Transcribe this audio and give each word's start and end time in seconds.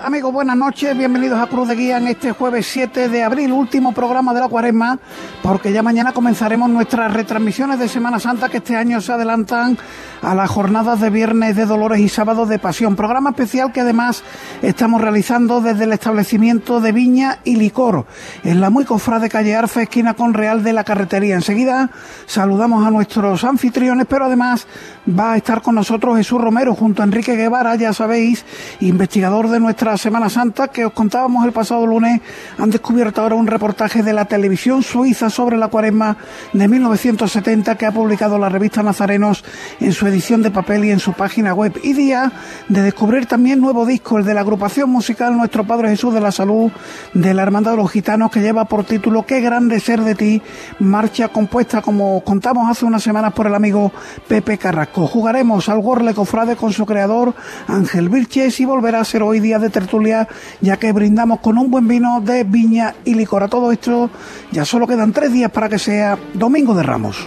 ¿Qué 0.00 0.04
tal, 0.04 0.14
amigos? 0.14 0.32
Buenas 0.32 0.56
noches. 0.56 0.96
Bienvenidos 0.96 1.38
a 1.38 1.46
Cruz 1.46 1.68
de 1.68 1.74
Guía 1.74 1.98
en 1.98 2.08
este 2.08 2.32
jueves 2.32 2.66
7 2.68 3.10
de 3.10 3.22
abril, 3.22 3.52
último 3.52 3.92
programa 3.92 4.32
de 4.32 4.40
la 4.40 4.48
cuaresma, 4.48 4.98
porque 5.42 5.74
ya 5.74 5.82
mañana 5.82 6.12
comenzaremos 6.12 6.70
nuestras 6.70 7.12
retransmisiones 7.12 7.78
de 7.78 7.86
Semana 7.86 8.18
Santa 8.18 8.48
que 8.48 8.56
este 8.58 8.76
año 8.76 9.02
se 9.02 9.12
adelantan 9.12 9.76
a 10.22 10.34
las 10.34 10.48
jornadas 10.48 11.00
de 11.00 11.10
viernes 11.10 11.54
de 11.54 11.66
Dolores 11.66 12.00
y 12.00 12.08
sábados 12.08 12.48
de 12.48 12.58
Pasión. 12.58 12.96
Programa 12.96 13.30
especial 13.30 13.72
que 13.72 13.82
además 13.82 14.24
estamos 14.62 15.02
realizando 15.02 15.60
desde 15.60 15.84
el 15.84 15.92
establecimiento 15.92 16.80
de 16.80 16.92
Viña 16.92 17.40
y 17.44 17.56
Licor, 17.56 18.06
en 18.42 18.62
la 18.62 18.70
muy 18.70 18.86
cofrade 18.86 19.28
calle 19.28 19.54
Arfe, 19.54 19.82
esquina 19.82 20.14
con 20.14 20.32
Real 20.32 20.62
de 20.62 20.72
la 20.72 20.84
Carretería. 20.84 21.34
Enseguida 21.34 21.90
saludamos 22.24 22.86
a 22.86 22.90
nuestros 22.90 23.44
anfitriones, 23.44 24.06
pero 24.08 24.24
además 24.24 24.66
va 25.06 25.32
a 25.32 25.36
estar 25.36 25.60
con 25.60 25.74
nosotros 25.74 26.16
Jesús 26.16 26.40
Romero 26.40 26.74
junto 26.74 27.02
a 27.02 27.04
Enrique 27.04 27.36
Guevara, 27.36 27.74
ya 27.74 27.92
sabéis, 27.92 28.46
investigador 28.80 29.50
de 29.50 29.60
nuestra 29.60 29.89
Semana 29.96 30.28
Santa 30.28 30.68
que 30.68 30.84
os 30.84 30.92
contábamos 30.92 31.44
el 31.44 31.52
pasado 31.52 31.86
lunes, 31.86 32.20
han 32.58 32.70
descubierto 32.70 33.20
ahora 33.20 33.34
un 33.34 33.46
reportaje 33.46 34.02
de 34.02 34.12
la 34.12 34.24
televisión 34.24 34.82
suiza 34.82 35.30
sobre 35.30 35.56
la 35.56 35.68
cuaresma 35.68 36.16
de 36.52 36.68
1970 36.68 37.76
que 37.76 37.86
ha 37.86 37.92
publicado 37.92 38.38
la 38.38 38.48
revista 38.48 38.82
Nazarenos 38.82 39.44
en 39.80 39.92
su 39.92 40.06
edición 40.06 40.42
de 40.42 40.50
papel 40.50 40.84
y 40.84 40.90
en 40.90 40.98
su 40.98 41.12
página 41.12 41.54
web. 41.54 41.78
Y 41.82 41.92
día 41.92 42.32
de 42.68 42.82
descubrir 42.82 43.26
también 43.26 43.60
nuevo 43.60 43.86
disco, 43.86 44.18
el 44.18 44.24
de 44.24 44.34
la 44.34 44.40
agrupación 44.40 44.90
musical 44.90 45.36
Nuestro 45.36 45.64
Padre 45.64 45.90
Jesús 45.90 46.14
de 46.14 46.20
la 46.20 46.32
Salud 46.32 46.70
de 47.14 47.34
la 47.34 47.42
Hermandad 47.42 47.72
de 47.72 47.76
los 47.78 47.90
Gitanos 47.90 48.30
que 48.30 48.40
lleva 48.40 48.64
por 48.64 48.84
título 48.84 49.24
Qué 49.26 49.40
grande 49.40 49.80
ser 49.80 50.00
de 50.02 50.14
ti, 50.14 50.42
marcha 50.78 51.28
compuesta 51.28 51.82
como 51.82 52.22
contamos 52.22 52.68
hace 52.70 52.84
unas 52.84 53.02
semanas 53.02 53.32
por 53.32 53.46
el 53.46 53.54
amigo 53.54 53.92
Pepe 54.28 54.58
Carrasco. 54.58 55.06
Jugaremos 55.06 55.68
al 55.68 55.80
Gorle 55.80 56.14
Cofrade 56.14 56.56
con 56.56 56.72
su 56.72 56.86
creador 56.86 57.34
Ángel 57.66 58.08
Vilches 58.08 58.60
y 58.60 58.64
volverá 58.64 59.00
a 59.00 59.04
ser 59.04 59.22
hoy 59.22 59.40
día 59.40 59.58
de 59.58 59.70
tertulia, 59.80 60.28
ya 60.60 60.76
que 60.76 60.92
brindamos 60.92 61.40
con 61.40 61.58
un 61.58 61.70
buen 61.70 61.88
vino 61.88 62.20
de 62.20 62.44
viña 62.44 62.94
y 63.04 63.14
licor. 63.14 63.42
A 63.42 63.48
todo 63.48 63.72
esto 63.72 64.10
ya 64.52 64.64
solo 64.64 64.86
quedan 64.86 65.12
tres 65.12 65.32
días 65.32 65.50
para 65.50 65.68
que 65.68 65.78
sea 65.78 66.18
Domingo 66.34 66.74
de 66.74 66.82
Ramos. 66.82 67.26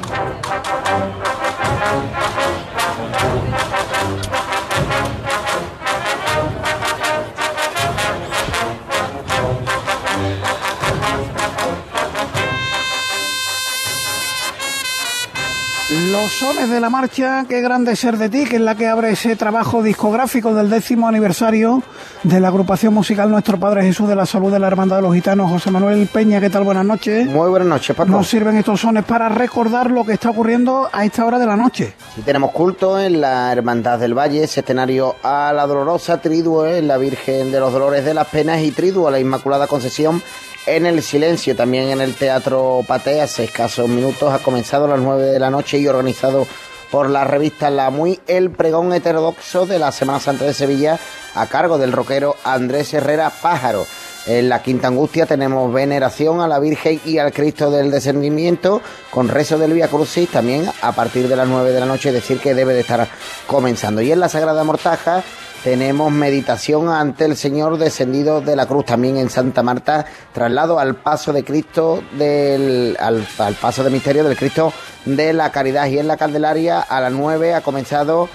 Los 15.93 16.31
sones 16.31 16.71
de 16.71 16.79
la 16.79 16.89
marcha, 16.89 17.45
qué 17.47 17.61
grande 17.61 17.95
ser 17.95 18.17
de 18.17 18.27
ti, 18.27 18.45
que 18.45 18.55
es 18.55 18.61
la 18.63 18.73
que 18.73 18.87
abre 18.87 19.11
ese 19.11 19.35
trabajo 19.35 19.83
discográfico 19.83 20.51
del 20.55 20.67
décimo 20.67 21.07
aniversario 21.07 21.83
de 22.23 22.39
la 22.39 22.47
agrupación 22.47 22.95
musical 22.95 23.29
Nuestro 23.29 23.59
Padre 23.59 23.83
Jesús 23.83 24.07
de 24.09 24.15
la 24.15 24.25
Salud 24.25 24.51
de 24.51 24.57
la 24.57 24.65
Hermandad 24.65 24.95
de 24.95 25.01
los 25.03 25.13
Gitanos. 25.13 25.51
José 25.51 25.69
Manuel 25.69 26.07
Peña, 26.11 26.41
¿qué 26.41 26.49
tal? 26.49 26.63
Buenas 26.63 26.83
noches. 26.83 27.27
Muy 27.27 27.47
buenas 27.47 27.67
noches, 27.67 27.95
Paco. 27.95 28.09
Nos 28.09 28.27
sirven 28.27 28.57
estos 28.57 28.81
sones 28.81 29.03
para 29.03 29.29
recordar 29.29 29.91
lo 29.91 30.03
que 30.03 30.13
está 30.13 30.31
ocurriendo 30.31 30.89
a 30.91 31.05
esta 31.05 31.25
hora 31.25 31.37
de 31.37 31.45
la 31.45 31.55
noche. 31.55 31.93
Sí, 32.15 32.23
tenemos 32.23 32.51
culto 32.51 32.99
en 32.99 33.21
la 33.21 33.51
Hermandad 33.51 33.99
del 33.99 34.17
Valle, 34.17 34.45
escenario 34.45 35.17
a 35.21 35.53
la 35.53 35.67
Dolorosa, 35.67 36.19
triduo 36.19 36.65
en 36.65 36.87
la 36.87 36.97
Virgen 36.97 37.51
de 37.51 37.59
los 37.59 37.71
Dolores 37.71 38.03
de 38.03 38.15
las 38.15 38.27
Penas 38.29 38.63
y 38.63 38.71
triduo 38.71 39.09
a 39.09 39.11
la 39.11 39.19
Inmaculada 39.19 39.67
Concesión 39.67 40.23
en 40.65 40.85
el 40.85 41.03
silencio, 41.03 41.55
también 41.55 41.89
en 41.89 42.01
el 42.01 42.15
Teatro 42.15 42.83
Patea, 42.87 43.25
hace 43.25 43.45
escasos 43.45 43.89
minutos, 43.89 44.33
ha 44.33 44.39
comenzado 44.39 44.85
a 44.85 44.89
las 44.89 44.99
9 44.99 45.23
de 45.23 45.39
la 45.39 45.49
noche 45.49 45.77
y 45.77 45.87
organizado 45.87 46.47
por 46.89 47.09
la 47.09 47.23
revista 47.23 47.69
La 47.69 47.89
Muy, 47.89 48.19
el 48.27 48.51
pregón 48.51 48.93
heterodoxo 48.93 49.65
de 49.65 49.79
la 49.79 49.91
Semana 49.91 50.19
Santa 50.19 50.45
de 50.45 50.53
Sevilla 50.53 50.99
a 51.33 51.47
cargo 51.47 51.77
del 51.77 51.91
rockero 51.91 52.35
Andrés 52.43 52.93
Herrera 52.93 53.31
Pájaro. 53.41 53.85
En 54.25 54.47
la 54.47 54.61
Quinta 54.61 54.87
Angustia 54.87 55.25
tenemos 55.25 55.73
veneración 55.73 56.39
a 56.39 56.47
la 56.47 56.59
Virgen 56.59 57.01
y 57.03 57.17
al 57.17 57.33
Cristo 57.33 57.69
del 57.69 57.91
Descendimiento 57.91 58.81
con 59.11 59.27
rezo 59.27 59.57
del 59.57 59.73
Vía 59.73 59.89
Crucis 59.89 60.29
también 60.29 60.69
a 60.81 60.91
partir 60.93 61.27
de 61.27 61.35
las 61.35 61.47
9 61.47 61.71
de 61.71 61.79
la 61.79 61.85
noche, 61.85 62.11
decir, 62.11 62.39
que 62.39 62.53
debe 62.53 62.73
de 62.73 62.81
estar 62.81 63.07
comenzando. 63.47 64.01
Y 64.01 64.11
en 64.11 64.21
la 64.21 64.29
Sagrada 64.29 64.63
Mortaja 64.63 65.23
tenemos 65.63 66.11
meditación 66.11 66.89
ante 66.89 67.23
el 67.23 67.37
Señor 67.37 67.77
descendido 67.77 68.41
de 68.41 68.55
la 68.55 68.65
cruz 68.65 68.85
también 68.85 69.15
en 69.15 69.29
Santa 69.29 69.63
Marta, 69.63 70.05
traslado 70.33 70.77
al 70.77 70.95
paso 70.95 71.31
de 71.31 71.45
Cristo, 71.45 72.03
del, 72.17 72.97
al, 72.99 73.25
paso 73.61 73.83
de 73.83 73.89
misterio 73.89 74.25
del 74.25 74.37
Cristo 74.37 74.73
de 75.05 75.31
la 75.31 75.51
Caridad. 75.51 75.87
Y 75.87 75.99
en 75.99 76.07
la 76.07 76.17
Candelaria 76.17 76.81
a 76.81 76.99
las 76.99 77.13
9 77.13 77.53
ha 77.53 77.61
comenzado 77.61 78.27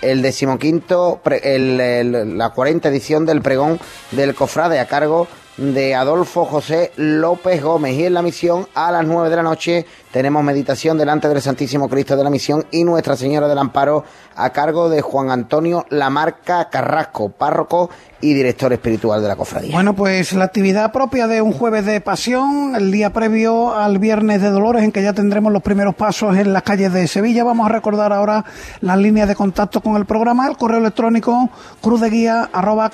el 0.00 0.22
decimoquinto, 0.22 1.20
el, 1.42 2.38
la 2.38 2.50
cuarenta 2.50 2.88
edición 2.88 3.26
del 3.26 3.42
pregón 3.42 3.80
del 4.12 4.36
cofrade 4.36 4.78
a 4.78 4.86
cargo 4.86 5.26
de 5.56 5.94
Adolfo 5.94 6.44
José 6.44 6.92
López 6.96 7.62
Gómez. 7.62 7.94
Y 7.96 8.04
en 8.04 8.14
la 8.14 8.22
misión 8.22 8.68
a 8.74 8.92
las 8.92 9.04
9 9.04 9.28
de 9.28 9.36
la 9.36 9.42
noche 9.42 9.86
tenemos 10.16 10.42
meditación 10.42 10.96
delante 10.96 11.28
del 11.28 11.42
Santísimo 11.42 11.90
Cristo 11.90 12.16
de 12.16 12.24
la 12.24 12.30
Misión 12.30 12.64
y 12.70 12.84
Nuestra 12.84 13.16
Señora 13.16 13.48
del 13.48 13.58
Amparo 13.58 14.02
a 14.34 14.48
cargo 14.48 14.88
de 14.88 15.02
Juan 15.02 15.30
Antonio 15.30 15.84
Lamarca 15.90 16.70
Carrasco, 16.70 17.28
párroco 17.28 17.90
y 18.22 18.32
director 18.32 18.72
espiritual 18.72 19.20
de 19.20 19.28
la 19.28 19.36
cofradía. 19.36 19.74
Bueno, 19.74 19.94
pues 19.94 20.32
la 20.32 20.46
actividad 20.46 20.90
propia 20.90 21.26
de 21.26 21.42
un 21.42 21.52
jueves 21.52 21.84
de 21.84 22.00
pasión, 22.00 22.74
el 22.74 22.90
día 22.90 23.12
previo 23.12 23.74
al 23.74 23.98
viernes 23.98 24.40
de 24.40 24.48
Dolores, 24.48 24.84
en 24.84 24.90
que 24.92 25.02
ya 25.02 25.12
tendremos 25.12 25.52
los 25.52 25.62
primeros 25.62 25.94
pasos 25.94 26.34
en 26.38 26.54
las 26.54 26.62
calles 26.62 26.94
de 26.94 27.06
Sevilla. 27.08 27.44
Vamos 27.44 27.66
a 27.66 27.72
recordar 27.72 28.14
ahora 28.14 28.46
las 28.80 28.96
líneas 28.96 29.28
de 29.28 29.34
contacto 29.34 29.82
con 29.82 29.96
el 29.96 30.06
programa, 30.06 30.48
el 30.48 30.56
correo 30.56 30.78
electrónico 30.78 31.50
cruzdeguía 31.82 32.48
arroba. 32.54 32.90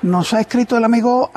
Nos 0.00 0.32
ha 0.32 0.40
escrito 0.40 0.78
el 0.78 0.84
amigo 0.84 1.30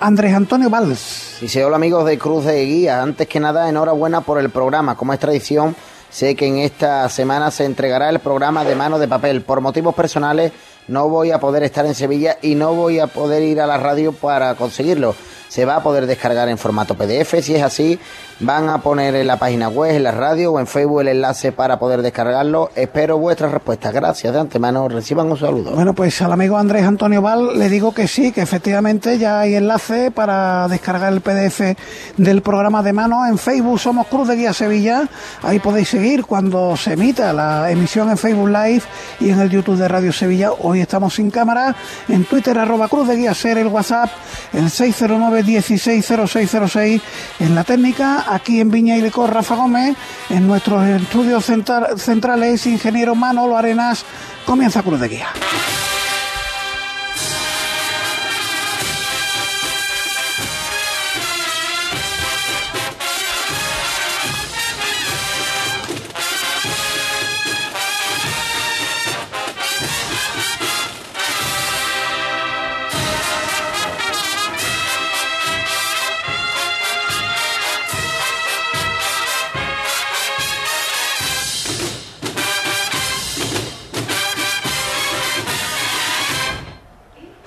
Andrés 0.00 0.34
Antonio 0.34 0.70
Valls. 0.70 1.38
Dice, 1.40 1.64
hola 1.64 1.76
amigos 1.76 2.04
de 2.04 2.18
Cruz 2.18 2.44
de 2.44 2.64
Guía, 2.64 3.02
antes 3.02 3.26
que 3.26 3.40
nada 3.40 3.68
enhorabuena 3.68 4.20
por 4.20 4.38
el 4.38 4.50
programa, 4.50 4.96
como 4.96 5.12
es 5.12 5.18
tradición, 5.18 5.74
sé 6.10 6.36
que 6.36 6.46
en 6.46 6.58
esta 6.58 7.08
semana 7.08 7.50
se 7.50 7.64
entregará 7.64 8.08
el 8.10 8.20
programa 8.20 8.64
de 8.64 8.74
mano 8.74 8.98
de 8.98 9.08
papel. 9.08 9.42
Por 9.42 9.60
motivos 9.60 9.94
personales 9.94 10.52
no 10.86 11.08
voy 11.08 11.30
a 11.30 11.40
poder 11.40 11.62
estar 11.62 11.86
en 11.86 11.94
Sevilla 11.94 12.38
y 12.42 12.54
no 12.54 12.74
voy 12.74 13.00
a 13.00 13.06
poder 13.06 13.42
ir 13.42 13.60
a 13.60 13.66
la 13.66 13.78
radio 13.78 14.12
para 14.12 14.54
conseguirlo. 14.54 15.14
Se 15.54 15.64
va 15.64 15.76
a 15.76 15.82
poder 15.84 16.08
descargar 16.08 16.48
en 16.48 16.58
formato 16.58 16.96
PDF, 16.96 17.40
si 17.40 17.54
es 17.54 17.62
así, 17.62 17.96
van 18.40 18.68
a 18.68 18.78
poner 18.78 19.14
en 19.14 19.28
la 19.28 19.38
página 19.38 19.68
web, 19.68 19.94
en 19.94 20.02
la 20.02 20.10
radio 20.10 20.50
o 20.50 20.58
en 20.58 20.66
Facebook 20.66 21.02
el 21.02 21.06
enlace 21.06 21.52
para 21.52 21.78
poder 21.78 22.02
descargarlo. 22.02 22.72
Espero 22.74 23.18
vuestras 23.18 23.52
respuestas. 23.52 23.94
Gracias 23.94 24.32
de 24.34 24.40
antemano. 24.40 24.88
Reciban 24.88 25.30
un 25.30 25.38
saludo. 25.38 25.70
Bueno, 25.70 25.94
pues 25.94 26.20
al 26.22 26.32
amigo 26.32 26.58
Andrés 26.58 26.82
Antonio 26.84 27.22
Val 27.22 27.56
le 27.56 27.68
digo 27.68 27.94
que 27.94 28.08
sí, 28.08 28.32
que 28.32 28.40
efectivamente 28.40 29.16
ya 29.16 29.38
hay 29.38 29.54
enlace 29.54 30.10
para 30.10 30.66
descargar 30.66 31.12
el 31.12 31.20
PDF 31.20 31.78
del 32.16 32.42
programa 32.42 32.82
de 32.82 32.92
mano. 32.92 33.24
En 33.24 33.38
Facebook 33.38 33.78
somos 33.78 34.08
Cruz 34.08 34.26
de 34.26 34.34
Guía 34.34 34.52
Sevilla. 34.52 35.08
Ahí 35.44 35.60
podéis 35.60 35.88
seguir 35.88 36.24
cuando 36.24 36.76
se 36.76 36.94
emita 36.94 37.32
la 37.32 37.70
emisión 37.70 38.10
en 38.10 38.18
Facebook 38.18 38.48
Live 38.48 38.82
y 39.20 39.30
en 39.30 39.38
el 39.38 39.50
YouTube 39.50 39.76
de 39.76 39.86
Radio 39.86 40.12
Sevilla. 40.12 40.50
Hoy 40.50 40.80
estamos 40.80 41.14
sin 41.14 41.30
cámara. 41.30 41.76
En 42.08 42.24
Twitter, 42.24 42.58
arroba 42.58 42.88
Cruz 42.88 43.06
de 43.06 43.14
Guía 43.14 43.34
Ser, 43.34 43.56
el 43.58 43.68
WhatsApp, 43.68 44.10
el 44.52 44.68
609 44.68 45.43
160606 45.44 47.00
en 47.40 47.54
la 47.54 47.64
técnica 47.64 48.24
aquí 48.28 48.60
en 48.60 48.70
Viña 48.70 48.96
y 48.96 49.02
Licor, 49.02 49.32
Rafa 49.32 49.54
Gómez, 49.54 49.96
en 50.30 50.46
nuestros 50.46 50.86
estudios 50.86 51.44
centrales, 51.44 52.66
ingeniero 52.66 53.14
Manolo 53.14 53.56
Arenas, 53.56 54.04
comienza 54.44 54.82
Cruz 54.82 55.00
de 55.00 55.08
Guía. 55.08 55.28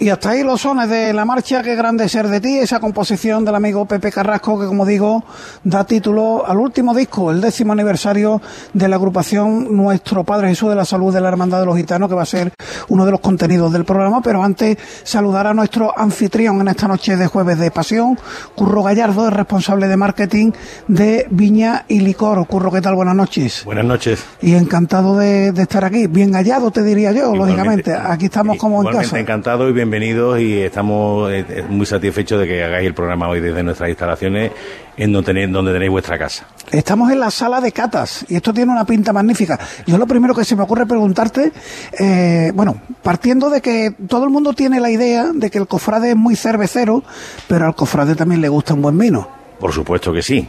Y 0.07 0.09
hasta 0.09 0.30
ahí 0.30 0.42
los 0.42 0.62
sones 0.62 0.89
de 0.89 1.12
la 1.12 1.25
marcha 1.25 1.62
Que 1.62 1.75
grande 1.75 2.07
ser 2.07 2.30
de 2.30 2.39
ti, 2.39 2.59
esa 2.59 2.80
composición 2.80 3.44
del 3.44 3.56
amigo 3.56 3.86
Pepe 3.86 4.09
Carrasco 4.09 4.57
que 4.57 4.65
como 4.65 4.86
digo 4.86 5.25
da 5.65 5.83
título 5.83 6.48
al 6.48 6.59
último 6.59 6.95
disco, 6.95 7.30
el 7.30 7.42
décimo 7.42 7.74
aniversario 7.74 8.42
de 8.71 8.88
la 8.88 8.95
agrupación 8.95 9.75
Nuestro 9.75 10.24
Padre 10.24 10.48
Jesús 10.48 10.69
de 10.69 10.75
la 10.75 10.86
Salud 10.86 11.13
de 11.13 11.19
la 11.19 11.27
Hermandad 11.27 11.59
de 11.59 11.65
los 11.65 11.75
Gitanos 11.75 12.07
que 12.07 12.15
va 12.15 12.21
a 12.21 12.25
ser 12.25 12.54
uno 12.88 13.06
de 13.06 13.12
los 13.12 13.19
contenidos 13.19 13.74
del 13.74 13.83
programa, 13.83 14.21
pero 14.21 14.42
antes 14.42 14.77
saludar 15.04 15.45
a 15.45 15.54
nuestro 15.54 15.94
anfitrión 16.00 16.62
en 16.62 16.69
esta 16.69 16.88
noche 16.88 17.18
de 17.18 17.27
jueves 17.27 17.59
de 17.59 17.69
pasión, 17.69 18.18
Curro 18.56 18.83
Gallardo, 18.83 19.27
el 19.27 19.33
responsable 19.33 19.89
de 19.89 19.98
marketing 19.98 20.51
de 20.88 21.27
Viña 21.30 21.83
y 21.89 22.00
Licor. 22.00 22.48
Curro, 22.48 22.71
¿qué 22.71 22.80
tal? 22.80 22.95
Buenas 22.95 23.15
noches. 23.15 23.65
Buenas 23.65 23.83
noches. 23.83 24.24
Y 24.42 24.54
encantado 24.54 25.18
de, 25.18 25.50
estar 25.50 25.83
aquí, 25.83 26.07
bien 26.07 26.31
hallado 26.31 26.71
te 26.71 26.81
diría 26.81 27.12
yo, 27.12 27.36
lógicamente. 27.36 27.94
Aquí 27.94 28.25
estamos 28.25 28.56
como 28.56 28.88
en 28.88 28.95
casa. 28.95 29.19
encantado 29.19 29.68
y 29.68 29.74
bien 29.74 29.89
bienvenidos 29.99 30.39
y 30.39 30.61
estamos 30.61 31.31
eh, 31.31 31.44
eh, 31.49 31.65
muy 31.67 31.88
satisfechos 31.88 32.39
de 32.39 32.47
que 32.47 32.63
hagáis 32.63 32.85
el 32.85 32.94
programa 32.94 33.29
hoy 33.29 33.39
desde 33.39 33.63
nuestras 33.63 33.89
instalaciones 33.89 34.51
en 34.95 35.11
donde 35.11 35.25
tenéis, 35.25 35.51
donde 35.51 35.73
tenéis 35.73 35.89
vuestra 35.89 36.19
casa. 36.19 36.45
Estamos 36.71 37.11
en 37.11 37.19
la 37.19 37.31
sala 37.31 37.59
de 37.61 37.71
catas 37.71 38.23
y 38.29 38.35
esto 38.35 38.53
tiene 38.53 38.71
una 38.71 38.85
pinta 38.85 39.11
magnífica. 39.11 39.57
Yo 39.88 39.97
lo 39.97 40.05
primero 40.05 40.35
que 40.35 40.45
se 40.45 40.55
me 40.55 40.61
ocurre 40.61 40.85
preguntarte, 40.85 41.51
eh, 41.97 42.51
bueno, 42.53 42.79
partiendo 43.01 43.49
de 43.49 43.59
que 43.59 43.95
todo 44.07 44.23
el 44.23 44.29
mundo 44.29 44.53
tiene 44.53 44.79
la 44.79 44.91
idea 44.91 45.31
de 45.33 45.49
que 45.49 45.57
el 45.57 45.65
cofrade 45.65 46.11
es 46.11 46.15
muy 46.15 46.35
cervecero, 46.35 47.03
pero 47.47 47.65
al 47.65 47.73
cofrade 47.73 48.13
también 48.13 48.41
le 48.41 48.49
gusta 48.49 48.75
un 48.75 48.83
buen 48.83 48.99
vino. 48.99 49.27
Por 49.59 49.73
supuesto 49.73 50.13
que 50.13 50.21
sí. 50.21 50.47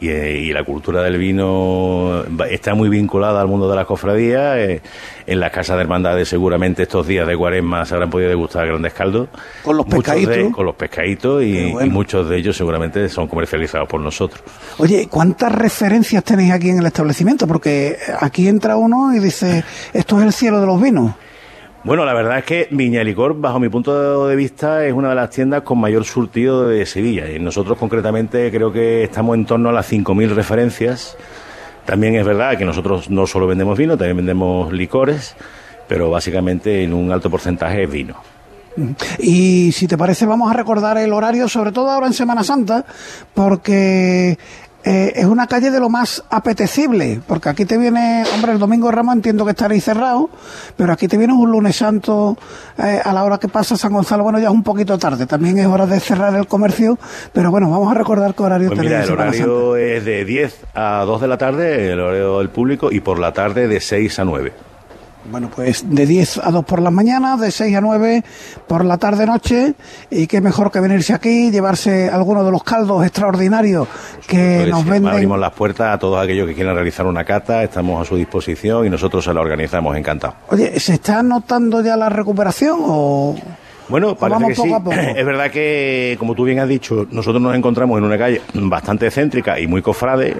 Eh, 0.00 0.42
y, 0.44 0.52
la 0.52 0.62
cultura 0.62 1.02
del 1.02 1.16
vino 1.16 2.22
está 2.50 2.74
muy 2.74 2.88
vinculada 2.88 3.40
al 3.40 3.48
mundo 3.48 3.68
de 3.68 3.76
las 3.76 3.86
cofradías. 3.86 4.56
Eh, 4.58 4.82
en 5.26 5.40
las 5.40 5.50
casas 5.50 5.76
de 5.76 5.82
hermandades 5.82 6.28
seguramente 6.28 6.82
estos 6.82 7.06
días 7.06 7.26
de 7.26 7.36
cuaresma 7.36 7.84
se 7.84 7.94
habrán 7.94 8.10
podido 8.10 8.28
degustar 8.28 8.66
grandes 8.66 8.92
caldos. 8.92 9.28
Con 9.62 9.76
los 9.76 9.86
pescaditos. 9.86 10.52
con 10.52 10.66
los 10.66 10.74
pescaditos 10.74 11.42
y, 11.42 11.74
muchos 11.90 12.28
de 12.28 12.36
ellos 12.36 12.56
seguramente 12.56 13.08
son 13.08 13.26
comercializados 13.26 13.88
por 13.88 14.00
nosotros. 14.00 14.42
Oye, 14.78 15.08
¿cuántas 15.10 15.52
referencias 15.52 16.22
tenéis 16.24 16.52
aquí 16.52 16.70
en 16.70 16.78
el 16.78 16.86
establecimiento? 16.86 17.46
Porque 17.46 17.96
aquí 18.20 18.48
entra 18.48 18.76
uno 18.76 19.14
y 19.14 19.18
dice, 19.18 19.64
esto 19.92 20.18
es 20.18 20.26
el 20.26 20.32
cielo 20.32 20.60
de 20.60 20.66
los 20.66 20.80
vinos. 20.80 21.14
Bueno, 21.86 22.04
la 22.04 22.14
verdad 22.14 22.38
es 22.38 22.44
que 22.44 22.66
Viña 22.72 23.04
Licor, 23.04 23.40
bajo 23.40 23.60
mi 23.60 23.68
punto 23.68 24.26
de 24.26 24.34
vista, 24.34 24.84
es 24.84 24.92
una 24.92 25.10
de 25.10 25.14
las 25.14 25.30
tiendas 25.30 25.62
con 25.62 25.78
mayor 25.78 26.04
surtido 26.04 26.66
de 26.66 26.84
Sevilla. 26.84 27.30
Y 27.30 27.38
nosotros 27.38 27.78
concretamente 27.78 28.50
creo 28.50 28.72
que 28.72 29.04
estamos 29.04 29.36
en 29.36 29.46
torno 29.46 29.68
a 29.68 29.72
las 29.72 29.92
5.000 29.92 30.30
referencias. 30.30 31.16
También 31.84 32.16
es 32.16 32.26
verdad 32.26 32.58
que 32.58 32.64
nosotros 32.64 33.08
no 33.08 33.28
solo 33.28 33.46
vendemos 33.46 33.78
vino, 33.78 33.96
también 33.96 34.16
vendemos 34.16 34.72
licores, 34.72 35.36
pero 35.86 36.10
básicamente 36.10 36.82
en 36.82 36.92
un 36.92 37.12
alto 37.12 37.30
porcentaje 37.30 37.84
es 37.84 37.88
vino. 37.88 38.16
Y 39.20 39.70
si 39.70 39.86
te 39.86 39.96
parece, 39.96 40.26
vamos 40.26 40.50
a 40.50 40.54
recordar 40.54 40.98
el 40.98 41.12
horario, 41.12 41.48
sobre 41.48 41.70
todo 41.70 41.90
ahora 41.90 42.08
en 42.08 42.14
Semana 42.14 42.42
Santa, 42.42 42.84
porque 43.32 44.36
eh, 44.88 45.14
es 45.16 45.24
una 45.24 45.48
calle 45.48 45.72
de 45.72 45.80
lo 45.80 45.88
más 45.88 46.22
apetecible, 46.30 47.20
porque 47.26 47.48
aquí 47.48 47.64
te 47.64 47.76
viene, 47.76 48.22
hombre, 48.32 48.52
el 48.52 48.60
domingo 48.60 48.86
de 48.86 48.92
Ramos 48.92 49.16
entiendo 49.16 49.44
que 49.44 49.50
estaréis 49.50 49.82
cerrado, 49.82 50.30
pero 50.76 50.92
aquí 50.92 51.08
te 51.08 51.18
viene 51.18 51.32
un 51.32 51.50
lunes 51.50 51.74
santo 51.74 52.38
eh, 52.78 53.00
a 53.04 53.12
la 53.12 53.24
hora 53.24 53.38
que 53.38 53.48
pasa 53.48 53.76
San 53.76 53.92
Gonzalo, 53.92 54.22
bueno, 54.22 54.38
ya 54.38 54.46
es 54.46 54.54
un 54.54 54.62
poquito 54.62 54.96
tarde, 54.96 55.26
también 55.26 55.58
es 55.58 55.66
hora 55.66 55.86
de 55.86 55.98
cerrar 55.98 56.36
el 56.36 56.46
comercio, 56.46 57.00
pero 57.32 57.50
bueno, 57.50 57.68
vamos 57.68 57.90
a 57.90 57.94
recordar 57.98 58.36
qué 58.36 58.44
horario 58.44 58.68
pues 58.68 58.78
Mira, 58.78 59.02
el 59.02 59.10
horario 59.10 59.76
es 59.76 60.04
de 60.04 60.24
10 60.24 60.66
a 60.74 61.02
2 61.04 61.20
de 61.20 61.26
la 61.26 61.36
tarde, 61.36 61.90
el 61.90 61.98
horario 61.98 62.38
del 62.38 62.50
público, 62.50 62.92
y 62.92 63.00
por 63.00 63.18
la 63.18 63.32
tarde 63.32 63.66
de 63.66 63.80
6 63.80 64.20
a 64.20 64.24
9. 64.24 64.52
Bueno, 65.30 65.50
pues 65.54 65.84
de 65.88 66.06
10 66.06 66.38
a 66.38 66.50
2 66.50 66.64
por 66.64 66.80
las 66.80 66.92
mañanas, 66.92 67.40
de 67.40 67.50
6 67.50 67.76
a 67.76 67.80
9 67.80 68.24
por 68.66 68.84
la 68.84 68.98
tarde-noche, 68.98 69.74
y 70.10 70.26
qué 70.26 70.40
mejor 70.40 70.70
que 70.70 70.80
venirse 70.80 71.12
aquí, 71.12 71.50
llevarse 71.50 72.08
alguno 72.08 72.44
de 72.44 72.50
los 72.50 72.62
caldos 72.62 73.04
extraordinarios 73.04 73.88
que 74.26 74.58
pues 74.60 74.70
nos 74.70 74.84
venden. 74.84 75.12
Abrimos 75.12 75.38
las 75.38 75.52
puertas 75.52 75.94
a 75.94 75.98
todos 75.98 76.22
aquellos 76.22 76.46
que 76.46 76.54
quieran 76.54 76.74
realizar 76.74 77.06
una 77.06 77.24
cata, 77.24 77.62
estamos 77.62 78.00
a 78.00 78.04
su 78.08 78.16
disposición 78.16 78.86
y 78.86 78.90
nosotros 78.90 79.24
se 79.24 79.34
la 79.34 79.40
organizamos 79.40 79.96
encantado. 79.96 80.34
Oye, 80.50 80.78
¿se 80.78 80.94
está 80.94 81.22
notando 81.22 81.82
ya 81.82 81.96
la 81.96 82.08
recuperación 82.08 82.78
o...? 82.82 83.34
Bueno, 83.88 84.16
parece 84.16 84.46
que 84.48 84.54
sí. 84.54 84.74
Es 85.16 85.24
verdad 85.24 85.50
que, 85.50 86.16
como 86.18 86.34
tú 86.34 86.44
bien 86.44 86.58
has 86.58 86.68
dicho, 86.68 87.06
nosotros 87.10 87.40
nos 87.40 87.54
encontramos 87.54 87.98
en 87.98 88.04
una 88.04 88.18
calle 88.18 88.42
bastante 88.54 89.10
céntrica 89.10 89.60
y 89.60 89.66
muy 89.66 89.82
cofrade 89.82 90.36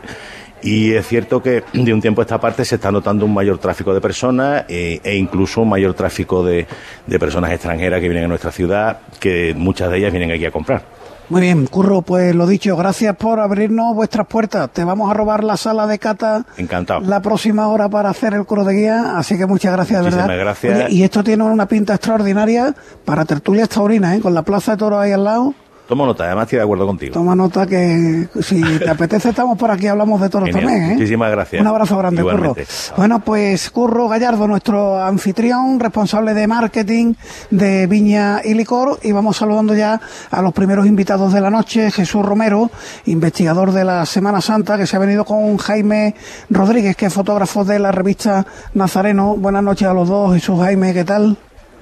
y 0.62 0.93
es 0.93 1.06
cierto 1.06 1.43
que 1.43 1.64
de 1.73 1.93
un 1.93 2.00
tiempo 2.00 2.20
a 2.20 2.25
esta 2.25 2.41
parte 2.41 2.64
se 2.64 2.76
está 2.76 2.91
notando 2.91 3.25
un 3.25 3.35
mayor 3.35 3.58
tráfico 3.58 3.94
de 3.94 4.00
personas 4.00 4.64
eh, 4.69 5.00
e 5.03 5.17
incluso 5.17 5.62
un 5.62 5.69
mayor 5.69 5.94
tráfico 5.94 6.44
de, 6.44 6.67
de 7.06 7.19
personas 7.19 7.53
extranjeras 7.53 8.00
que 8.00 8.08
vienen 8.08 8.25
a 8.25 8.29
nuestra 8.29 8.53
ciudad, 8.53 9.00
que 9.20 9.55
muchas 9.56 9.91
de 9.91 9.99
ellas 9.99 10.12
vienen 10.12 10.31
aquí 10.32 10.44
a 10.44 10.50
comprar. 10.50 10.97
Muy 11.29 11.41
bien, 11.41 11.67
Curro, 11.67 12.03
pues 12.03 12.37
lo 12.37 12.47
dicho, 12.47 12.76
gracias 12.76 13.17
por 13.17 13.41
abrirnos 13.41 13.97
vuestras 13.97 14.29
puertas. 14.29 14.70
Te 14.70 14.85
vamos 14.85 15.11
a 15.11 15.14
robar 15.14 15.43
la 15.43 15.56
sala 15.56 15.88
de 15.88 15.99
cata 15.99 16.44
Encantado. 16.56 17.00
la 17.00 17.20
próxima 17.20 17.67
hora 17.67 17.88
para 17.88 18.11
hacer 18.11 18.35
el 18.35 18.47
coro 18.47 18.64
de 18.64 18.75
guía, 18.75 19.19
así 19.19 19.37
que 19.37 19.44
muchas 19.44 19.73
gracias, 19.73 20.05
de 20.05 20.11
verdad. 20.11 20.38
gracias. 20.38 20.93
y 20.93 21.03
esto 21.03 21.25
tiene 21.25 21.43
una 21.43 21.67
pinta 21.67 21.94
extraordinaria 21.94 22.75
para 23.05 23.25
tertulias 23.25 23.69
taurinas, 23.69 24.17
¿eh? 24.17 24.20
con 24.20 24.35
la 24.35 24.43
plaza 24.43 24.73
de 24.73 24.79
toros 24.79 25.00
ahí 25.00 25.11
al 25.11 25.25
lado. 25.25 25.55
Toma 25.87 26.05
nota, 26.05 26.25
además 26.25 26.44
estoy 26.44 26.59
de 26.59 26.65
acuerdo 26.65 26.87
contigo. 26.87 27.12
Toma 27.15 27.37
nota 27.37 27.67
que 27.67 28.29
si 28.41 28.61
te 28.61 28.91
apetece 28.91 29.29
estamos 29.29 29.56
por 29.56 29.71
aquí, 29.71 29.87
hablamos 29.87 30.21
de 30.21 30.29
toros 30.29 30.50
también. 30.50 30.83
¿eh? 30.83 30.93
Muchísimas 30.94 31.31
gracias. 31.31 31.61
Un 31.61 31.69
abrazo 31.69 31.97
grande, 31.97 32.23
Curro. 32.23 32.56
Bueno, 32.97 33.21
pues 33.21 33.71
Curro 33.71 34.09
Gallardo, 34.09 34.49
nuestro 34.49 35.00
anfitrión, 35.00 35.79
responsable 35.79 36.35
de 36.35 36.47
marketing 36.49 37.15
de 37.50 37.87
Viña 37.87 38.41
y 38.44 38.55
Licor, 38.55 38.99
y 39.03 39.12
vamos 39.12 39.37
saludando 39.37 39.75
ya 39.75 40.00
a 40.31 40.43
los 40.43 40.53
primeros 40.53 40.87
invitados 40.87 41.33
de 41.33 41.41
la 41.41 41.50
noche, 41.50 41.91
Jesús 41.93 42.25
Romero, 42.25 42.71
investigador 43.05 43.71
de 43.73 43.85
la 43.85 44.06
Semana 44.06 44.41
Santa, 44.41 44.77
que 44.77 44.87
se 44.87 44.97
ha 44.97 44.99
venido 44.99 45.25
con 45.25 45.56
Jaime 45.56 46.17
Rodríguez, 46.50 46.97
que 46.97 47.06
es 47.06 47.15
fotógrafo 47.15 47.65
de 47.65 47.79
la 47.79 47.93
revista 47.93 48.44
Nazareno. 48.75 49.37
Buenas 49.37 49.62
noches 49.62 49.87
a 49.87 49.94
los 49.94 50.09
dos, 50.09 50.35
Jesús 50.35 50.59
Jaime, 50.61 50.93
¿qué 50.93 51.05
tal? 51.05 51.37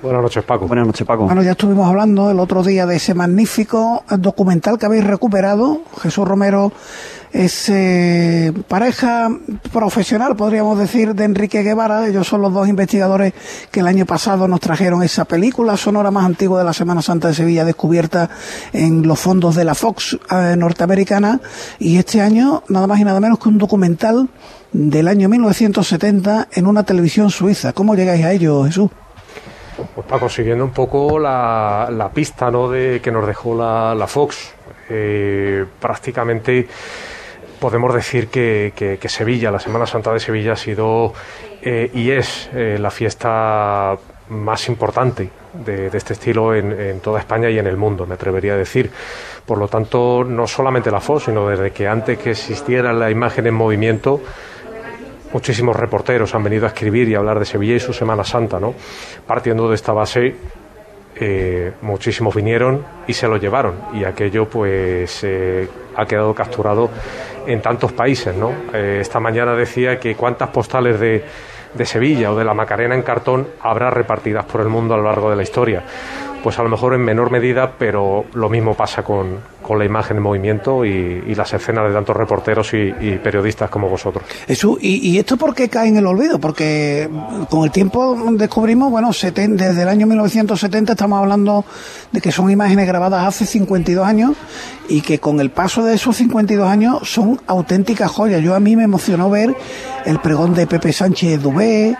Buenas 0.04 0.20
noches, 0.20 0.44
Paco. 0.44 0.66
Buenas 0.66 0.86
noches, 0.86 1.06
Paco. 1.06 1.24
Bueno, 1.24 1.42
ya 1.42 1.52
estuvimos 1.52 1.88
hablando 1.88 2.30
el 2.30 2.38
otro 2.38 2.62
día 2.62 2.84
de 2.84 2.96
ese 2.96 3.14
magnífico 3.14 4.04
documental 4.18 4.78
que 4.78 4.84
habéis 4.84 5.02
recuperado. 5.02 5.80
Jesús 6.02 6.28
Romero 6.28 6.72
es 7.32 7.70
eh, 7.70 8.52
pareja 8.68 9.30
profesional, 9.72 10.36
podríamos 10.36 10.78
decir, 10.78 11.14
de 11.14 11.24
Enrique 11.24 11.62
Guevara. 11.62 12.06
Ellos 12.06 12.28
son 12.28 12.42
los 12.42 12.52
dos 12.52 12.68
investigadores 12.68 13.32
que 13.70 13.80
el 13.80 13.86
año 13.86 14.04
pasado 14.04 14.46
nos 14.46 14.60
trajeron 14.60 15.02
esa 15.02 15.24
película 15.24 15.74
sonora 15.78 16.10
más 16.10 16.26
antigua 16.26 16.58
de 16.58 16.66
la 16.66 16.74
Semana 16.74 17.00
Santa 17.00 17.28
de 17.28 17.34
Sevilla, 17.34 17.64
descubierta 17.64 18.28
en 18.74 19.08
los 19.08 19.18
fondos 19.18 19.54
de 19.54 19.64
la 19.64 19.74
Fox 19.74 20.18
eh, 20.30 20.54
norteamericana. 20.58 21.40
Y 21.78 21.96
este 21.96 22.20
año, 22.20 22.62
nada 22.68 22.86
más 22.86 23.00
y 23.00 23.04
nada 23.04 23.20
menos 23.20 23.38
que 23.38 23.48
un 23.48 23.56
documental 23.56 24.28
del 24.70 25.08
año 25.08 25.30
1970 25.30 26.48
en 26.52 26.66
una 26.66 26.82
televisión 26.82 27.30
suiza. 27.30 27.72
¿Cómo 27.72 27.94
llegáis 27.94 28.22
a 28.22 28.32
ello, 28.32 28.64
Jesús? 28.64 28.90
Pues 29.94 30.06
Paco, 30.06 30.28
siguiendo 30.28 30.64
un 30.64 30.72
poco 30.72 31.18
la, 31.18 32.10
pista 32.14 32.50
¿no? 32.50 32.68
de, 32.68 33.00
que 33.02 33.10
nos 33.10 33.26
dejó 33.26 33.56
la, 33.56 34.06
Fox, 34.06 34.54
eh, 34.88 35.64
prácticamente 35.80 36.68
podemos 37.58 37.92
decir 37.94 38.28
que, 38.28 38.98
Sevilla, 39.06 39.50
la 39.50 39.58
Semana 39.58 39.86
Santa 39.86 40.12
de 40.12 40.20
Sevilla 40.20 40.52
ha 40.52 40.56
sido 40.56 41.12
eh, 41.62 41.90
y 41.94 42.10
es 42.10 42.50
eh, 42.52 42.76
la 42.78 42.90
fiesta 42.90 43.96
más 44.28 44.68
importante 44.68 45.30
de, 45.52 45.88
este 45.92 46.12
estilo 46.12 46.54
en, 46.54 46.72
en, 46.72 47.00
toda 47.00 47.18
España 47.20 47.50
y 47.50 47.58
en 47.58 47.66
el 47.66 47.76
mundo, 47.76 48.06
me 48.06 48.14
atrevería 48.14 48.54
a 48.54 48.56
decir. 48.56 48.90
Por 49.44 49.58
lo 49.58 49.68
tanto, 49.68 50.24
no 50.24 50.46
solamente 50.46 50.90
la 50.90 51.00
Fox, 51.00 51.24
sino 51.24 51.48
desde 51.48 51.72
que 51.72 51.88
antes 51.88 52.18
que 52.18 52.30
existiera 52.30 52.92
la 52.92 53.10
imagen 53.10 53.46
en 53.46 53.54
movimiento, 53.54 54.20
muchísimos 55.34 55.76
reporteros 55.76 56.32
han 56.34 56.44
venido 56.44 56.64
a 56.64 56.68
escribir 56.68 57.08
y 57.08 57.14
a 57.14 57.18
hablar 57.18 57.40
de 57.40 57.44
Sevilla 57.44 57.74
y 57.74 57.80
su 57.80 57.92
Semana 57.92 58.22
Santa, 58.24 58.60
¿no? 58.60 58.72
Partiendo 59.26 59.68
de 59.68 59.74
esta 59.74 59.92
base, 59.92 60.34
eh, 61.16 61.72
muchísimos 61.82 62.34
vinieron 62.34 62.84
y 63.06 63.12
se 63.12 63.26
lo 63.26 63.36
llevaron 63.36 63.74
y 63.92 64.04
aquello 64.04 64.48
pues 64.48 65.24
eh, 65.24 65.68
ha 65.96 66.06
quedado 66.06 66.34
capturado 66.34 66.88
en 67.46 67.60
tantos 67.60 67.92
países, 67.92 68.34
¿no? 68.34 68.52
Eh, 68.72 68.98
esta 69.00 69.18
mañana 69.18 69.54
decía 69.54 69.98
que 69.98 70.14
cuántas 70.14 70.50
postales 70.50 71.00
de, 71.00 71.24
de 71.74 71.84
Sevilla 71.84 72.30
o 72.30 72.36
de 72.36 72.44
la 72.44 72.54
Macarena 72.54 72.94
en 72.94 73.02
cartón 73.02 73.48
habrá 73.60 73.90
repartidas 73.90 74.44
por 74.44 74.60
el 74.60 74.68
mundo 74.68 74.94
a 74.94 74.98
lo 74.98 75.02
largo 75.02 75.30
de 75.30 75.36
la 75.36 75.42
historia. 75.42 75.82
Pues 76.44 76.58
a 76.58 76.62
lo 76.62 76.68
mejor 76.68 76.92
en 76.92 77.00
menor 77.00 77.30
medida, 77.30 77.72
pero 77.78 78.26
lo 78.34 78.50
mismo 78.50 78.74
pasa 78.74 79.02
con, 79.02 79.38
con 79.62 79.78
la 79.78 79.86
imagen 79.86 80.18
en 80.18 80.22
movimiento 80.22 80.84
y, 80.84 81.34
las 81.34 81.54
escenas 81.54 81.88
de 81.88 81.94
tantos 81.94 82.14
reporteros 82.14 82.74
y, 82.74 82.92
periodistas 83.24 83.70
como 83.70 83.88
vosotros. 83.88 84.24
Eso, 84.46 84.76
y, 84.78 85.18
esto 85.18 85.38
por 85.38 85.54
qué 85.54 85.70
cae 85.70 85.88
en 85.88 85.96
el 85.96 86.06
olvido? 86.06 86.38
Porque 86.38 87.08
con 87.48 87.64
el 87.64 87.70
tiempo 87.70 88.14
descubrimos, 88.32 88.90
bueno, 88.90 89.08
desde 89.10 89.82
el 89.82 89.88
año 89.88 90.06
1970 90.06 90.92
estamos 90.92 91.18
hablando 91.18 91.64
de 92.12 92.20
que 92.20 92.30
son 92.30 92.50
imágenes 92.50 92.86
grabadas 92.86 93.26
hace 93.26 93.46
52 93.46 94.06
años 94.06 94.32
y 94.86 95.00
que 95.00 95.18
con 95.18 95.40
el 95.40 95.50
paso 95.50 95.82
de 95.82 95.94
esos 95.94 96.14
52 96.18 96.68
años 96.68 97.10
son 97.10 97.40
auténticas 97.46 98.10
joyas. 98.10 98.42
Yo 98.42 98.54
a 98.54 98.60
mí 98.60 98.76
me 98.76 98.84
emocionó 98.84 99.30
ver 99.30 99.56
el 100.04 100.18
pregón 100.18 100.54
de 100.54 100.66
Pepe 100.66 100.92
Sánchez 100.92 101.40
Dubé, 101.40 101.96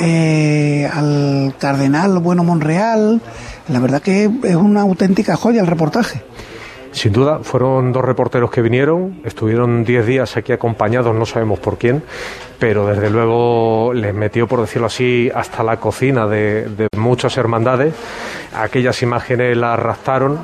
eh, 0.00 0.90
al 0.92 1.54
cardenal 1.58 2.18
Bueno 2.18 2.42
Monreal. 2.42 3.20
La 3.68 3.80
verdad 3.80 4.02
que 4.02 4.30
es 4.42 4.56
una 4.56 4.82
auténtica 4.82 5.36
joya 5.36 5.60
el 5.60 5.66
reportaje. 5.66 6.22
Sin 6.92 7.12
duda, 7.12 7.40
fueron 7.42 7.92
dos 7.92 8.04
reporteros 8.04 8.52
que 8.52 8.62
vinieron, 8.62 9.20
estuvieron 9.24 9.84
diez 9.84 10.06
días 10.06 10.36
aquí 10.36 10.52
acompañados, 10.52 11.12
no 11.12 11.26
sabemos 11.26 11.58
por 11.58 11.76
quién, 11.76 12.04
pero 12.60 12.86
desde 12.86 13.10
luego 13.10 13.92
les 13.92 14.14
metió, 14.14 14.46
por 14.46 14.60
decirlo 14.60 14.86
así, 14.86 15.28
hasta 15.34 15.64
la 15.64 15.78
cocina 15.78 16.28
de, 16.28 16.68
de 16.68 16.86
muchas 16.96 17.36
hermandades. 17.36 17.94
Aquellas 18.54 19.02
imágenes 19.02 19.56
las 19.56 19.76
raptaron 19.76 20.38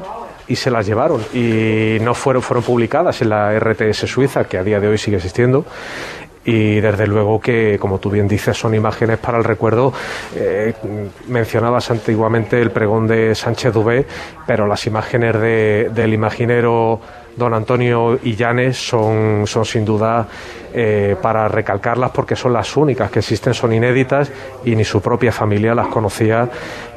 y 0.50 0.56
se 0.56 0.72
las 0.72 0.84
llevaron 0.84 1.22
y 1.32 1.98
no 2.00 2.12
fueron, 2.14 2.42
fueron 2.42 2.64
publicadas 2.64 3.22
en 3.22 3.28
la 3.28 3.56
RTS 3.56 4.08
Suiza, 4.08 4.44
que 4.44 4.58
a 4.58 4.64
día 4.64 4.80
de 4.80 4.88
hoy 4.88 4.98
sigue 4.98 5.18
existiendo, 5.18 5.64
y 6.44 6.80
desde 6.80 7.06
luego 7.06 7.40
que, 7.40 7.78
como 7.78 7.99
tú 7.99 8.11
bien 8.11 8.26
dices, 8.26 8.56
son 8.56 8.75
imágenes 8.75 9.18
para 9.18 9.38
el 9.38 9.44
recuerdo. 9.44 9.92
Eh, 10.35 10.75
mencionabas 11.28 11.90
antiguamente 11.90 12.61
el 12.61 12.70
pregón 12.70 13.06
de 13.06 13.35
Sánchez 13.35 13.73
Dubé, 13.75 14.06
pero 14.47 14.66
las 14.66 14.87
imágenes 14.87 15.35
de, 15.35 15.90
del 15.94 16.14
imaginero 16.14 17.00
don 17.37 17.54
Antonio 17.54 18.18
Illanes 18.23 18.76
son, 18.76 19.47
son 19.47 19.64
sin 19.64 19.85
duda 19.85 20.26
eh, 20.75 21.16
para 21.20 21.47
recalcarlas 21.49 22.11
porque 22.11 22.35
son 22.37 22.52
las 22.52 22.76
únicas 22.76 23.11
que 23.11 23.20
existen, 23.20 23.54
son 23.54 23.73
inéditas 23.73 24.30
y 24.64 24.75
ni 24.75 24.85
su 24.85 25.00
propia 25.00 25.32
familia 25.32 25.75
las 25.75 25.88
conocía 25.88 26.49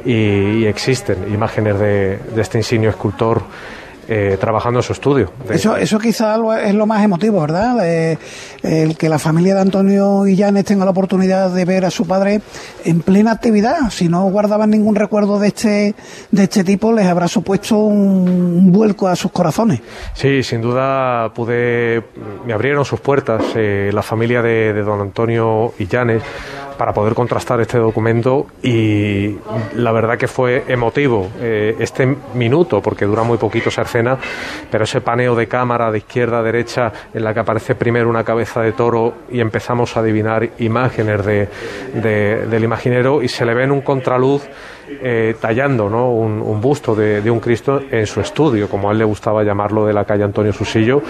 y, 0.03 0.65
existen 0.65 1.31
imágenes 1.33 1.77
de, 1.77 2.17
de 2.17 2.41
este 2.41 2.57
insignio 2.57 2.89
escultor 2.89 3.43
eh, 4.15 4.37
trabajando 4.39 4.79
en 4.79 4.83
su 4.83 4.93
estudio. 4.93 5.31
Eso, 5.49 5.75
eso 5.75 5.97
quizá 5.97 6.35
es 6.63 6.75
lo 6.75 6.85
más 6.85 7.03
emotivo, 7.03 7.41
¿verdad? 7.41 7.83
el 7.83 8.95
que 8.95 9.09
la 9.09 9.17
familia 9.17 9.55
de 9.55 9.61
Antonio 9.61 10.27
Illanes 10.27 10.65
tenga 10.65 10.85
la 10.85 10.91
oportunidad 10.91 11.49
de 11.49 11.65
ver 11.65 11.83
a 11.85 11.89
su 11.89 12.05
padre 12.05 12.41
en 12.85 13.01
plena 13.01 13.31
actividad. 13.31 13.89
Si 13.89 14.09
no 14.09 14.23
guardaban 14.29 14.69
ningún 14.69 14.95
recuerdo 14.95 15.39
de 15.39 15.47
este, 15.47 15.95
de 16.29 16.43
este 16.43 16.63
tipo, 16.63 16.93
les 16.93 17.07
habrá 17.07 17.27
supuesto 17.27 17.77
un, 17.77 18.71
vuelco 18.71 19.07
a 19.07 19.15
sus 19.15 19.31
corazones. 19.31 19.81
Sí, 20.13 20.43
sin 20.43 20.61
duda 20.61 21.33
pude, 21.33 22.03
me 22.45 22.53
abrieron 22.53 22.85
sus 22.85 22.99
puertas 22.99 23.43
eh, 23.55 23.89
la 23.91 24.03
familia 24.03 24.43
de, 24.43 24.73
de 24.73 24.83
don 24.83 25.01
Antonio 25.01 25.73
Illanes 25.79 26.21
para 26.77 26.93
poder 26.93 27.13
contrastar 27.13 27.61
este 27.61 27.77
documento 27.77 28.47
y 28.61 29.37
la 29.75 29.91
verdad 29.91 30.17
que 30.17 30.27
fue 30.27 30.63
emotivo 30.67 31.29
eh, 31.39 31.75
este 31.79 32.17
minuto, 32.33 32.81
porque 32.81 33.05
dura 33.05 33.23
muy 33.23 33.37
poquito 33.37 33.69
esa 33.69 33.83
pero 34.69 34.83
ese 34.83 35.01
paneo 35.01 35.35
de 35.35 35.47
cámara 35.47 35.91
de 35.91 35.99
izquierda 35.99 36.39
a 36.39 36.43
derecha 36.43 36.91
en 37.13 37.23
la 37.23 37.33
que 37.33 37.39
aparece 37.39 37.75
primero 37.75 38.09
una 38.09 38.23
cabeza 38.23 38.61
de 38.61 38.71
toro 38.71 39.13
y 39.29 39.39
empezamos 39.39 39.95
a 39.95 40.01
adivinar 40.01 40.49
imágenes 40.59 41.25
de, 41.25 41.47
del 42.47 42.63
imaginero 42.63 43.21
y 43.21 43.27
se 43.27 43.45
le 43.45 43.53
ve 43.53 43.63
en 43.63 43.71
un 43.71 43.81
contraluz 43.81 44.43
eh, 45.01 45.35
tallando 45.39 45.89
¿no? 45.89 46.11
un, 46.11 46.61
busto 46.61 46.93
de, 46.93 47.29
un 47.31 47.39
Cristo 47.39 47.81
en 47.89 48.05
su 48.05 48.19
estudio, 48.19 48.69
como 48.69 48.89
a 48.89 48.91
él 48.91 48.97
le 48.99 49.05
gustaba 49.05 49.43
llamarlo, 49.43 49.85
de 49.85 49.93
la 49.93 50.05
calle 50.05 50.23
Antonio 50.23 50.51
Susillo. 50.51 51.01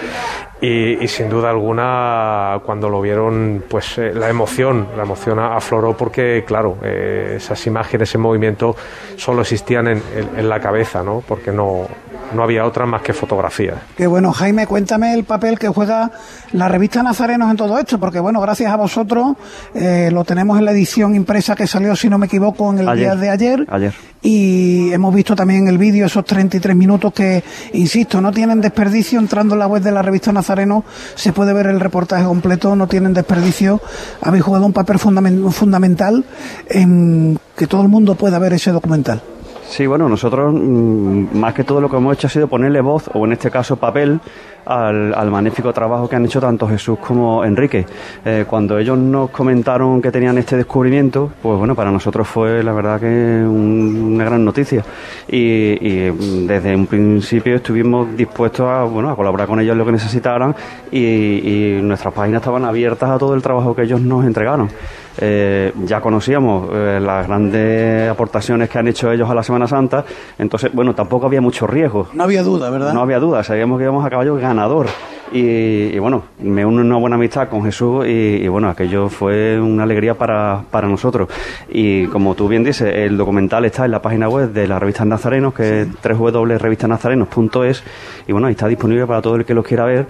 Y, 0.60 1.06
sin 1.08 1.28
duda 1.28 1.50
alguna, 1.50 2.60
cuando 2.64 2.88
lo 2.88 3.00
vieron, 3.02 3.64
pues 3.68 3.98
eh, 3.98 4.12
la 4.14 4.30
emoción, 4.30 4.88
la 4.96 5.02
emoción 5.02 5.38
afloró 5.38 5.94
porque, 5.96 6.44
claro, 6.46 6.78
eh, 6.82 7.34
esas 7.36 7.66
imágenes 7.66 8.14
en 8.14 8.20
movimiento 8.22 8.74
solo 9.16 9.42
existían 9.42 9.88
en, 9.88 10.02
en 10.36 10.48
la 10.48 10.60
cabeza, 10.60 11.02
¿no? 11.02 11.22
porque 11.26 11.52
no, 11.52 11.86
no 12.32 12.42
había 12.42 12.64
otra 12.64 12.86
más 12.86 13.02
que 13.02 13.12
fotografía. 13.12 13.82
Qué 13.96 14.06
bueno, 14.06 14.32
Jaime, 14.32 14.66
cuéntame 14.66 15.14
el 15.14 15.24
papel 15.24 15.58
que 15.58 15.68
juega 15.68 16.10
la 16.52 16.68
revista 16.68 17.02
Nazarenos 17.02 17.50
en 17.50 17.56
todo 17.56 17.78
esto, 17.78 17.98
porque 17.98 18.20
bueno, 18.20 18.40
gracias 18.40 18.72
a 18.72 18.76
vosotros 18.76 19.36
eh, 19.74 20.10
lo 20.12 20.24
tenemos 20.24 20.58
en 20.58 20.64
la 20.64 20.72
edición 20.72 21.14
impresa 21.14 21.54
que 21.54 21.66
salió, 21.66 21.94
si 21.96 22.08
no 22.08 22.18
me 22.18 22.26
equivoco, 22.26 22.72
en 22.72 22.80
el 22.80 22.96
día 22.96 23.14
de 23.16 23.30
ayer. 23.30 23.66
Ayer. 23.68 23.94
Y 24.22 24.90
hemos 24.92 25.14
visto 25.14 25.36
también 25.36 25.64
en 25.64 25.68
el 25.68 25.76
vídeo 25.76 26.06
esos 26.06 26.24
33 26.24 26.74
minutos 26.74 27.12
que, 27.12 27.44
insisto, 27.74 28.22
no 28.22 28.32
tienen 28.32 28.60
desperdicio. 28.62 29.18
Entrando 29.18 29.54
en 29.54 29.58
la 29.58 29.66
web 29.66 29.82
de 29.82 29.92
la 29.92 30.00
revista 30.00 30.32
Nazareno 30.32 30.82
se 31.14 31.34
puede 31.34 31.52
ver 31.52 31.66
el 31.66 31.78
reportaje 31.78 32.24
completo, 32.24 32.74
no 32.74 32.86
tienen 32.86 33.12
desperdicio. 33.12 33.82
Habéis 34.22 34.42
jugado 34.42 34.64
un 34.64 34.72
papel 34.72 34.98
fundamental 34.98 36.24
en 36.70 37.38
que 37.54 37.66
todo 37.66 37.82
el 37.82 37.88
mundo 37.88 38.14
pueda 38.14 38.38
ver 38.38 38.54
ese 38.54 38.70
documental. 38.72 39.20
Sí, 39.66 39.86
bueno, 39.86 40.08
nosotros 40.08 40.54
mm, 40.54 41.36
más 41.36 41.54
que 41.54 41.64
todo 41.64 41.80
lo 41.80 41.90
que 41.90 41.96
hemos 41.96 42.14
hecho 42.14 42.26
ha 42.26 42.30
sido 42.30 42.48
ponerle 42.48 42.80
voz, 42.80 43.10
o 43.12 43.24
en 43.24 43.32
este 43.32 43.50
caso 43.50 43.76
papel, 43.76 44.20
al, 44.66 45.30
magnífico 45.30 45.72
trabajo 45.72 46.08
que 46.08 46.16
han 46.16 46.24
hecho 46.24 46.40
tanto 46.40 46.68
Jesús 46.68 46.98
como 46.98 47.44
Enrique. 47.44 47.86
Eh, 48.24 48.44
cuando 48.48 48.78
ellos 48.78 48.98
nos 48.98 49.30
comentaron 49.30 50.00
que 50.00 50.10
tenían 50.10 50.38
este 50.38 50.56
descubrimiento, 50.56 51.30
pues 51.42 51.58
bueno, 51.58 51.74
para 51.74 51.90
nosotros 51.90 52.26
fue 52.26 52.62
la 52.62 52.72
verdad 52.72 53.00
que 53.00 53.06
una 53.46 54.24
gran 54.24 54.44
noticia. 54.44 54.84
Y, 55.28 56.10
mm, 56.10 56.46
desde 56.46 56.74
un 56.74 56.86
principio 56.86 57.56
estuvimos 57.56 58.16
dispuestos 58.16 58.66
a, 58.66 58.84
bueno, 58.84 59.10
a 59.10 59.16
colaborar 59.16 59.46
con 59.46 59.60
ellos 59.60 59.72
en 59.72 59.78
lo 59.78 59.86
que 59.86 59.92
necesitaran 59.92 60.54
y, 60.90 61.80
nuestras 61.82 62.14
páginas 62.14 62.40
estaban 62.40 62.64
abiertas 62.64 63.10
a 63.10 63.18
todo 63.18 63.34
el 63.34 63.42
trabajo 63.42 63.74
que 63.74 63.82
ellos 63.82 64.00
nos 64.00 64.24
entregaron. 64.24 64.68
Eh, 65.16 65.72
ya 65.84 66.00
conocíamos 66.00 66.68
eh, 66.72 66.98
las 67.00 67.26
grandes 67.26 68.10
aportaciones 68.10 68.68
que 68.68 68.78
han 68.78 68.88
hecho 68.88 69.12
ellos 69.12 69.30
a 69.30 69.34
la 69.34 69.44
Semana 69.44 69.68
Santa, 69.68 70.04
entonces, 70.38 70.72
bueno, 70.72 70.94
tampoco 70.94 71.26
había 71.26 71.40
mucho 71.40 71.66
riesgo. 71.66 72.08
No 72.12 72.24
había 72.24 72.42
duda, 72.42 72.68
¿verdad? 72.70 72.92
No 72.92 73.00
había 73.00 73.20
duda, 73.20 73.44
sabíamos 73.44 73.78
que 73.78 73.84
íbamos 73.84 74.04
a 74.04 74.10
caballo 74.10 74.34
ganador. 74.54 74.86
Y, 75.32 75.98
bueno, 75.98 76.22
me 76.38 76.64
uno 76.64 76.82
una 76.82 76.96
buena 76.96 77.16
amistad 77.16 77.48
con 77.48 77.64
Jesús 77.64 78.06
y, 78.06 78.46
bueno, 78.46 78.68
aquello 78.68 79.08
fue 79.08 79.60
una 79.60 79.82
alegría 79.82 80.14
para, 80.14 80.62
para, 80.70 80.86
nosotros. 80.86 81.28
Y 81.68 82.06
como 82.06 82.36
tú 82.36 82.46
bien 82.46 82.62
dices, 82.62 82.94
el 82.94 83.16
documental 83.16 83.64
está 83.64 83.84
en 83.84 83.90
la 83.90 84.00
página 84.00 84.28
web 84.28 84.52
de 84.52 84.68
la 84.68 84.78
revista 84.78 85.04
Nazarenos, 85.04 85.52
que 85.52 85.82
es 85.82 85.88
www.revistanazarenos.es 86.02 87.82
y 88.28 88.32
bueno, 88.32 88.46
ahí 88.46 88.52
está 88.52 88.68
disponible 88.68 89.06
para 89.06 89.22
todo 89.22 89.34
el 89.36 89.44
que 89.44 89.54
lo 89.54 89.64
quiera 89.64 89.84
ver 89.84 90.06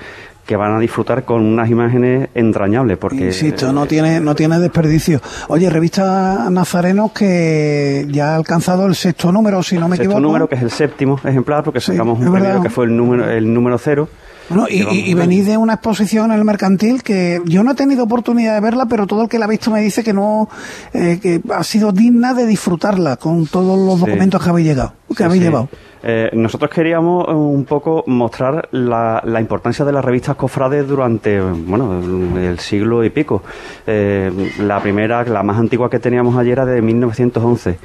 que 0.46 0.56
van 0.56 0.72
a 0.72 0.78
disfrutar 0.78 1.24
con 1.24 1.40
unas 1.40 1.70
imágenes 1.70 2.28
entrañables 2.34 2.98
porque 2.98 3.26
insisto 3.26 3.72
no 3.72 3.86
tiene 3.86 4.20
no 4.20 4.34
tiene 4.34 4.58
desperdicio. 4.58 5.20
Oye 5.48 5.70
revista 5.70 6.50
Nazarenos 6.50 7.12
que 7.12 8.06
ya 8.10 8.32
ha 8.32 8.36
alcanzado 8.36 8.86
el 8.86 8.94
sexto 8.94 9.32
número 9.32 9.62
si 9.62 9.78
no 9.78 9.88
me 9.88 9.96
sexto 9.96 10.20
número 10.20 10.46
que 10.48 10.56
es 10.56 10.62
el 10.62 10.70
séptimo 10.70 11.18
ejemplar 11.24 11.64
porque 11.64 11.80
sacamos 11.80 12.18
un 12.18 12.30
primero 12.30 12.62
que 12.62 12.68
fue 12.68 12.84
el 12.84 12.96
número 12.96 13.30
el 13.30 13.52
número 13.52 13.78
cero 13.78 14.08
bueno, 14.48 14.66
y, 14.68 14.82
y, 14.82 15.14
venís 15.14 15.46
de 15.46 15.56
una 15.56 15.74
exposición 15.74 16.30
en 16.30 16.38
el 16.38 16.44
mercantil 16.44 17.02
que 17.02 17.40
yo 17.46 17.62
no 17.62 17.72
he 17.72 17.74
tenido 17.74 18.04
oportunidad 18.04 18.54
de 18.54 18.60
verla, 18.60 18.86
pero 18.86 19.06
todo 19.06 19.22
el 19.22 19.28
que 19.28 19.38
la 19.38 19.46
ha 19.46 19.48
visto 19.48 19.70
me 19.70 19.80
dice 19.80 20.04
que 20.04 20.12
no, 20.12 20.48
eh, 20.92 21.18
que 21.20 21.40
ha 21.52 21.64
sido 21.64 21.92
digna 21.92 22.34
de 22.34 22.46
disfrutarla 22.46 23.16
con 23.16 23.46
todos 23.46 23.78
los 23.78 24.00
documentos 24.00 24.42
que 24.42 24.50
habéis 24.50 24.66
llegado, 24.66 24.92
que 25.16 25.24
habéis 25.24 25.42
llevado. 25.42 25.68
Eh, 26.06 26.28
nosotros 26.34 26.70
queríamos 26.70 27.26
un 27.28 27.64
poco 27.64 28.04
mostrar 28.06 28.68
la, 28.72 29.22
la, 29.24 29.40
importancia 29.40 29.86
de 29.86 29.92
las 29.92 30.04
revistas 30.04 30.36
cofrades 30.36 30.86
durante, 30.86 31.40
bueno, 31.40 31.98
el 32.38 32.58
siglo 32.58 33.02
y 33.04 33.08
pico. 33.08 33.42
Eh, 33.86 34.30
la 34.58 34.80
primera, 34.80 35.24
la 35.24 35.42
más 35.42 35.56
antigua 35.56 35.88
que 35.88 35.98
teníamos 35.98 36.36
ayer 36.36 36.52
era 36.52 36.66
de 36.66 36.82
1911. 36.82 37.78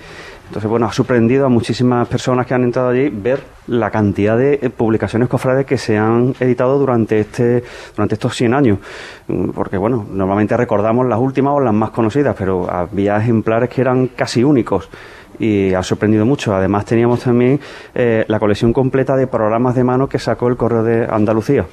Entonces, 0.50 0.68
bueno, 0.68 0.88
ha 0.88 0.92
sorprendido 0.92 1.46
a 1.46 1.50
muchísimas 1.50 2.08
personas 2.08 2.48
que 2.48 2.56
han 2.56 2.64
entrado 2.64 2.90
allí 2.90 3.10
ver 3.10 3.40
la 3.68 3.92
cantidad 3.92 4.36
de 4.36 4.56
eh, 4.60 4.72
publicaciones 4.72 5.30
cofrades 5.30 5.64
que 5.64 5.78
se 5.78 5.96
han 5.96 6.34
editado 6.40 6.80
durante 6.80 7.20
este 7.20 7.64
durante 7.96 8.16
estos 8.16 8.36
100 8.36 8.56
años. 8.56 8.80
Mm, 9.28 9.50
porque, 9.50 9.78
bueno, 9.78 10.08
normalmente 10.10 10.58
recordamos 10.58 11.06
las 11.06 11.20
últimas 11.20 11.54
o 11.54 11.60
las 11.60 11.74
más 11.74 11.92
conocidas, 11.92 12.36
pero 12.36 12.68
había 12.68 13.18
ejemplares 13.18 13.70
que 13.70 13.82
eran 13.82 14.08
casi 14.08 14.44
únicos 14.44 14.90
y 15.38 15.72
ha 15.76 15.84
sorprendido 15.84 16.26
mucho. 16.26 16.56
Además, 16.56 16.84
teníamos 16.84 17.20
también 17.20 17.60
eh, 17.94 18.26
la 18.28 18.40
colección 18.40 18.74
completa 18.74 19.16
de 19.16 19.28
programas 19.28 19.76
de 19.76 19.84
mano 19.84 20.10
que 20.10 20.18
sacó 20.18 20.48
el 20.48 20.58
Correo 20.58 20.82
de 20.82 21.06
Andalucía. 21.06 21.68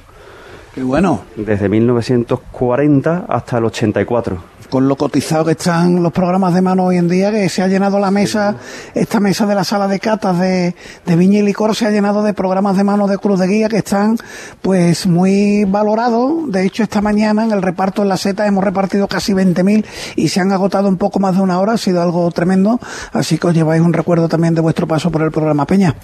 Qué 0.75 0.83
bueno. 0.83 1.21
Desde 1.35 1.67
1940 1.67 3.25
hasta 3.27 3.57
el 3.57 3.65
84. 3.65 4.37
Con 4.69 4.87
lo 4.87 4.95
cotizado 4.95 5.45
que 5.45 5.51
están 5.51 6.03
los 6.03 6.11
programas 6.11 6.53
de 6.53 6.61
mano 6.61 6.85
hoy 6.85 6.97
en 6.97 7.07
día, 7.07 7.31
que 7.31 7.49
se 7.49 7.61
ha 7.61 7.67
llenado 7.67 7.99
la 7.99 8.11
mesa, 8.11 8.55
esta 8.93 9.19
mesa 9.19 9.45
de 9.45 9.55
la 9.55 9.63
sala 9.63 9.87
de 9.87 9.99
catas 9.99 10.39
de, 10.39 10.75
de 11.05 11.15
Viña 11.15 11.39
y 11.39 11.41
Licor 11.43 11.75
se 11.75 11.85
ha 11.85 11.91
llenado 11.91 12.23
de 12.23 12.33
programas 12.33 12.77
de 12.77 12.83
mano 12.83 13.07
de 13.07 13.17
Cruz 13.17 13.39
de 13.39 13.47
Guía 13.47 13.69
que 13.69 13.77
están 13.77 14.17
pues 14.61 15.07
muy 15.07 15.65
valorados. 15.65 16.51
De 16.51 16.65
hecho, 16.65 16.83
esta 16.83 17.01
mañana 17.01 17.43
en 17.43 17.51
el 17.51 17.61
reparto 17.61 18.01
en 18.01 18.09
la 18.09 18.17
seta 18.17 18.45
hemos 18.45 18.63
repartido 18.63 19.07
casi 19.07 19.33
20.000 19.33 19.85
y 20.15 20.29
se 20.29 20.39
han 20.39 20.51
agotado 20.51 20.87
un 20.89 20.97
poco 20.97 21.19
más 21.19 21.35
de 21.35 21.41
una 21.41 21.59
hora, 21.59 21.73
ha 21.73 21.77
sido 21.77 22.01
algo 22.01 22.29
tremendo, 22.31 22.79
así 23.13 23.37
que 23.37 23.47
os 23.47 23.53
lleváis 23.53 23.81
un 23.81 23.93
recuerdo 23.93 24.27
también 24.27 24.55
de 24.55 24.61
vuestro 24.61 24.87
paso 24.87 25.11
por 25.11 25.21
el 25.21 25.31
programa 25.31 25.65
Peña. 25.65 25.95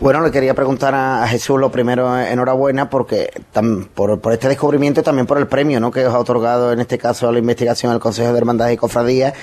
Bueno, 0.00 0.20
le 0.20 0.30
quería 0.30 0.54
preguntar 0.54 0.94
a, 0.94 1.26
Jesús 1.28 1.60
lo 1.60 1.70
primero, 1.70 2.18
enhorabuena, 2.18 2.90
porque 2.90 3.30
por, 3.94 4.20
por 4.20 4.32
este 4.32 4.48
descubrimiento 4.48 5.00
y 5.00 5.04
también 5.04 5.26
por 5.26 5.38
el 5.38 5.46
premio 5.46 5.80
¿no? 5.80 5.90
que 5.90 6.06
os 6.06 6.14
ha 6.14 6.18
otorgado 6.18 6.72
en 6.72 6.80
este 6.80 6.98
caso 6.98 7.28
a 7.28 7.32
la 7.32 7.38
investigación 7.38 7.92
del 7.92 8.00
Consejo 8.10 8.32
de 8.32 8.38
Hermandades 8.38 8.74
y 8.74 8.76
Cofradías. 8.76 9.34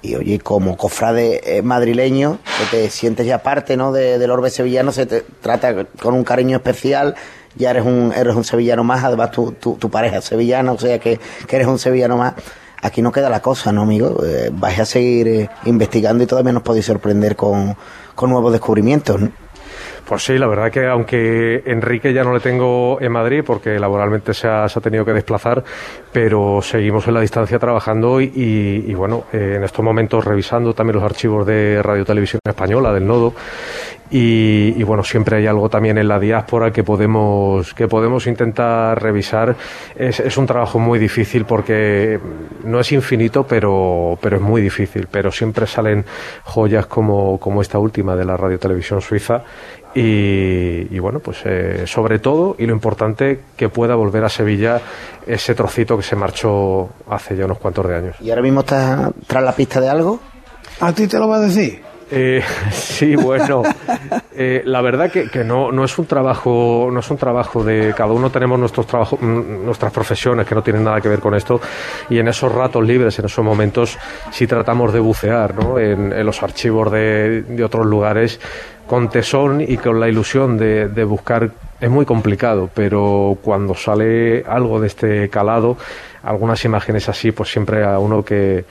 Y 0.00 0.14
oye, 0.14 0.38
como 0.38 0.76
cofrade 0.76 1.40
eh, 1.44 1.62
madrileño, 1.62 2.38
que 2.58 2.76
te 2.76 2.90
sientes 2.90 3.26
ya 3.26 3.42
parte 3.42 3.76
¿no? 3.76 3.92
de, 3.92 4.18
del 4.18 4.30
orbe 4.30 4.48
sevillano, 4.50 4.92
se 4.92 5.06
te 5.06 5.22
trata 5.40 5.86
con 6.00 6.14
un 6.14 6.22
cariño 6.22 6.56
especial, 6.56 7.16
ya 7.56 7.70
eres 7.70 7.84
un, 7.84 8.12
eres 8.16 8.34
un 8.36 8.44
sevillano 8.44 8.84
más, 8.84 9.02
además 9.02 9.32
tu, 9.32 9.52
tu, 9.52 9.90
pareja 9.90 10.20
sevillana, 10.20 10.72
o 10.72 10.78
sea 10.78 11.00
que, 11.00 11.18
eres 11.48 11.66
un 11.66 11.80
sevillano 11.80 12.16
más. 12.16 12.34
Aquí 12.80 13.02
no 13.02 13.10
queda 13.10 13.28
la 13.28 13.42
cosa, 13.42 13.72
¿no, 13.72 13.82
amigo? 13.82 14.24
Eh, 14.24 14.50
vais 14.52 14.78
a 14.78 14.84
seguir 14.84 15.28
eh, 15.28 15.50
investigando 15.64 16.22
y 16.22 16.26
todavía 16.26 16.52
nos 16.52 16.62
podéis 16.62 16.86
sorprender 16.86 17.34
con, 17.36 17.76
con 18.14 18.30
nuevos 18.30 18.52
descubrimientos. 18.52 19.20
Pues 20.04 20.24
sí, 20.24 20.36
la 20.36 20.46
verdad 20.46 20.70
que 20.70 20.86
aunque 20.86 21.62
Enrique 21.64 22.12
ya 22.12 22.24
no 22.24 22.34
le 22.34 22.40
tengo 22.40 23.00
en 23.00 23.12
Madrid 23.12 23.42
porque 23.46 23.78
laboralmente 23.78 24.34
se 24.34 24.48
ha, 24.48 24.66
tenido 24.82 25.04
que 25.04 25.12
desplazar, 25.12 25.62
pero 26.12 26.60
seguimos 26.60 27.06
en 27.06 27.14
la 27.14 27.20
distancia 27.20 27.58
trabajando 27.58 28.20
y, 28.20 28.30
y, 28.34 28.94
bueno, 28.94 29.24
eh, 29.32 29.54
en 29.56 29.64
estos 29.64 29.84
momentos 29.84 30.24
revisando 30.24 30.74
también 30.74 30.96
los 30.96 31.04
archivos 31.04 31.46
de 31.46 31.80
Radio 31.82 32.04
Televisión 32.04 32.40
Española, 32.44 32.92
del 32.92 33.06
Nodo, 33.06 33.32
y, 34.14 34.82
bueno, 34.82 35.02
siempre 35.02 35.38
hay 35.38 35.46
algo 35.46 35.70
también 35.70 35.96
en 35.96 36.06
la 36.06 36.20
diáspora 36.20 36.70
que 36.70 36.84
podemos, 36.84 37.72
que 37.72 37.88
podemos 37.88 38.26
intentar 38.26 39.02
revisar. 39.02 39.56
Es, 39.96 40.20
es, 40.20 40.36
un 40.36 40.46
trabajo 40.46 40.78
muy 40.78 40.98
difícil 40.98 41.46
porque 41.46 42.20
no 42.64 42.78
es 42.78 42.92
infinito, 42.92 43.46
pero, 43.46 44.18
pero 44.20 44.36
es 44.36 44.42
muy 44.42 44.60
difícil. 44.60 45.08
Pero 45.10 45.32
siempre 45.32 45.66
salen 45.66 46.04
joyas 46.44 46.84
como, 46.86 47.40
como 47.40 47.62
esta 47.62 47.78
última 47.78 48.14
de 48.14 48.26
la 48.26 48.36
Radio 48.36 48.58
Televisión 48.58 49.00
Suiza 49.00 49.44
y, 49.94 50.98
bueno, 50.98 51.20
pues 51.20 51.38
eh, 51.44 51.84
sobre 51.86 52.18
todo, 52.18 52.56
y 52.58 52.66
lo 52.66 52.72
importante, 52.72 53.40
que 53.56 53.68
pueda 53.68 53.94
volver 53.94 54.24
a 54.24 54.28
Sevilla 54.28 54.80
ese 55.26 55.54
trocito 55.54 55.96
que 55.96 56.02
se 56.02 56.16
marchó 56.16 56.90
hace 57.08 57.36
ya 57.36 57.44
unos 57.44 57.58
cuantos 57.58 57.86
de 57.88 57.96
años. 57.96 58.16
¿Y 58.20 58.30
ahora 58.30 58.42
mismo 58.42 58.60
estás 58.60 59.10
tras 59.26 59.42
la 59.42 59.52
pista 59.52 59.80
de 59.80 59.88
algo? 59.88 60.20
¿A 60.80 60.92
ti 60.92 61.06
te 61.06 61.18
lo 61.18 61.28
va 61.28 61.36
a 61.36 61.40
decir? 61.40 61.91
Eh, 62.14 62.42
sí, 62.72 63.16
bueno, 63.16 63.62
eh, 64.36 64.62
la 64.66 64.82
verdad 64.82 65.10
que, 65.10 65.30
que, 65.30 65.44
no, 65.44 65.72
no 65.72 65.84
es 65.84 65.98
un 65.98 66.06
trabajo, 66.06 66.90
no 66.92 67.00
es 67.00 67.10
un 67.10 67.16
trabajo 67.16 67.64
de 67.64 67.94
cada 67.96 68.12
uno 68.12 68.30
tenemos 68.30 68.58
nuestros 68.58 68.86
trabajos, 68.86 69.20
mm, 69.20 69.64
nuestras 69.64 69.92
profesiones 69.92 70.46
que 70.46 70.54
no 70.54 70.62
tienen 70.62 70.84
nada 70.84 71.00
que 71.00 71.08
ver 71.08 71.20
con 71.20 71.34
esto 71.34 71.60
y 72.10 72.18
en 72.18 72.28
esos 72.28 72.52
ratos 72.52 72.84
libres, 72.84 73.18
en 73.18 73.24
esos 73.24 73.44
momentos, 73.44 73.98
sí 74.30 74.46
tratamos 74.46 74.92
de 74.92 75.00
bucear, 75.00 75.54
¿no? 75.54 75.78
En, 75.78 76.12
los 76.26 76.42
archivos 76.42 76.92
de, 76.92 77.42
de, 77.42 77.64
otros 77.64 77.86
lugares 77.86 78.38
con 78.86 79.08
tesón 79.08 79.62
y 79.62 79.78
con 79.78 79.98
la 79.98 80.06
ilusión 80.06 80.58
de, 80.58 81.04
buscar 81.04 81.50
es 81.80 81.88
muy 81.88 82.04
complicado, 82.04 82.68
pero 82.74 83.38
cuando 83.42 83.74
sale 83.74 84.44
algo 84.46 84.80
de 84.80 84.86
este 84.86 85.28
calado, 85.30 85.78
algunas 86.22 86.62
imágenes 86.66 87.08
así, 87.08 87.32
pues 87.32 87.50
siempre 87.50 87.84
a 87.84 87.98
uno 87.98 88.22
que, 88.22 88.64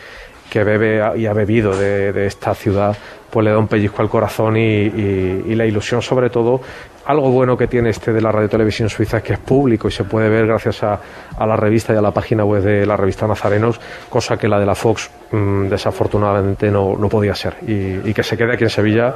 bebe 0.54 1.02
y 1.18 1.26
ha 1.26 1.34
bebido 1.34 1.76
de, 1.76 2.28
esta 2.28 2.54
ciudad, 2.54 2.96
pues 3.32 3.46
le 3.46 3.52
da 3.52 3.58
un 3.58 3.68
pellizco 3.68 4.02
al 4.02 4.10
corazón 4.10 4.58
y, 4.58 5.56
la 5.56 5.66
ilusión 5.66 6.02
sobre 6.02 6.30
todo. 6.30 6.62
Algo 7.06 7.32
bueno 7.32 7.58
que 7.58 7.68
tiene 7.68 7.90
este 7.90 8.14
de 8.14 8.22
la 8.22 8.32
Radio 8.32 8.48
Televisión 8.48 8.88
Suiza 8.88 9.18
es 9.18 9.24
que 9.24 9.34
es 9.34 9.40
público 9.40 9.88
y 9.88 9.92
se 9.92 10.04
puede 10.04 10.30
ver 10.30 10.46
gracias 10.46 10.84
a, 10.84 11.00
la 11.40 11.56
revista 11.56 11.94
y 11.94 11.98
a 11.98 12.02
la 12.02 12.12
página 12.12 12.46
web 12.46 12.62
de 12.62 12.86
la 12.86 12.96
revista 12.96 13.26
Nazarenos, 13.26 13.80
cosa 14.08 14.38
que 14.38 14.48
la 14.48 14.60
de 14.60 14.68
la 14.68 14.76
Fox 14.76 15.10
mmm, 15.32 15.68
desafortunadamente 15.68 16.70
no, 16.70 16.96
podía 17.10 17.34
ser. 17.34 17.58
Y, 17.68 18.10
y, 18.10 18.14
que 18.14 18.22
se 18.22 18.38
quede 18.38 18.54
aquí 18.54 18.66
en 18.66 18.70
Sevilla, 18.70 19.16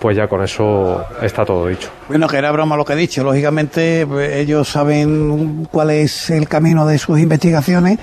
pues 0.00 0.16
ya 0.16 0.26
con 0.26 0.42
eso 0.42 1.04
está 1.22 1.44
todo 1.44 1.68
dicho. 1.68 1.90
Bueno, 2.08 2.26
que 2.26 2.36
era 2.36 2.50
broma 2.50 2.76
lo 2.76 2.84
que 2.84 2.94
he 2.94 2.96
dicho. 2.96 3.22
Lógicamente 3.22 4.04
pues, 4.06 4.34
ellos 4.34 4.68
saben 4.68 5.68
cuál 5.70 5.90
es 5.90 6.28
el 6.30 6.48
camino 6.48 6.86
de 6.86 6.98
sus 6.98 7.20
investigaciones. 7.20 7.98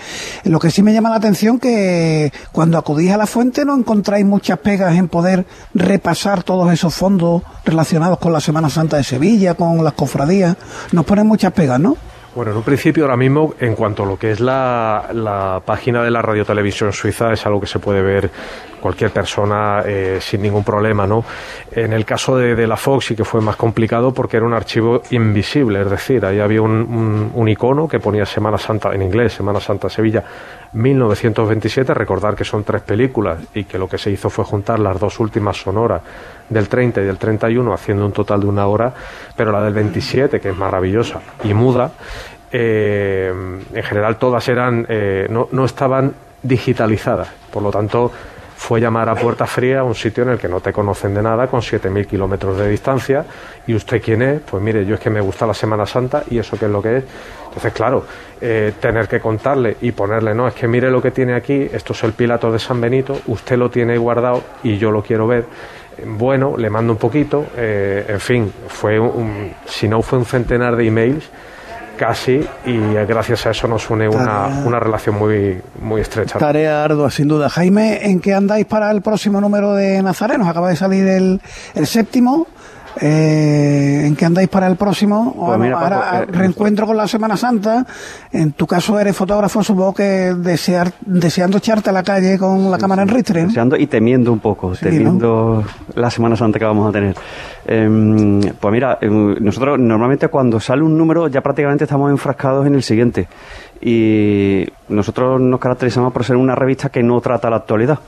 Lo 0.45 0.59
que 0.59 0.71
sí 0.71 0.81
me 0.81 0.93
llama 0.93 1.09
la 1.09 1.17
atención 1.17 1.59
que 1.59 2.31
cuando 2.53 2.77
acudís 2.77 3.11
a 3.11 3.17
la 3.17 3.27
fuente 3.27 3.65
no 3.65 3.75
encontráis 3.75 4.25
muchas 4.25 4.59
pegas 4.59 4.95
en 4.95 5.09
poder 5.09 5.38
repasar 5.74 6.43
todos 6.43 6.72
esos 6.72 6.93
fondos 6.93 7.41
relacionados 7.65 8.19
con 8.19 8.34
la 8.34 8.39
Semana 8.39 8.69
Santa 8.69 8.98
de 8.98 9.03
Sevilla, 9.03 9.55
con 9.55 9.84
las 9.84 9.93
cofradías. 9.93 10.55
Nos 10.91 11.05
ponen 11.05 11.27
muchas 11.27 11.53
pegas, 11.53 11.79
¿no? 11.79 11.98
Bueno, 12.36 12.51
en 12.51 12.58
un 12.58 12.63
principio, 12.63 13.03
ahora 13.03 13.17
mismo, 13.17 13.55
en 13.60 13.75
cuanto 13.75 14.03
a 14.03 14.05
lo 14.05 14.17
que 14.17 14.31
es 14.31 14.39
la, 14.39 15.10
la 15.13 15.62
página 15.65 16.03
de 16.03 16.12
la 16.12 16.22
radiotelevisión 16.22 16.93
suiza, 16.93 17.34
es 17.34 17.46
algo 17.46 17.60
que 17.60 17.67
se 17.67 17.79
puede 17.79 18.01
ver 18.01 18.29
cualquier 18.79 19.12
persona 19.12 19.81
eh, 19.86 20.17
sin 20.21 20.41
ningún 20.41 20.63
problema, 20.63 21.05
¿no? 21.05 21.24
En 21.71 21.93
el 21.93 22.05
caso 22.05 22.38
de, 22.38 22.55
de, 22.55 22.67
la 22.67 22.77
Fox 22.77 23.05
sí 23.05 23.15
que 23.15 23.24
fue 23.24 23.41
más 23.41 23.55
complicado 23.55 24.13
porque 24.13 24.38
era 24.38 24.45
un 24.45 24.53
archivo 24.53 25.01
invisible, 25.12 25.81
es 25.81 25.89
decir, 25.89 26.25
ahí 26.25 26.39
había 26.39 26.62
un, 26.62 27.31
un, 27.33 27.50
icono 27.50 27.88
que 27.88 28.00
ponía 28.00 28.25
Semana 28.25 28.57
Santa 28.57 28.93
en 28.93 29.01
inglés, 29.01 29.33
Semana 29.33 29.59
Santa 29.59 29.89
Sevilla 29.89 30.24
1927, 30.74 31.93
recordar 31.93 32.36
que 32.36 32.43
son 32.43 32.63
tres 32.63 32.81
películas 32.81 33.39
y 33.53 33.63
que 33.63 33.77
lo 33.77 33.88
que 33.88 33.98
se 33.98 34.12
hizo 34.12 34.29
fue 34.29 34.45
juntar 34.45 34.79
las 34.79 35.00
dos 35.00 35.19
últimas 35.19 35.57
sonoras 35.57 36.01
del 36.50 36.67
30 36.67 37.01
y 37.01 37.05
del 37.05 37.17
31 37.17 37.74
haciendo 37.74 38.05
un 38.05 38.12
total 38.12 38.41
de 38.41 38.48
una 38.48 38.67
hora, 38.67 38.93
pero 39.36 39.51
la 39.51 39.62
del 39.62 39.73
27, 39.73 40.39
que 40.39 40.49
es 40.49 40.58
maravillosa 40.58 41.21
y 41.43 41.53
muda, 41.53 41.91
eh, 42.51 43.32
en 43.73 43.84
general 43.84 44.17
todas 44.17 44.47
eran, 44.47 44.86
eh, 44.89 45.27
no, 45.30 45.47
no 45.51 45.65
estaban 45.65 46.13
digitalizadas, 46.41 47.30
por 47.51 47.63
lo 47.63 47.71
tanto 47.71 48.12
fue 48.60 48.82
llamar 48.82 49.08
a 49.08 49.15
Puerta 49.15 49.48
Fría, 49.48 49.86
un 49.86 49.95
sitio 49.95 50.24
en 50.24 50.32
el 50.32 50.38
que 50.38 50.50
no 50.50 50.60
te 50.60 50.74
conocen 50.74 51.13
de 51.13 51.24
nada, 51.24 51.48
con 51.48 51.62
7.000 51.62 52.06
kilómetros 52.06 52.58
de 52.58 52.67
distancia. 52.67 53.26
¿Y 53.65 53.74
usted 53.74 54.02
quién 54.02 54.22
es? 54.22 54.41
Pues 54.41 54.62
mire, 54.62 54.86
yo 54.86 54.95
es 54.95 55.00
que 55.00 55.10
me 55.10 55.22
gusta 55.22 55.48
la 55.48 55.54
Semana 55.54 55.86
Santa 55.86 56.24
y 56.30 56.39
eso 56.39 56.58
qué 56.60 56.65
es 56.65 56.72
lo 56.72 56.82
que 56.82 56.98
es. 56.98 57.04
Entonces, 57.45 57.72
claro, 57.72 58.04
eh, 58.41 58.74
tener 58.82 59.08
que 59.08 59.22
contarle 59.22 59.78
y 59.80 59.93
ponerle, 59.93 60.36
no, 60.36 60.45
es 60.45 60.54
que 60.54 60.67
mire 60.67 60.91
lo 60.91 61.02
que 61.02 61.12
tiene 61.12 61.36
aquí, 61.36 61.69
esto 61.72 61.93
es 61.93 62.04
el 62.04 62.12
Pilato 62.12 62.52
de 62.52 62.60
San 62.60 62.82
Benito, 62.82 63.22
usted 63.28 63.58
lo 63.58 63.69
tiene 63.69 63.98
guardado 63.98 64.43
y 64.62 64.78
yo 64.78 64.91
lo 64.91 65.02
quiero 65.02 65.26
ver. 65.26 65.45
Bueno, 66.06 66.56
le 66.58 66.69
mando 66.69 66.91
un 66.91 67.00
poquito, 67.00 67.45
eh, 67.56 68.06
en 68.10 68.19
fin, 68.19 68.54
fue 68.67 69.00
un, 69.00 69.54
si 69.65 69.88
no 69.88 70.02
fue 70.02 70.19
un 70.19 70.26
centenar 70.26 70.76
de 70.76 70.86
emails 70.86 71.30
casi 71.99 72.39
y 72.65 72.77
gracias 73.05 73.45
a 73.45 73.51
eso 73.51 73.67
nos 73.67 73.89
une 73.89 74.07
una, 74.07 74.47
una, 74.65 74.79
relación 74.79 75.19
muy, 75.19 75.62
muy 75.81 75.99
estrecha. 75.99 76.39
Tarea 76.39 76.85
ardua, 76.85 77.12
sin 77.12 77.27
duda. 77.27 77.49
Jaime, 77.49 78.05
¿en 78.05 78.21
qué 78.21 78.33
andáis 78.33 78.65
para 78.65 78.89
el 78.89 79.01
próximo 79.01 79.41
número 79.41 79.75
de 79.75 80.01
Nazarenos? 80.01 80.47
Acaba 80.47 80.69
de 80.69 80.77
salir 80.77 81.05
el, 81.05 81.41
el 81.75 81.88
séptimo. 81.88 82.47
Eh, 83.02 84.04
¿En 84.06 84.15
qué 84.15 84.25
andáis 84.25 84.49
para 84.49 84.67
el 84.67 84.75
próximo? 84.75 85.34
Pues 85.38 85.60
mira, 85.60 85.80
ahora, 85.80 86.21
eh, 86.21 86.25
reencuentro 86.25 86.86
con 86.86 86.97
la 86.97 87.08
Semana 87.08 87.38
Santa. 87.38 87.86
En 88.32 88.54
tu 88.54 88.67
caso 88.67 88.99
eres 88.99 89.15
fotógrafo, 89.15 89.63
supongo 89.63 89.93
que 89.93 90.34
desear, 90.36 90.91
deseando 91.02 91.58
echarte 91.58 91.89
a 91.89 91.93
la 91.93 92.04
calle 92.04 92.38
con 92.38 92.69
la 92.69 92.78
sí, 92.78 92.82
cámara 92.82 93.04
en 93.04 93.10
ristre. 93.10 93.45
Deseando 93.45 93.75
y 93.78 93.88
temiendo 93.88 94.32
un 94.32 94.39
poco, 94.39 94.75
sí, 94.75 94.86
temiendo 94.86 95.63
¿no? 95.63 96.02
la 96.02 96.10
Semana 96.10 96.36
Santa 96.36 96.60
que 96.60 96.65
vamos 96.65 96.89
a 96.89 96.91
tener. 96.91 97.15
Eh, 97.65 98.54
pues 98.60 98.71
mira, 98.71 98.97
nosotros 99.02 99.80
normalmente 99.80 100.28
cuando 100.28 100.60
sale 100.60 100.82
un 100.82 100.97
número 100.97 101.28
ya 101.28 101.41
prácticamente 101.41 101.84
estamos 101.84 102.10
enfrascados 102.12 102.65
en 102.65 102.75
el 102.75 102.84
siguiente. 102.84 103.28
Y 103.82 104.65
nosotros 104.89 105.39
nos 105.39 105.60
caracterizamos 105.60 106.12
por 106.12 106.25
ser 106.25 106.36
una 106.36 106.56
revista 106.56 106.89
que 106.89 107.02
no 107.02 107.21
trata 107.21 107.49
la 107.49 107.58
actualidad. 107.58 107.99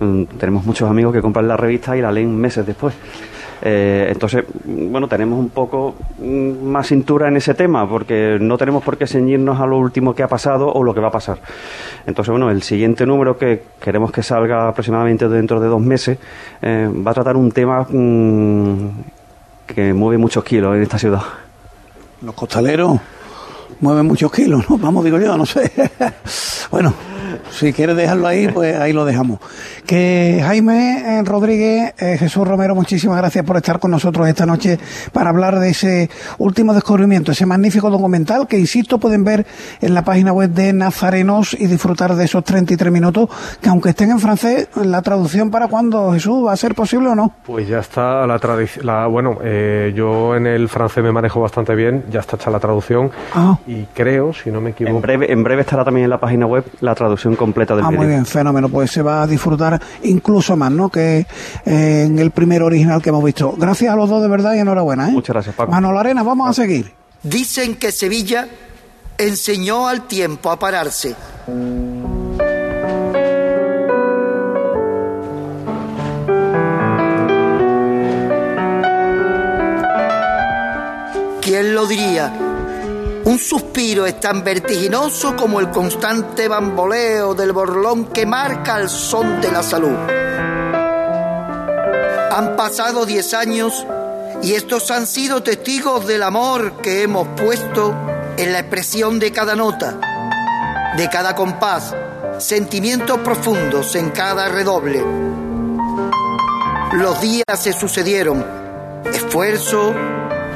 Mm, 0.00 0.24
tenemos 0.38 0.64
muchos 0.64 0.88
amigos 0.88 1.12
que 1.12 1.20
compran 1.20 1.48
la 1.48 1.56
revista 1.56 1.96
y 1.96 2.00
la 2.00 2.12
leen 2.12 2.34
meses 2.36 2.64
después. 2.64 2.94
Eh, 3.62 4.08
entonces, 4.10 4.44
bueno, 4.64 5.08
tenemos 5.08 5.38
un 5.38 5.50
poco 5.50 5.94
más 6.20 6.86
cintura 6.86 7.28
en 7.28 7.36
ese 7.36 7.54
tema, 7.54 7.88
porque 7.88 8.38
no 8.40 8.56
tenemos 8.56 8.82
por 8.82 8.96
qué 8.96 9.06
ceñirnos 9.06 9.60
a 9.60 9.66
lo 9.66 9.78
último 9.78 10.14
que 10.14 10.22
ha 10.22 10.28
pasado 10.28 10.72
o 10.72 10.84
lo 10.84 10.94
que 10.94 11.00
va 11.00 11.08
a 11.08 11.12
pasar. 11.12 11.38
Entonces, 12.06 12.30
bueno, 12.30 12.50
el 12.50 12.62
siguiente 12.62 13.06
número 13.06 13.36
que 13.36 13.62
queremos 13.80 14.12
que 14.12 14.22
salga 14.22 14.68
aproximadamente 14.68 15.28
dentro 15.28 15.60
de 15.60 15.68
dos 15.68 15.80
meses 15.80 16.18
eh, 16.62 16.88
va 17.06 17.10
a 17.10 17.14
tratar 17.14 17.36
un 17.36 17.50
tema 17.52 17.86
mmm, 17.88 18.88
que 19.66 19.92
mueve 19.92 20.18
muchos 20.18 20.44
kilos 20.44 20.76
en 20.76 20.82
esta 20.82 20.98
ciudad. 20.98 21.22
Los 22.22 22.34
costaleros 22.34 23.00
mueven 23.80 24.06
muchos 24.06 24.32
kilos, 24.32 24.68
¿no? 24.68 24.78
Vamos, 24.78 25.04
digo 25.04 25.18
yo, 25.18 25.36
no 25.36 25.46
sé. 25.46 25.70
bueno, 26.70 26.92
si 27.50 27.72
quieres 27.72 27.96
dejarlo 27.96 28.26
ahí, 28.26 28.48
pues 28.48 28.76
ahí 28.76 28.92
lo 28.92 29.04
dejamos. 29.04 29.40
Que 29.88 30.42
Jaime 30.44 31.18
eh, 31.18 31.22
Rodríguez, 31.24 31.94
eh, 31.98 32.18
Jesús 32.18 32.46
Romero, 32.46 32.74
muchísimas 32.74 33.16
gracias 33.16 33.42
por 33.42 33.56
estar 33.56 33.78
con 33.78 33.90
nosotros 33.90 34.28
esta 34.28 34.44
noche 34.44 34.78
para 35.14 35.30
hablar 35.30 35.58
de 35.58 35.70
ese 35.70 36.10
último 36.36 36.74
descubrimiento, 36.74 37.32
ese 37.32 37.46
magnífico 37.46 37.88
documental 37.88 38.46
que, 38.46 38.58
insisto, 38.58 38.98
pueden 38.98 39.24
ver 39.24 39.46
en 39.80 39.94
la 39.94 40.04
página 40.04 40.34
web 40.34 40.50
de 40.50 40.74
Nazarenos 40.74 41.56
y 41.58 41.68
disfrutar 41.68 42.16
de 42.16 42.26
esos 42.26 42.44
33 42.44 42.92
minutos, 42.92 43.30
que 43.62 43.70
aunque 43.70 43.88
estén 43.88 44.10
en 44.10 44.18
francés, 44.18 44.68
la 44.74 45.00
traducción 45.00 45.50
para 45.50 45.68
cuándo, 45.68 46.12
Jesús, 46.12 46.46
¿va 46.46 46.52
a 46.52 46.56
ser 46.58 46.74
posible 46.74 47.08
o 47.08 47.14
no? 47.14 47.32
Pues 47.46 47.66
ya 47.66 47.78
está 47.78 48.26
la 48.26 48.38
traducción, 48.38 48.84
bueno, 49.10 49.38
eh, 49.42 49.94
yo 49.96 50.36
en 50.36 50.46
el 50.46 50.68
francés 50.68 51.02
me 51.02 51.12
manejo 51.12 51.40
bastante 51.40 51.74
bien, 51.74 52.04
ya 52.10 52.20
está 52.20 52.36
hecha 52.36 52.50
la 52.50 52.60
traducción 52.60 53.10
ah. 53.34 53.56
y 53.66 53.84
creo, 53.94 54.34
si 54.34 54.50
no 54.50 54.60
me 54.60 54.72
equivoco... 54.72 54.96
En 54.96 55.00
breve, 55.00 55.32
en 55.32 55.42
breve 55.42 55.62
estará 55.62 55.82
también 55.82 56.04
en 56.04 56.10
la 56.10 56.20
página 56.20 56.44
web 56.44 56.66
la 56.82 56.94
traducción 56.94 57.36
completa 57.36 57.74
del 57.74 57.86
Ah, 57.86 57.90
muy 57.90 58.06
bien, 58.06 58.26
fenómeno, 58.26 58.68
pues 58.68 58.90
se 58.90 59.00
va 59.00 59.22
a 59.22 59.26
disfrutar 59.26 59.77
incluso 60.02 60.56
más, 60.56 60.70
¿no?, 60.70 60.88
que 60.88 61.26
eh, 61.64 62.04
en 62.06 62.18
el 62.18 62.30
primer 62.30 62.62
original 62.62 63.02
que 63.02 63.10
hemos 63.10 63.24
visto. 63.24 63.54
Gracias 63.56 63.92
a 63.92 63.96
los 63.96 64.08
dos 64.08 64.22
de 64.22 64.28
verdad 64.28 64.54
y 64.54 64.58
enhorabuena, 64.58 65.08
¿eh? 65.08 65.12
Muchas 65.12 65.34
gracias, 65.34 65.54
Paco. 65.54 65.70
Manolo 65.70 65.98
Arena, 65.98 66.22
vamos 66.22 66.48
a 66.48 66.52
seguir. 66.52 66.92
Dicen 67.22 67.76
que 67.76 67.92
Sevilla 67.92 68.48
enseñó 69.18 69.88
al 69.88 70.06
tiempo 70.06 70.50
a 70.50 70.58
pararse. 70.58 71.14
¿Quién 81.42 81.74
lo 81.74 81.86
diría? 81.86 82.47
Un 83.28 83.38
suspiro 83.38 84.06
es 84.06 84.18
tan 84.20 84.42
vertiginoso 84.42 85.36
como 85.36 85.60
el 85.60 85.68
constante 85.68 86.48
bamboleo 86.48 87.34
del 87.34 87.52
borlón 87.52 88.06
que 88.06 88.24
marca 88.24 88.80
el 88.80 88.88
son 88.88 89.42
de 89.42 89.52
la 89.52 89.62
salud. 89.62 89.98
Han 92.32 92.56
pasado 92.56 93.04
diez 93.04 93.34
años 93.34 93.86
y 94.42 94.54
estos 94.54 94.90
han 94.90 95.06
sido 95.06 95.42
testigos 95.42 96.06
del 96.06 96.22
amor 96.22 96.80
que 96.80 97.02
hemos 97.02 97.28
puesto 97.38 97.94
en 98.38 98.54
la 98.54 98.60
expresión 98.60 99.18
de 99.18 99.30
cada 99.30 99.54
nota, 99.54 100.00
de 100.96 101.10
cada 101.10 101.34
compás, 101.34 101.94
sentimientos 102.38 103.18
profundos 103.18 103.94
en 103.94 104.08
cada 104.08 104.48
redoble. 104.48 105.04
Los 106.94 107.20
días 107.20 107.44
se 107.56 107.74
sucedieron, 107.74 108.42
esfuerzo, 109.04 109.92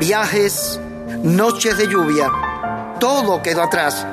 viajes, 0.00 0.80
noches 1.22 1.76
de 1.76 1.86
lluvia, 1.86 2.30
todo 3.02 3.42
quedó 3.42 3.64
atrás, 3.64 4.06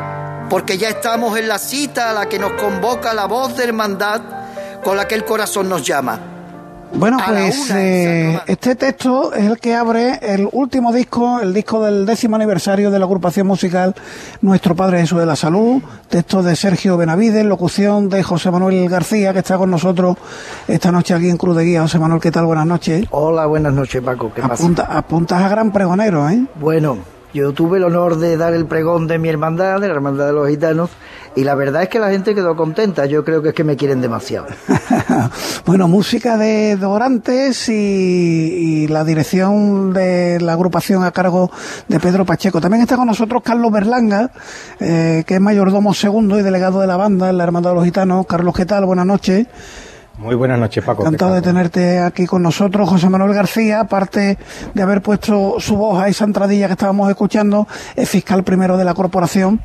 porque 0.49 0.79
ya 0.79 0.89
estamos 0.89 1.37
en 1.37 1.47
la 1.47 1.59
cita 1.59 2.09
a 2.09 2.13
la 2.13 2.25
que 2.27 2.39
nos 2.39 2.53
convoca 2.53 3.13
la 3.13 3.27
voz 3.27 3.55
de 3.55 3.65
hermandad 3.65 4.19
con 4.83 4.97
la 4.97 5.07
que 5.07 5.13
el 5.13 5.25
corazón 5.25 5.69
nos 5.69 5.85
llama. 5.85 6.19
Bueno, 6.95 7.19
pues 7.23 7.69
eh, 7.69 8.41
este 8.47 8.73
texto 8.73 9.31
es 9.35 9.45
el 9.45 9.59
que 9.59 9.75
abre 9.75 10.17
el 10.23 10.49
último 10.51 10.91
disco, 10.91 11.39
el 11.39 11.53
disco 11.53 11.85
del 11.85 12.07
décimo 12.07 12.35
aniversario 12.35 12.89
de 12.89 12.97
la 12.97 13.05
agrupación 13.05 13.45
musical 13.45 13.93
Nuestro 14.41 14.75
Padre 14.75 15.01
Jesús 15.01 15.19
de 15.19 15.27
la 15.27 15.35
Salud, 15.35 15.83
texto 16.09 16.41
de 16.41 16.55
Sergio 16.55 16.97
Benavides, 16.97 17.45
locución 17.45 18.09
de 18.09 18.23
José 18.23 18.49
Manuel 18.49 18.89
García, 18.89 19.33
que 19.33 19.39
está 19.39 19.59
con 19.59 19.69
nosotros 19.69 20.17
esta 20.67 20.91
noche 20.91 21.13
aquí 21.13 21.29
en 21.29 21.37
Cruz 21.37 21.55
de 21.55 21.63
Guía. 21.63 21.83
José 21.83 21.99
Manuel, 21.99 22.19
¿qué 22.19 22.31
tal? 22.31 22.47
Buenas 22.47 22.65
noches. 22.65 23.05
Hola, 23.11 23.45
buenas 23.45 23.71
noches, 23.71 24.01
Paco. 24.01 24.31
¿Qué 24.33 24.41
Apunta, 24.41 24.85
Apuntas 24.85 25.43
a 25.43 25.47
gran 25.47 25.71
pregonero, 25.71 26.27
¿eh? 26.27 26.43
Bueno, 26.55 26.97
yo 27.33 27.53
tuve 27.53 27.77
el 27.77 27.83
honor 27.83 28.17
de 28.17 28.37
dar 28.37 28.53
el 28.53 28.65
pregón 28.65 29.07
de 29.07 29.19
mi 29.19 29.29
hermandad, 29.29 29.79
de 29.79 29.87
la 29.87 29.93
hermandad 29.93 30.25
de 30.27 30.33
los 30.33 30.49
gitanos, 30.49 30.89
y 31.35 31.43
la 31.43 31.53
verdad 31.53 31.83
es 31.83 31.89
que 31.89 31.99
la 31.99 32.09
gente 32.09 32.33
quedó 32.33 32.55
contenta. 32.55 33.05
Yo 33.05 33.23
creo 33.23 33.41
que 33.41 33.49
es 33.49 33.55
que 33.55 33.63
me 33.63 33.75
quieren 33.77 34.01
demasiado. 34.01 34.47
bueno, 35.65 35.87
música 35.87 36.37
de 36.37 36.75
Dorantes 36.75 37.69
y, 37.69 38.87
la 38.87 39.03
dirección 39.03 39.93
de 39.93 40.39
la 40.41 40.53
agrupación 40.53 41.03
a 41.03 41.11
cargo 41.11 41.51
de 41.87 41.99
Pedro 41.99 42.25
Pacheco. 42.25 42.59
También 42.59 42.81
está 42.81 42.97
con 42.97 43.05
nosotros 43.05 43.43
Carlos 43.43 43.71
Berlanga, 43.71 44.31
eh, 44.79 45.23
que 45.27 45.35
es 45.35 45.41
mayordomo 45.41 45.93
segundo 45.93 46.39
y 46.39 46.41
delegado 46.41 46.81
de 46.81 46.87
la 46.87 46.97
banda 46.97 47.29
en 47.29 47.37
la 47.37 47.43
hermandad 47.43 47.71
de 47.71 47.75
los 47.75 47.85
gitanos. 47.85 48.25
Carlos, 48.25 48.55
¿qué 48.55 48.65
tal? 48.65 48.85
Buenas 48.85 49.05
noches. 49.05 49.45
Muy 50.19 50.35
buenas 50.35 50.59
noches, 50.59 50.83
Paco. 50.83 51.03
Encantado 51.03 51.35
de 51.35 51.41
tenerte 51.41 51.97
aquí 51.99 52.25
con 52.25 52.43
nosotros, 52.43 52.89
José 52.89 53.07
Manuel 53.07 53.33
García, 53.33 53.79
aparte 53.79 54.37
de 54.73 54.83
haber 54.83 55.01
puesto 55.01 55.55
su 55.59 55.77
voz 55.77 55.97
a 55.97 56.09
esa 56.09 56.25
entradilla 56.25 56.67
que 56.67 56.73
estábamos 56.73 57.09
escuchando, 57.09 57.69
es 57.95 58.09
fiscal 58.09 58.43
primero 58.43 58.75
de 58.75 58.83
la 58.83 58.93
corporación. 58.93 59.61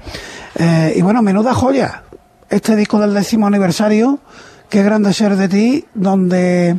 Eh, 0.57 0.95
y 0.97 1.03
bueno, 1.03 1.23
menuda 1.23 1.55
joya, 1.55 2.05
este 2.51 2.77
disco 2.77 3.01
del 3.01 3.15
décimo 3.15 3.49
aniversario, 3.49 4.21
qué 4.69 4.85
grande 4.85 5.13
ser 5.13 5.35
de 5.35 5.49
ti, 5.49 5.87
donde 5.93 6.79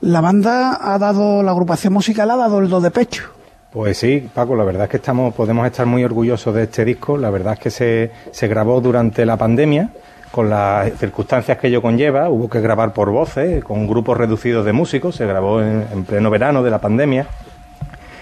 la 0.00 0.20
banda 0.20 0.76
ha 0.82 0.98
dado, 0.98 1.44
la 1.44 1.52
agrupación 1.52 1.92
musical 1.92 2.28
ha 2.28 2.36
dado 2.36 2.58
el 2.58 2.68
do 2.68 2.80
de 2.80 2.90
pecho. 2.90 3.30
Pues 3.72 3.98
sí, 3.98 4.28
Paco, 4.34 4.56
la 4.56 4.64
verdad 4.64 4.84
es 4.84 4.90
que 4.90 4.96
estamos, 4.96 5.32
podemos 5.32 5.64
estar 5.64 5.86
muy 5.86 6.02
orgullosos 6.02 6.52
de 6.56 6.64
este 6.64 6.84
disco. 6.84 7.16
La 7.16 7.30
verdad 7.30 7.52
es 7.52 7.60
que 7.60 7.70
se, 7.70 8.10
se 8.32 8.48
grabó 8.48 8.80
durante 8.80 9.24
la 9.24 9.36
pandemia 9.36 9.92
con 10.32 10.48
las 10.48 10.92
circunstancias 10.94 11.58
que 11.58 11.68
ello 11.68 11.82
conlleva, 11.82 12.30
hubo 12.30 12.48
que 12.48 12.60
grabar 12.60 12.92
por 12.94 13.10
voces, 13.10 13.62
con 13.62 13.86
grupos 13.86 14.16
reducidos 14.16 14.64
de 14.64 14.72
músicos, 14.72 15.14
se 15.14 15.26
grabó 15.26 15.60
en, 15.62 16.04
pleno 16.04 16.30
verano 16.30 16.62
de 16.62 16.70
la 16.70 16.80
pandemia. 16.80 17.26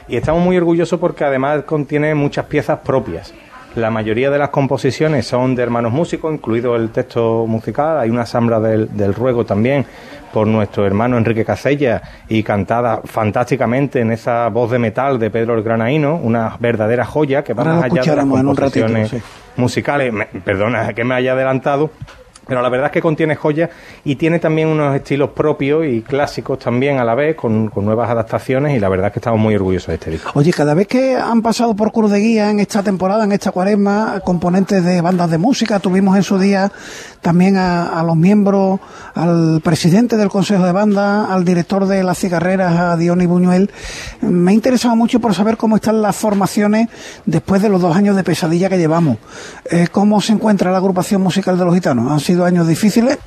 Y 0.08 0.16
estamos 0.16 0.42
muy 0.42 0.56
orgullosos 0.56 0.98
porque 0.98 1.24
además 1.24 1.62
contiene 1.62 2.16
muchas 2.16 2.46
piezas 2.46 2.80
propias. 2.80 3.32
La 3.76 3.90
mayoría 3.90 4.30
de 4.30 4.38
las 4.38 4.48
composiciones 4.48 5.26
son 5.26 5.54
de 5.54 5.62
hermanos 5.62 5.92
músicos, 5.92 6.34
incluido 6.34 6.74
el 6.74 6.90
texto 6.90 7.46
musical. 7.46 8.00
Hay 8.00 8.10
una 8.10 8.22
asamblea 8.22 8.58
del, 8.58 8.96
del 8.96 9.14
ruego 9.14 9.44
también 9.44 9.86
por 10.32 10.46
nuestro 10.46 10.86
hermano 10.86 11.16
Enrique 11.18 11.44
Casella 11.44 12.02
y 12.28 12.42
cantada 12.42 13.00
fantásticamente 13.04 14.00
en 14.00 14.12
esa 14.12 14.48
voz 14.48 14.70
de 14.70 14.78
metal 14.78 15.18
de 15.18 15.30
Pedro 15.30 15.54
el 15.54 15.62
Granaíno, 15.62 16.16
una 16.16 16.56
verdadera 16.58 17.04
joya 17.04 17.42
que 17.42 17.54
va 17.54 17.64
más 17.64 17.84
allá 17.84 18.02
de 18.02 18.16
las 18.16 18.26
composiciones 18.26 19.14
musicales. 19.56 20.12
perdona 20.44 20.92
que 20.92 21.04
me 21.04 21.14
haya 21.14 21.32
adelantado, 21.32 21.90
pero 22.50 22.62
la 22.62 22.68
verdad 22.68 22.86
es 22.86 22.92
que 22.92 23.00
contiene 23.00 23.36
joyas 23.36 23.70
y 24.04 24.16
tiene 24.16 24.40
también 24.40 24.66
unos 24.66 24.96
estilos 24.96 25.30
propios 25.30 25.86
y 25.86 26.02
clásicos 26.02 26.58
también 26.58 26.98
a 26.98 27.04
la 27.04 27.14
vez, 27.14 27.36
con, 27.36 27.70
nuevas 27.76 28.10
adaptaciones, 28.10 28.76
y 28.76 28.80
la 28.80 28.88
verdad 28.88 29.06
es 29.06 29.12
que 29.12 29.18
estamos 29.20 29.38
muy 29.38 29.54
orgullosos 29.54 29.86
de 29.86 29.94
este 29.94 30.10
disco. 30.10 30.32
Oye, 30.34 30.52
cada 30.52 30.74
vez 30.74 30.88
que 30.88 31.14
han 31.14 31.42
pasado 31.42 31.76
por 31.76 31.92
Cruz 31.92 32.10
de 32.10 32.18
Guía 32.18 32.50
en 32.50 32.58
esta 32.58 32.82
temporada, 32.82 33.22
en 33.22 33.30
esta 33.30 33.52
cuaresma, 33.52 34.20
componentes 34.24 34.84
de 34.84 35.00
bandas 35.00 35.30
de 35.30 35.38
música, 35.38 35.78
tuvimos 35.78 36.16
en 36.16 36.24
su 36.24 36.40
día 36.40 36.72
también 37.20 37.56
a, 37.56 38.02
los 38.02 38.16
miembros, 38.16 38.80
al 39.14 39.60
presidente 39.62 40.16
del 40.16 40.28
Consejo 40.28 40.64
de 40.64 40.72
Banda, 40.72 41.32
al 41.32 41.44
director 41.44 41.86
de 41.86 42.02
las 42.02 42.18
cigarreras, 42.18 42.76
a 42.76 42.96
Diony 42.96 43.26
Buñuel. 43.26 43.70
Me 44.22 44.50
ha 44.50 44.54
interesado 44.54 44.96
mucho 44.96 45.20
por 45.20 45.34
saber 45.34 45.56
cómo 45.56 45.76
están 45.76 46.02
las 46.02 46.16
formaciones 46.16 46.88
después 47.26 47.62
de 47.62 47.68
los 47.68 47.80
dos 47.80 47.94
años 47.94 48.16
de 48.16 48.24
pesadilla 48.24 48.68
que 48.68 48.78
llevamos. 48.78 49.18
Eh, 49.70 49.86
¿Cómo 49.92 50.20
se 50.20 50.32
encuentra 50.32 50.72
la 50.72 50.78
agrupación 50.78 51.22
musical 51.22 51.58
de 51.58 51.64
los 51.64 51.74
gitanos? 51.74 52.10
¿Han 52.10 52.20
sido 52.20 52.39
años 52.44 52.66
difíciles? 52.66 53.18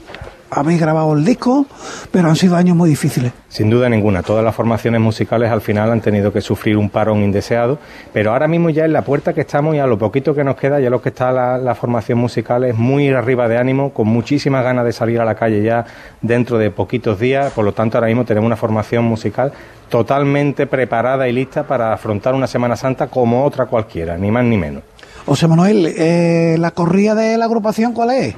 habéis 0.56 0.80
grabado 0.80 1.14
el 1.14 1.26
disco, 1.26 1.66
pero 2.12 2.30
han 2.30 2.36
sido 2.36 2.56
años 2.56 2.76
muy 2.76 2.90
difíciles. 2.90 3.32
Sin 3.50 3.70
duda 3.70 3.90
ninguna, 3.90 4.24
todas 4.24 4.44
las 4.44 4.56
formaciones 4.56 5.02
musicales 5.02 5.52
al 5.52 5.62
final 5.62 5.92
han 5.92 6.02
tenido 6.02 6.32
que 6.32 6.42
sufrir 6.42 6.78
un 6.78 6.90
parón 6.90 7.24
indeseado, 7.24 7.80
pero 8.12 8.32
ahora 8.32 8.48
mismo 8.48 8.70
ya 8.70 8.86
en 8.86 8.94
la 8.94 9.04
puerta 9.04 9.34
que 9.34 9.42
estamos 9.42 9.76
y 9.76 9.80
a 9.80 9.88
lo 9.88 9.98
poquito 9.98 10.34
que 10.34 10.44
nos 10.44 10.56
queda, 10.56 10.80
ya 10.80 10.90
lo 10.90 11.02
que 11.02 11.10
está 11.10 11.32
la, 11.32 11.76
formación 11.76 12.20
musical 12.20 12.64
es 12.64 12.76
muy 12.76 13.10
arriba 13.10 13.48
de 13.48 13.58
ánimo, 13.58 13.94
con 13.94 14.08
muchísimas 14.08 14.64
ganas 14.64 14.86
de 14.86 14.94
salir 14.94 15.20
a 15.20 15.26
la 15.26 15.36
calle 15.36 15.64
ya 15.64 15.86
dentro 16.22 16.58
de 16.58 16.70
poquitos 16.70 17.20
días, 17.20 17.52
por 17.52 17.66
lo 17.66 17.74
tanto 17.74 17.98
ahora 17.98 18.08
mismo 18.08 18.26
tenemos 18.26 18.46
una 18.46 18.56
formación 18.56 19.04
musical 19.06 19.52
totalmente 19.90 20.68
preparada 20.68 21.28
y 21.28 21.34
lista 21.34 21.64
para 21.64 21.94
afrontar 21.94 22.36
una 22.36 22.48
Semana 22.48 22.76
Santa 22.76 23.08
como 23.08 23.44
otra 23.44 23.66
cualquiera, 23.66 24.18
ni 24.18 24.32
más 24.32 24.46
ni 24.46 24.58
menos. 24.58 24.84
José 25.26 25.48
Manuel, 25.48 25.88
eh, 25.98 26.58
¿la 26.60 26.72
corrida 26.72 27.16
de 27.16 27.38
la 27.38 27.46
agrupación 27.46 27.94
cuál 27.94 28.12
es? 28.12 28.36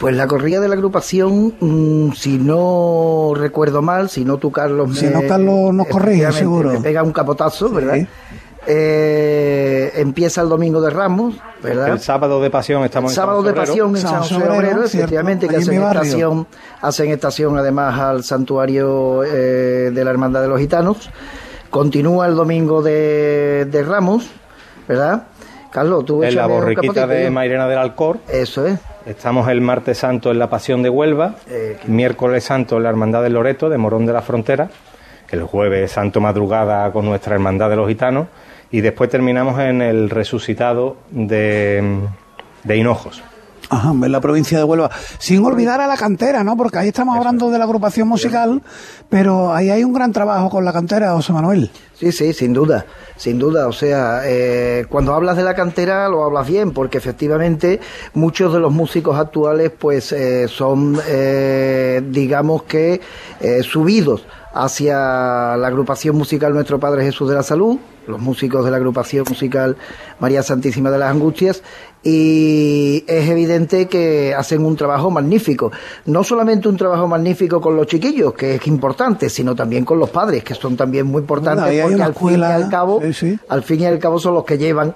Pues 0.00 0.16
la 0.16 0.26
corrida 0.26 0.60
de 0.60 0.68
la 0.68 0.74
agrupación, 0.74 1.54
mm, 1.60 2.12
si 2.12 2.38
no 2.38 3.32
recuerdo 3.34 3.80
mal, 3.80 4.10
si 4.10 4.24
no 4.24 4.38
tú, 4.38 4.50
Carlos... 4.50 4.98
Si 4.98 5.06
no, 5.06 5.22
Carlos 5.26 5.72
nos 5.72 5.86
corrige, 5.86 6.30
seguro. 6.32 6.72
Me 6.72 6.80
pega 6.80 7.02
un 7.02 7.12
capotazo, 7.12 7.70
¿verdad? 7.70 8.06
Eh, 8.66 9.92
empieza 9.96 10.40
el 10.40 10.48
domingo 10.48 10.80
de 10.80 10.88
Ramos, 10.88 11.34
¿verdad? 11.62 11.88
El 11.88 12.00
sábado 12.00 12.40
de 12.40 12.48
pasión 12.50 12.82
estamos 12.82 13.12
el 13.12 13.14
sábado 13.14 13.42
de 13.42 13.52
pasión 13.52 13.94
en 13.94 14.00
San 14.00 14.22
José 14.22 14.36
efectivamente, 14.84 15.48
que 15.48 15.56
hacen 15.56 15.82
estación, 15.82 16.46
hacen 16.80 17.10
estación 17.10 17.58
además 17.58 17.98
al 18.00 18.24
santuario 18.24 19.22
eh, 19.22 19.90
de 19.92 20.04
la 20.04 20.10
Hermandad 20.10 20.40
de 20.40 20.48
los 20.48 20.58
Gitanos. 20.58 21.10
Continúa 21.68 22.26
el 22.26 22.36
domingo 22.36 22.82
de, 22.82 23.66
de 23.70 23.82
Ramos, 23.82 24.30
¿verdad? 24.88 25.24
Carlos, 25.74 26.04
tú 26.04 26.22
En 26.22 26.36
la 26.36 26.46
borriquita 26.46 27.04
de 27.04 27.28
Mairena 27.30 27.66
del 27.66 27.78
Alcor. 27.78 28.18
Eso 28.28 28.64
es. 28.64 28.78
Estamos 29.06 29.48
el 29.48 29.60
martes 29.60 29.98
santo 29.98 30.30
en 30.30 30.38
la 30.38 30.48
Pasión 30.48 30.84
de 30.84 30.88
Huelva, 30.88 31.34
eh, 31.50 31.78
miércoles 31.88 32.44
santo 32.44 32.76
en 32.76 32.84
la 32.84 32.90
Hermandad 32.90 33.24
del 33.24 33.32
Loreto 33.32 33.68
de 33.68 33.76
Morón 33.76 34.06
de 34.06 34.12
la 34.12 34.22
Frontera, 34.22 34.70
el 35.32 35.42
jueves 35.42 35.90
santo 35.90 36.20
madrugada 36.20 36.92
con 36.92 37.04
nuestra 37.04 37.34
Hermandad 37.34 37.70
de 37.70 37.74
los 37.74 37.88
Gitanos 37.88 38.28
y 38.70 38.82
después 38.82 39.10
terminamos 39.10 39.58
en 39.58 39.82
el 39.82 40.10
resucitado 40.10 40.96
de, 41.10 41.82
de 42.62 42.76
Hinojos. 42.76 43.24
Ajá, 43.70 43.90
en 43.90 44.12
la 44.12 44.20
provincia 44.20 44.58
de 44.58 44.64
Huelva. 44.64 44.90
Sin 45.18 45.44
olvidar 45.44 45.80
a 45.80 45.86
la 45.86 45.96
cantera, 45.96 46.44
¿no? 46.44 46.56
Porque 46.56 46.78
ahí 46.78 46.88
estamos 46.88 47.16
hablando 47.16 47.50
de 47.50 47.58
la 47.58 47.64
agrupación 47.64 48.08
musical, 48.08 48.62
pero 49.08 49.54
ahí 49.54 49.70
hay 49.70 49.84
un 49.84 49.92
gran 49.92 50.12
trabajo 50.12 50.50
con 50.50 50.64
la 50.64 50.72
cantera, 50.72 51.12
José 51.12 51.32
Manuel. 51.32 51.70
Sí, 51.94 52.12
sí, 52.12 52.32
sin 52.32 52.52
duda, 52.52 52.86
sin 53.16 53.38
duda. 53.38 53.68
O 53.68 53.72
sea, 53.72 54.22
eh, 54.24 54.84
cuando 54.88 55.14
hablas 55.14 55.36
de 55.36 55.44
la 55.44 55.54
cantera 55.54 56.08
lo 56.08 56.24
hablas 56.24 56.48
bien, 56.48 56.72
porque 56.72 56.98
efectivamente 56.98 57.80
muchos 58.14 58.52
de 58.52 58.60
los 58.60 58.72
músicos 58.72 59.18
actuales, 59.18 59.70
pues, 59.78 60.12
eh, 60.12 60.48
son, 60.48 60.98
eh, 61.06 62.02
digamos 62.10 62.64
que, 62.64 63.00
subidos 63.62 64.26
hacia 64.54 65.56
la 65.56 65.66
agrupación 65.66 66.16
musical 66.16 66.54
Nuestro 66.54 66.78
Padre 66.78 67.04
Jesús 67.04 67.28
de 67.28 67.34
la 67.34 67.42
Salud, 67.42 67.78
los 68.06 68.20
músicos 68.20 68.64
de 68.64 68.70
la 68.70 68.76
agrupación 68.76 69.24
musical 69.28 69.76
María 70.20 70.42
Santísima 70.42 70.90
de 70.90 70.98
las 70.98 71.10
Angustias, 71.10 71.62
y 72.04 73.04
es 73.08 73.28
evidente 73.28 73.86
que 73.86 74.34
hacen 74.34 74.64
un 74.64 74.76
trabajo 74.76 75.10
magnífico. 75.10 75.72
No 76.04 76.22
solamente 76.22 76.68
un 76.68 76.76
trabajo 76.76 77.08
magnífico 77.08 77.60
con 77.60 77.76
los 77.76 77.86
chiquillos, 77.86 78.34
que 78.34 78.56
es 78.56 78.66
importante, 78.66 79.28
sino 79.28 79.54
también 79.56 79.84
con 79.84 79.98
los 79.98 80.10
padres, 80.10 80.44
que 80.44 80.54
son 80.54 80.76
también 80.76 81.06
muy 81.06 81.20
importantes, 81.20 81.82
porque 81.82 82.02
al 82.02 82.14
fin 82.14 82.40
y 82.40 82.42
al 82.44 82.68
cabo, 82.68 83.00
al 83.48 83.62
fin 83.62 83.80
y 83.80 83.86
al 83.86 83.98
cabo 83.98 84.18
son 84.20 84.34
los 84.34 84.44
que 84.44 84.56
llevan 84.58 84.94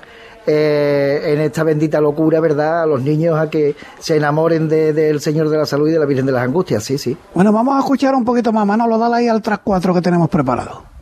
eh, 0.51 1.35
en 1.35 1.41
esta 1.41 1.63
bendita 1.63 2.01
locura, 2.01 2.41
¿verdad?, 2.41 2.83
a 2.83 2.87
los 2.87 3.03
niños 3.03 3.39
a 3.39 3.51
que 3.51 3.77
se 3.99 4.17
enamoren 4.17 4.67
del 4.69 5.21
Señor 5.21 5.51
de 5.51 5.59
la 5.59 5.67
Salud 5.67 5.89
y 5.89 5.93
de 5.93 5.99
la 5.99 6.07
Virgen 6.07 6.25
de 6.25 6.33
las 6.33 6.43
Angustias, 6.43 6.83
sí, 6.83 6.97
sí. 6.97 7.15
Bueno, 7.35 7.53
vamos 7.53 7.77
a 7.77 7.81
escuchar 7.81 8.15
un 8.15 8.25
poquito 8.25 8.51
más, 8.51 8.67
Manolo, 8.67 8.97
dale 8.97 9.17
ahí 9.17 9.29
al 9.29 9.43
tras 9.43 9.59
cuatro 9.59 9.93
que 9.93 10.01
tenemos 10.01 10.31
preparado. 10.31 10.98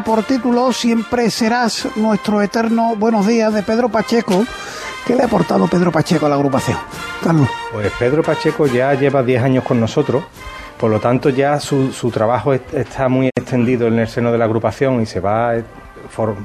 Por 0.00 0.22
título 0.22 0.72
Siempre 0.72 1.28
serás 1.28 1.86
nuestro 1.96 2.40
eterno 2.40 2.96
buenos 2.96 3.26
días 3.26 3.52
de 3.52 3.62
Pedro 3.62 3.90
Pacheco. 3.90 4.44
¿Qué 5.06 5.14
le 5.14 5.22
ha 5.22 5.26
aportado 5.26 5.68
Pedro 5.68 5.92
Pacheco 5.92 6.24
a 6.24 6.28
la 6.30 6.36
agrupación? 6.36 6.78
Carlos. 7.22 7.48
Pues 7.72 7.92
Pedro 7.98 8.22
Pacheco 8.22 8.66
ya 8.66 8.94
lleva 8.94 9.22
10 9.22 9.42
años 9.42 9.64
con 9.64 9.78
nosotros, 9.78 10.24
por 10.78 10.90
lo 10.90 10.98
tanto 10.98 11.28
ya 11.28 11.60
su, 11.60 11.92
su 11.92 12.10
trabajo 12.10 12.54
está 12.54 13.08
muy 13.08 13.28
extendido 13.36 13.86
en 13.86 13.98
el 13.98 14.08
seno 14.08 14.32
de 14.32 14.38
la 14.38 14.46
agrupación 14.46 15.02
y 15.02 15.06
se 15.06 15.20
va 15.20 15.56
eh, 15.56 15.64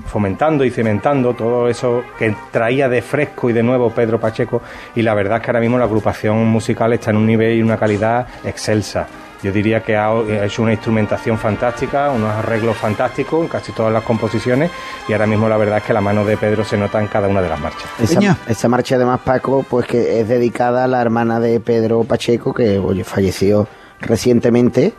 fomentando 0.07 0.65
y 0.65 0.69
cimentando 0.69 1.33
todo 1.33 1.69
eso 1.69 2.03
que 2.19 2.35
traía 2.51 2.89
de 2.89 3.01
fresco 3.01 3.49
y 3.49 3.53
de 3.53 3.63
nuevo 3.63 3.91
Pedro 3.91 4.19
Pacheco 4.19 4.61
y 4.93 5.03
la 5.03 5.13
verdad 5.13 5.37
es 5.37 5.43
que 5.43 5.51
ahora 5.51 5.61
mismo 5.61 5.77
la 5.77 5.85
agrupación 5.85 6.45
musical 6.47 6.91
está 6.91 7.11
en 7.11 7.17
un 7.17 7.25
nivel 7.25 7.57
y 7.57 7.61
una 7.61 7.77
calidad 7.77 8.27
excelsa 8.43 9.07
yo 9.43 9.51
diría 9.51 9.83
que 9.83 9.95
ha 9.95 10.11
hecho 10.43 10.63
una 10.63 10.73
instrumentación 10.73 11.37
fantástica, 11.37 12.09
unos 12.09 12.31
arreglos 12.31 12.75
fantásticos 12.77 13.41
en 13.41 13.47
casi 13.47 13.71
todas 13.71 13.93
las 13.93 14.03
composiciones 14.03 14.71
y 15.07 15.13
ahora 15.13 15.27
mismo 15.27 15.47
la 15.47 15.57
verdad 15.57 15.77
es 15.77 15.83
que 15.83 15.93
la 15.93 16.01
mano 16.01 16.25
de 16.25 16.37
Pedro 16.37 16.63
se 16.63 16.77
nota 16.77 16.99
en 16.99 17.07
cada 17.07 17.27
una 17.27 17.41
de 17.41 17.49
las 17.49 17.59
marchas. 17.59 17.89
Esa, 18.47 18.67
marcha 18.67 18.95
además 18.95 19.21
Paco, 19.23 19.65
pues 19.69 19.85
que 19.87 20.19
es 20.19 20.27
dedicada 20.27 20.85
a 20.85 20.87
la 20.87 21.01
hermana 21.01 21.39
de 21.39 21.59
Pedro 21.59 22.03
Pacheco 22.03 22.53
que 22.53 22.79
oye, 22.79 23.03
falleció 23.03 23.67
recientemente 23.99 24.93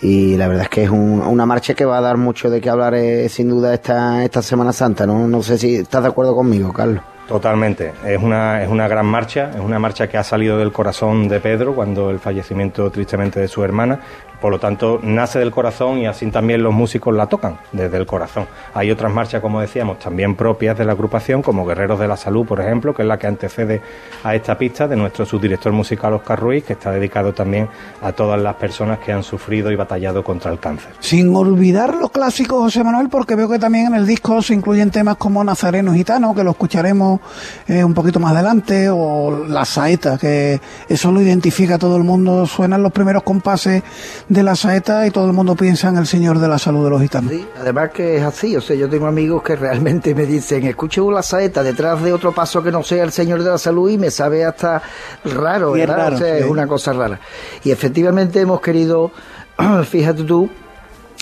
y 0.00 0.36
la 0.36 0.48
verdad 0.48 0.64
es 0.64 0.68
que 0.68 0.84
es 0.84 0.90
una 0.90 1.46
marcha 1.46 1.74
que 1.74 1.84
va 1.84 1.98
a 1.98 2.02
dar 2.02 2.16
mucho 2.16 2.50
de 2.50 2.60
qué 2.60 2.68
hablar 2.68 2.94
eh, 2.94 3.28
sin 3.28 3.48
duda 3.48 3.72
esta, 3.72 4.24
esta 4.24 4.42
Semana 4.42 4.72
Santa, 4.72 5.06
¿no? 5.06 5.26
No 5.26 5.42
sé 5.42 5.56
si 5.56 5.76
estás 5.76 6.02
de 6.02 6.08
acuerdo 6.08 6.34
conmigo, 6.34 6.72
Carlos. 6.72 7.02
Totalmente, 7.28 7.92
es 8.04 8.22
una, 8.22 8.62
es 8.62 8.68
una 8.68 8.86
gran 8.86 9.06
marcha, 9.06 9.50
es 9.50 9.60
una 9.60 9.80
marcha 9.80 10.08
que 10.08 10.16
ha 10.16 10.22
salido 10.22 10.58
del 10.58 10.70
corazón 10.70 11.26
de 11.26 11.40
Pedro 11.40 11.74
cuando 11.74 12.10
el 12.10 12.20
fallecimiento 12.20 12.88
tristemente 12.90 13.40
de 13.40 13.48
su 13.48 13.64
hermana, 13.64 13.98
por 14.40 14.52
lo 14.52 14.60
tanto 14.60 15.00
nace 15.02 15.38
del 15.38 15.50
corazón 15.50 15.98
y 15.98 16.06
así 16.06 16.30
también 16.30 16.62
los 16.62 16.72
músicos 16.72 17.14
la 17.14 17.26
tocan 17.26 17.58
desde 17.72 17.96
el 17.96 18.06
corazón. 18.06 18.46
Hay 18.74 18.90
otras 18.90 19.12
marchas, 19.12 19.40
como 19.40 19.60
decíamos, 19.60 19.98
también 19.98 20.36
propias 20.36 20.76
de 20.78 20.84
la 20.84 20.92
agrupación, 20.92 21.42
como 21.42 21.66
Guerreros 21.66 21.98
de 21.98 22.06
la 22.06 22.16
Salud, 22.16 22.46
por 22.46 22.60
ejemplo, 22.60 22.94
que 22.94 23.02
es 23.02 23.08
la 23.08 23.18
que 23.18 23.26
antecede 23.26 23.80
a 24.22 24.34
esta 24.34 24.56
pista 24.56 24.86
de 24.86 24.94
nuestro 24.94 25.26
subdirector 25.26 25.72
musical 25.72 26.12
Oscar 26.12 26.38
Ruiz, 26.38 26.64
que 26.64 26.74
está 26.74 26.90
dedicado 26.92 27.32
también 27.32 27.68
a 28.02 28.12
todas 28.12 28.40
las 28.40 28.54
personas 28.56 28.98
que 29.00 29.12
han 29.12 29.22
sufrido 29.22 29.72
y 29.72 29.76
batallado 29.76 30.22
contra 30.22 30.52
el 30.52 30.58
cáncer. 30.58 30.92
Sin 31.00 31.34
olvidar 31.34 31.94
los 31.94 32.10
clásicos, 32.10 32.60
José 32.60 32.84
Manuel, 32.84 33.08
porque 33.08 33.34
veo 33.34 33.48
que 33.48 33.58
también 33.58 33.86
en 33.86 33.94
el 33.94 34.06
disco 34.06 34.42
se 34.42 34.54
incluyen 34.54 34.90
temas 34.90 35.16
como 35.16 35.42
Nazareno 35.42 35.92
Gitano, 35.92 36.34
que 36.34 36.44
lo 36.44 36.52
escucharemos 36.52 37.15
eh, 37.66 37.82
un 37.82 37.94
poquito 37.94 38.20
más 38.20 38.32
adelante, 38.32 38.88
o 38.90 39.46
la 39.46 39.64
saeta, 39.64 40.18
que 40.18 40.60
eso 40.88 41.12
lo 41.12 41.20
identifica 41.20 41.78
todo 41.78 41.96
el 41.96 42.04
mundo, 42.04 42.46
suenan 42.46 42.82
los 42.82 42.92
primeros 42.92 43.22
compases 43.22 43.82
de 44.28 44.42
la 44.42 44.54
saeta 44.56 45.06
y 45.06 45.10
todo 45.10 45.26
el 45.26 45.32
mundo 45.32 45.54
piensa 45.54 45.88
en 45.88 45.96
el 45.98 46.06
Señor 46.06 46.38
de 46.38 46.48
la 46.48 46.58
Salud 46.58 46.84
de 46.84 46.90
los 46.90 47.02
Gitanos. 47.02 47.30
Sí, 47.30 47.46
además 47.58 47.90
que 47.90 48.16
es 48.16 48.22
así, 48.22 48.56
o 48.56 48.60
sea, 48.60 48.76
yo 48.76 48.88
tengo 48.88 49.06
amigos 49.06 49.42
que 49.42 49.56
realmente 49.56 50.14
me 50.14 50.26
dicen, 50.26 50.64
escucho 50.64 51.10
la 51.10 51.22
saeta 51.22 51.62
detrás 51.62 52.02
de 52.02 52.12
otro 52.12 52.32
paso 52.32 52.62
que 52.62 52.70
no 52.70 52.82
sea 52.82 53.04
el 53.04 53.12
Señor 53.12 53.42
de 53.42 53.50
la 53.50 53.58
Salud 53.58 53.90
y 53.90 53.98
me 53.98 54.10
sabe 54.10 54.44
hasta 54.44 54.82
raro, 55.24 55.72
¿verdad? 55.72 56.14
o 56.14 56.18
sea, 56.18 56.38
es 56.38 56.46
una 56.46 56.66
cosa 56.66 56.92
rara. 56.92 57.20
Y 57.64 57.70
efectivamente 57.70 58.40
hemos 58.40 58.60
querido, 58.60 59.10
fíjate 59.88 60.24
tú, 60.24 60.48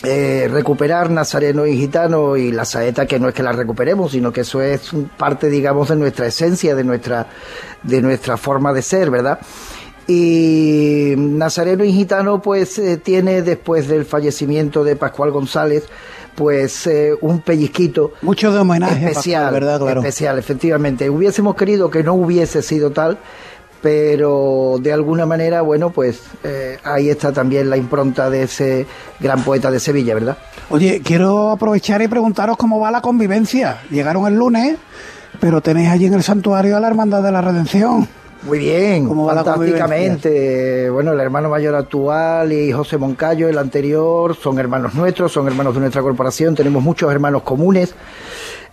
eh, 0.06 0.48
recuperar 0.50 1.10
Nazareno 1.10 1.66
y 1.66 1.76
Gitano 1.76 2.36
y 2.36 2.52
la 2.52 2.64
saeta 2.64 3.06
que 3.06 3.18
no 3.18 3.28
es 3.28 3.34
que 3.34 3.42
la 3.42 3.52
recuperemos, 3.52 4.12
sino 4.12 4.32
que 4.32 4.42
eso 4.42 4.62
es 4.62 4.90
parte, 5.16 5.48
digamos, 5.48 5.88
de 5.88 5.96
nuestra 5.96 6.26
esencia, 6.26 6.74
de 6.74 6.84
nuestra, 6.84 7.26
de 7.82 8.02
nuestra 8.02 8.36
forma 8.36 8.72
de 8.72 8.82
ser, 8.82 9.10
¿verdad? 9.10 9.38
Y 10.06 11.14
Nazareno 11.16 11.84
y 11.84 11.92
Gitano, 11.92 12.42
pues, 12.42 12.78
eh, 12.78 12.98
tiene 12.98 13.42
después 13.42 13.88
del 13.88 14.04
fallecimiento 14.04 14.84
de 14.84 14.96
Pascual 14.96 15.30
González, 15.30 15.84
pues 16.34 16.86
eh, 16.86 17.12
un 17.20 17.40
pellizquito 17.40 18.12
mucho 18.22 18.52
de 18.52 18.58
homenaje 18.58 19.06
especial, 19.06 19.52
¿verdad? 19.52 19.96
especial, 19.96 20.38
efectivamente. 20.38 21.08
Hubiésemos 21.08 21.54
querido 21.54 21.90
que 21.90 22.02
no 22.02 22.14
hubiese 22.14 22.60
sido 22.62 22.90
tal, 22.90 23.18
pero 23.84 24.78
de 24.80 24.94
alguna 24.94 25.26
manera, 25.26 25.60
bueno, 25.60 25.90
pues 25.90 26.22
eh, 26.42 26.78
ahí 26.84 27.10
está 27.10 27.32
también 27.34 27.68
la 27.68 27.76
impronta 27.76 28.30
de 28.30 28.44
ese 28.44 28.86
gran 29.20 29.44
poeta 29.44 29.70
de 29.70 29.78
Sevilla, 29.78 30.14
¿verdad? 30.14 30.38
Oye, 30.70 31.02
quiero 31.04 31.50
aprovechar 31.50 32.00
y 32.00 32.08
preguntaros 32.08 32.56
cómo 32.56 32.80
va 32.80 32.90
la 32.90 33.02
convivencia. 33.02 33.82
Llegaron 33.90 34.26
el 34.26 34.36
lunes, 34.36 34.78
pero 35.38 35.60
tenéis 35.60 35.90
allí 35.90 36.06
en 36.06 36.14
el 36.14 36.22
santuario 36.22 36.78
a 36.78 36.80
la 36.80 36.88
Hermandad 36.88 37.22
de 37.22 37.30
la 37.30 37.42
Redención. 37.42 38.08
Muy 38.44 38.58
bien, 38.58 39.06
fantásticamente. 39.06 40.88
Bueno, 40.88 41.12
el 41.12 41.20
hermano 41.20 41.50
mayor 41.50 41.74
actual 41.74 42.54
y 42.54 42.72
José 42.72 42.96
Moncayo, 42.96 43.50
el 43.50 43.58
anterior, 43.58 44.34
son 44.34 44.58
hermanos 44.58 44.94
nuestros, 44.94 45.30
son 45.30 45.46
hermanos 45.46 45.74
de 45.74 45.80
nuestra 45.80 46.00
corporación, 46.00 46.54
tenemos 46.54 46.82
muchos 46.82 47.12
hermanos 47.12 47.42
comunes. 47.42 47.94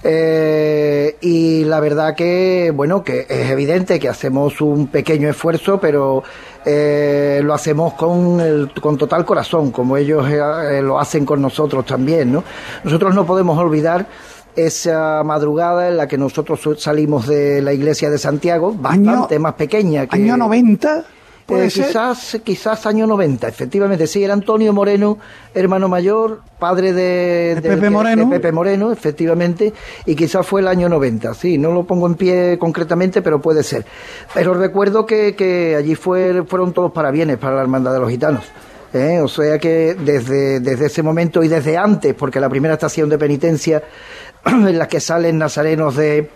Eh, 0.04 1.18
y 1.22 1.64
la 1.66 1.80
verdad 1.80 2.16
que, 2.16 2.72
bueno, 2.74 3.04
que 3.04 3.28
es 3.30 3.50
evidente 3.52 4.00
que 4.00 4.10
hacemos 4.10 4.60
un 4.62 4.88
pequeño 4.88 5.30
esfuerzo, 5.30 5.80
pero 5.80 6.24
eh, 6.66 7.42
lo 7.44 7.54
hacemos 7.54 7.94
con, 7.94 8.40
el, 8.40 8.72
con 8.82 8.98
total 8.98 9.26
corazón, 9.26 9.72
como 9.72 9.98
ellos 9.98 10.26
eh, 10.30 10.82
lo 10.82 11.00
hacen 11.00 11.26
con 11.26 11.42
nosotros 11.42 11.86
también, 11.86 12.32
¿no? 12.32 12.44
Nosotros 12.84 13.14
no 13.14 13.26
podemos 13.26 13.58
olvidar 13.60 14.08
esa 14.56 15.24
madrugada 15.24 15.88
en 15.88 15.98
la 15.98 16.08
que 16.08 16.18
nosotros 16.18 16.60
salimos 16.78 17.28
de 17.28 17.62
la 17.62 17.74
iglesia 17.74 18.10
de 18.10 18.18
Santiago, 18.18 18.74
bastante 18.74 19.40
más 19.40 19.54
pequeña 19.54 20.08
que... 20.08 20.18
¿Año 20.18 20.36
90? 20.36 21.06
Eh, 21.52 21.68
quizás, 21.68 22.40
quizás 22.44 22.86
año 22.86 23.08
90, 23.08 23.48
efectivamente, 23.48 24.08
sí, 24.08 24.24
era 24.24 24.34
Antonio 24.34 24.74
Moreno, 24.74 25.18
hermano 25.54 25.88
mayor, 25.88 26.42
padre 26.60 26.94
de, 26.94 27.60
Pepe, 27.62 27.90
Moreno. 27.90 28.30
Pepe 28.30 28.52
Moreno, 28.52 28.92
efectivamente, 28.92 29.74
y 30.06 30.16
quizás 30.16 30.46
fue 30.46 30.62
el 30.62 30.68
año 30.68 30.90
90, 30.90 31.34
sí, 31.34 31.58
no 31.58 31.72
lo 31.72 31.84
pongo 31.84 32.08
en 32.08 32.16
pie 32.16 32.58
concretamente, 32.60 33.22
pero 33.22 33.42
puede 33.42 33.64
ser. 33.64 33.86
Pero 34.34 34.54
recuerdo 34.54 35.06
que, 35.06 35.36
que 35.36 35.76
allí 35.76 35.96
fue, 35.96 36.44
fueron 36.48 36.74
todos 36.74 36.92
parabienes 36.92 37.38
para 37.38 37.56
la 37.56 37.62
Hermandad 37.62 37.94
de 37.94 38.00
los 38.00 38.10
Gitanos. 38.10 38.46
¿eh? 38.94 39.20
O 39.22 39.28
sea 39.28 39.60
que 39.60 39.96
desde, 39.96 40.60
desde 40.60 40.86
ese 40.86 41.04
momento 41.04 41.44
y 41.44 41.48
desde 41.48 41.78
antes, 41.78 42.14
porque 42.14 42.40
la 42.40 42.50
primera 42.50 42.76
estación 42.76 43.10
de 43.10 43.18
penitencia 43.18 43.84
en 44.46 44.78
la 44.78 44.88
que 44.88 45.00
salen 45.00 45.38
nazarenos 45.38 45.96
de 45.96 46.30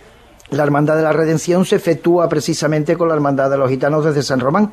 la 0.52 0.64
Hermandad 0.64 0.96
de 0.96 1.04
la 1.04 1.14
Redención 1.14 1.66
se 1.66 1.76
efectúa 1.76 2.30
precisamente 2.30 2.98
con 2.98 3.08
la 3.08 3.16
Hermandad 3.16 3.50
de 3.50 3.58
los 3.58 3.70
Gitanos 3.70 4.06
desde 4.06 4.24
San 4.24 4.40
Román. 4.40 4.72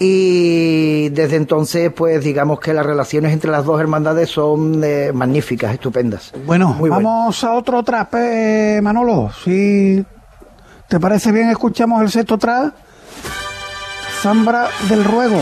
Y 0.00 1.08
desde 1.08 1.36
entonces, 1.36 1.92
pues 1.92 2.22
digamos 2.22 2.60
que 2.60 2.72
las 2.72 2.86
relaciones 2.86 3.32
entre 3.32 3.50
las 3.50 3.64
dos 3.64 3.80
hermandades 3.80 4.30
son 4.30 4.82
eh, 4.84 5.10
magníficas, 5.12 5.74
estupendas. 5.74 6.32
Bueno, 6.46 6.76
vamos 6.78 7.42
a 7.42 7.52
otro 7.54 7.82
trape, 7.82 8.80
Manolo. 8.80 9.30
Si 9.42 10.04
te 10.86 11.00
parece 11.00 11.32
bien, 11.32 11.50
escuchamos 11.50 12.00
el 12.00 12.10
sexto 12.10 12.38
trap. 12.38 12.74
Zambra 14.22 14.68
del 14.88 15.04
Ruego. 15.04 15.40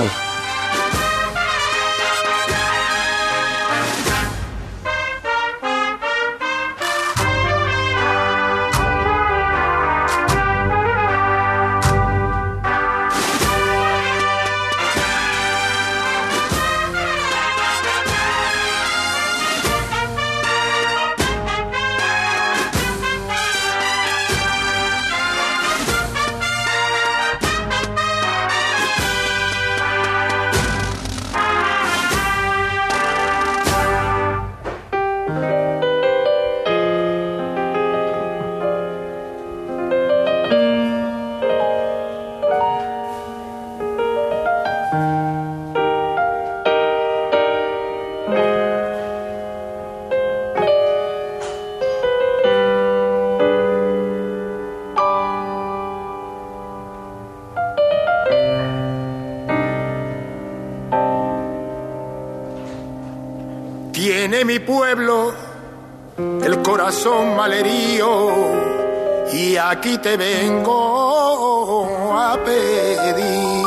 Y 69.96 69.98
aquí 69.98 70.02
te 70.02 70.16
vengo 70.16 71.86
a 72.18 72.36
pedir. 72.44 73.66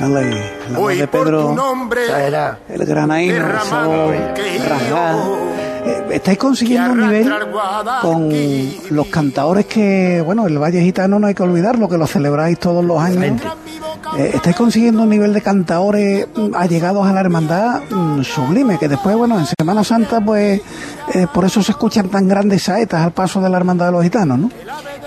Dale, 0.00 0.52
la 0.70 0.78
voz 0.78 0.96
de 0.96 1.08
Pedro, 1.08 1.56
era 1.98 2.58
el 2.68 2.84
granaíno, 2.84 4.12
eh, 4.12 4.34
estáis 6.10 6.38
consiguiendo 6.38 6.92
un 6.92 7.00
nivel 7.00 7.32
con 8.00 8.32
los 8.90 9.06
cantadores 9.08 9.66
que, 9.66 10.22
bueno, 10.24 10.46
el 10.46 10.58
Valle 10.58 10.80
Gitano 10.80 11.18
no 11.18 11.26
hay 11.26 11.34
que 11.34 11.42
olvidarlo, 11.42 11.88
que 11.88 11.98
lo 11.98 12.06
celebráis 12.06 12.58
todos 12.58 12.84
los 12.84 13.00
años. 13.00 13.40
Eh, 14.16 14.32
estáis 14.34 14.56
consiguiendo 14.56 15.02
un 15.02 15.10
nivel 15.10 15.32
de 15.32 15.42
cantadores 15.42 16.28
allegados 16.54 17.06
a 17.06 17.12
la 17.12 17.20
hermandad 17.20 17.82
mm, 17.90 18.22
sublime, 18.22 18.78
que 18.78 18.88
después, 18.88 19.16
bueno, 19.16 19.38
en 19.38 19.46
Semana 19.46 19.84
Santa, 19.84 20.20
pues 20.20 20.60
eh, 21.14 21.26
por 21.32 21.44
eso 21.44 21.62
se 21.62 21.72
escuchan 21.72 22.08
tan 22.08 22.26
grandes 22.26 22.62
saetas 22.62 23.02
al 23.02 23.12
paso 23.12 23.40
de 23.40 23.50
la 23.50 23.58
hermandad 23.58 23.86
de 23.86 23.92
los 23.92 24.02
gitanos, 24.02 24.38
¿no? 24.38 24.50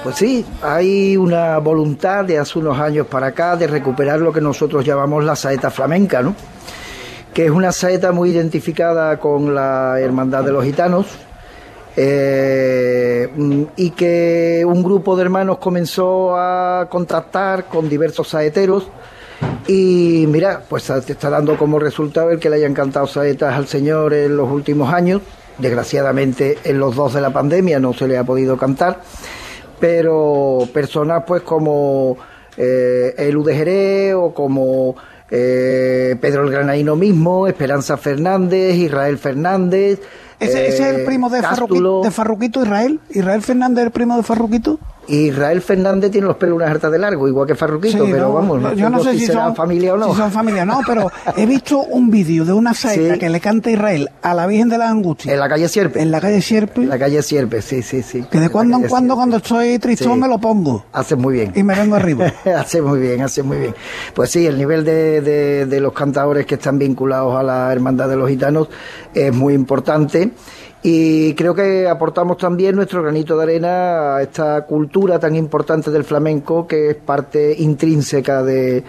Pues 0.04 0.16
sí, 0.16 0.46
hay 0.62 1.16
una 1.18 1.58
voluntad 1.60 2.26
de 2.26 2.40
hace 2.40 2.60
unos 2.60 2.80
años 2.80 3.08
para 3.08 3.28
acá 3.28 3.56
de 3.56 3.68
recuperar 3.68 4.20
lo 4.20 4.34
que 4.34 4.42
nosotros 4.42 4.86
llamamos 4.86 5.24
la 5.24 5.36
saeta 5.36 5.70
flamenca, 5.70 6.22
¿no? 6.22 6.36
Que 7.34 7.46
es 7.46 7.52
una 7.52 7.72
saeta 7.72 8.12
muy 8.12 8.32
identificada 8.32 9.20
con 9.20 9.56
la 9.56 10.00
hermandad 10.00 10.44
de 10.44 10.52
los 10.52 10.66
gitanos, 10.66 11.08
eh, 11.98 13.30
y 13.76 13.90
que 13.92 14.64
un 14.66 14.82
grupo 14.82 15.16
de 15.16 15.24
hermanos 15.24 15.58
comenzó 15.58 16.36
a 16.38 16.88
contactar 16.90 17.66
con 17.66 17.90
diversos 17.90 18.30
saeteros 18.30 18.88
y 19.68 20.26
mira, 20.28 20.64
pues 20.68 20.86
te 21.06 21.14
está 21.14 21.30
dando 21.30 21.58
como 21.58 21.80
resultado 21.80 22.32
el 22.32 22.40
que 22.40 22.50
le 22.50 22.58
hayan 22.58 22.74
cantado 22.74 23.08
saetas 23.08 23.56
al 23.56 23.68
Señor 23.68 24.14
en 24.14 24.36
los 24.36 24.50
últimos 24.50 24.94
años. 24.94 25.22
Desgraciadamente 25.58 26.58
en 26.64 26.80
los 26.80 26.96
dos 26.96 27.14
de 27.14 27.22
la 27.22 27.32
pandemia 27.32 27.80
no 27.80 27.94
se 27.94 28.08
le 28.08 28.18
ha 28.18 28.24
podido 28.24 28.58
cantar, 28.58 29.02
pero 29.80 30.68
personas 30.74 31.24
pues 31.28 31.44
como 31.44 32.18
eh, 32.58 33.14
el 33.18 33.38
Udejeré 33.38 34.14
o 34.14 34.34
como 34.34 34.96
eh, 35.32 36.16
Pedro 36.20 36.44
el 36.44 36.52
Granaíno 36.52 36.96
mismo, 36.96 37.48
Esperanza 37.48 37.98
Fernández, 37.98 38.76
Israel 38.76 39.18
Fernández, 39.18 40.00
¿Ese, 40.40 40.68
es 40.68 40.80
el 40.80 41.06
primo 41.06 41.30
de, 41.30 41.42
Farruquito, 41.42 42.02
de 42.02 42.12
Farruquito, 42.12 42.64
Israel? 42.64 43.00
¿Israel 43.12 43.42
Fernández 43.44 43.84
es 43.84 43.86
el 43.86 43.92
primo 43.92 44.18
de 44.18 44.24
Farruquito? 44.24 44.80
Israel 45.08 45.62
Fernández 45.62 46.12
tiene 46.12 46.28
los 46.28 46.38
pelos 46.38 46.56
una 46.56 46.68
harta 46.68 46.90
de 46.90 47.00
largo, 47.00 47.28
igual 47.28 47.48
que 47.48 47.56
Farruquito, 47.56 48.06
pero 48.06 48.34
vamos, 48.34 48.76
yo 48.76 48.90
no 48.90 49.04
sé 49.04 49.18
si, 49.18 49.26
son 49.28 49.56
familia 49.56 49.94
o 49.94 49.98
no. 49.98 50.12
Si 50.12 50.18
son 50.18 50.32
familia, 50.32 50.66
no, 50.66 50.82
pero 50.86 51.12
he 51.36 51.46
visto 51.46 51.80
un 51.80 52.10
vídeo 52.10 52.46
de 52.46 52.54
una 52.54 52.74
saeta 52.74 53.18
que 53.18 53.30
le 53.30 53.40
canta 53.40 53.72
Israel 53.72 54.10
a 54.22 54.34
la 54.34 54.48
Virgen 54.48 54.70
de 54.70 54.78
la 54.78 54.90
Angustia. 54.90 55.34
En 55.34 55.40
la 55.40 55.50
calle 55.50 55.68
Sierpe. 55.68 56.02
En 56.02 56.12
la 56.12 56.22
calle 56.22 56.42
Sierpe. 56.42 56.82
En 56.82 56.90
la 56.90 57.00
calle 57.00 57.22
Sierpe, 57.22 57.62
sí, 57.62 57.82
sí, 57.82 58.04
sí. 58.04 58.24
Que 58.30 58.40
de 58.40 58.50
cuando 58.50 58.78
en 58.78 58.88
cuando, 58.88 59.16
cuando 59.16 59.38
estoy 59.38 59.80
tristón, 59.80 60.20
me 60.20 60.28
lo 60.28 60.38
pongo. 60.38 60.86
Hace 60.94 61.16
muy 61.16 61.36
bien. 61.36 61.52
Y 61.56 61.64
me 61.64 61.76
vengo 61.76 61.96
arriba. 61.96 62.32
hace 62.58 62.82
muy 62.82 63.00
bien, 63.00 63.22
hace 63.22 63.44
muy 63.44 63.58
bien. 63.58 63.76
Pues 64.14 64.30
sí, 64.30 64.46
el 64.46 64.58
nivel 64.58 64.86
de, 64.86 65.22
de, 65.22 65.66
de 65.66 65.80
los 65.82 65.94
cantadores 65.94 66.46
que 66.46 66.56
están 66.56 66.78
vinculados 66.78 67.36
a 67.36 67.44
la 67.44 67.72
Hermandad 67.72 68.08
de 68.08 68.16
los 68.16 68.30
Gitanos 68.30 68.70
es 69.14 69.34
muy 69.34 69.54
importante 69.54 70.32
y 70.84 71.36
creo 71.36 71.54
que 71.54 71.88
aportamos 71.88 72.38
también 72.38 72.76
nuestro 72.76 73.04
granito 73.04 73.38
de 73.38 73.44
arena 73.44 74.16
a 74.16 74.22
esta 74.24 74.66
cultura 74.66 75.20
tan 75.20 75.36
importante 75.36 75.92
del 75.92 76.04
flamenco 76.04 76.66
que 76.66 76.92
es 76.92 76.96
parte 76.96 77.56
intrínseca 77.60 78.42
de 78.42 78.84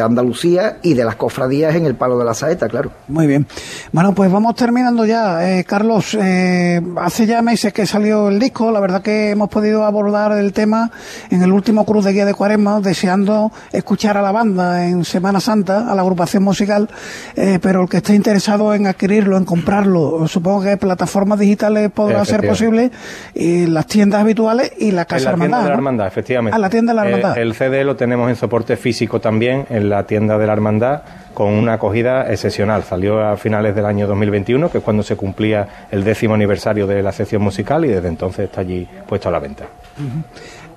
Andalucía 0.00 0.78
y 0.82 0.94
de 0.94 1.04
las 1.04 1.16
cofradías 1.16 1.74
en 1.74 1.86
el 1.86 1.94
palo 1.94 2.18
de 2.18 2.24
la 2.24 2.34
saeta, 2.34 2.68
claro. 2.68 2.90
Muy 3.08 3.26
bien. 3.26 3.46
Bueno, 3.92 4.14
pues 4.14 4.30
vamos 4.30 4.54
terminando 4.54 5.04
ya. 5.04 5.58
Eh, 5.58 5.64
Carlos, 5.64 6.16
eh, 6.20 6.80
hace 6.96 7.26
ya 7.26 7.42
meses 7.42 7.72
que 7.72 7.86
salió 7.86 8.28
el 8.28 8.38
disco, 8.38 8.70
la 8.70 8.80
verdad 8.80 9.02
que 9.02 9.30
hemos 9.30 9.48
podido 9.48 9.84
abordar 9.84 10.32
el 10.32 10.52
tema 10.52 10.90
en 11.30 11.42
el 11.42 11.52
último 11.52 11.84
Cruz 11.84 12.04
de 12.04 12.12
Guía 12.12 12.26
de 12.26 12.34
Cuaresma, 12.34 12.80
deseando 12.80 13.52
escuchar 13.72 14.16
a 14.16 14.22
la 14.22 14.32
banda 14.32 14.86
en 14.86 15.04
Semana 15.04 15.40
Santa, 15.40 15.90
a 15.90 15.94
la 15.94 16.02
agrupación 16.02 16.42
musical, 16.42 16.88
pero 17.34 17.82
el 17.82 17.88
que 17.88 17.98
esté 17.98 18.14
interesado 18.14 18.74
en 18.74 18.86
adquirirlo, 18.86 19.36
en 19.36 19.44
comprarlo, 19.44 20.26
supongo 20.28 20.62
que 20.62 20.76
plataforma 20.76 21.36
digitales 21.36 21.90
podrá 21.90 22.24
ser 22.24 22.46
posible, 22.46 22.90
y 23.34 23.66
las 23.66 23.86
tiendas 23.86 24.20
habituales 24.20 24.72
y 24.78 24.90
la 24.90 25.04
casa 25.04 25.30
en 25.30 25.32
la 25.32 25.38
tienda 25.38 25.62
de 25.62 25.68
la 25.68 25.74
hermandad, 25.74 26.06
efectivamente. 26.06 26.56
A 26.56 26.58
la 26.58 26.70
tienda 26.70 26.92
de 26.92 26.96
la 26.96 27.06
hermandad. 27.06 27.38
el 27.38 27.54
CD 27.54 27.84
lo 27.84 27.96
tenemos 27.96 28.28
en 28.28 28.36
soporte 28.36 28.76
físico 28.76 29.20
también 29.20 29.66
en 29.84 29.90
la 29.90 30.06
tienda 30.06 30.38
de 30.38 30.46
la 30.46 30.52
hermandad 30.52 31.02
con 31.34 31.52
una 31.52 31.74
acogida 31.74 32.30
excepcional. 32.32 32.84
Salió 32.84 33.20
a 33.20 33.36
finales 33.36 33.74
del 33.74 33.86
año 33.86 34.06
2021, 34.06 34.70
que 34.70 34.78
es 34.78 34.84
cuando 34.84 35.02
se 35.02 35.16
cumplía 35.16 35.86
el 35.90 36.04
décimo 36.04 36.34
aniversario 36.34 36.86
de 36.86 37.02
la 37.02 37.12
sección 37.12 37.42
musical 37.42 37.84
y 37.84 37.88
desde 37.88 38.08
entonces 38.08 38.46
está 38.46 38.60
allí 38.60 38.88
puesto 39.06 39.28
a 39.28 39.32
la 39.32 39.40
venta. 39.40 39.66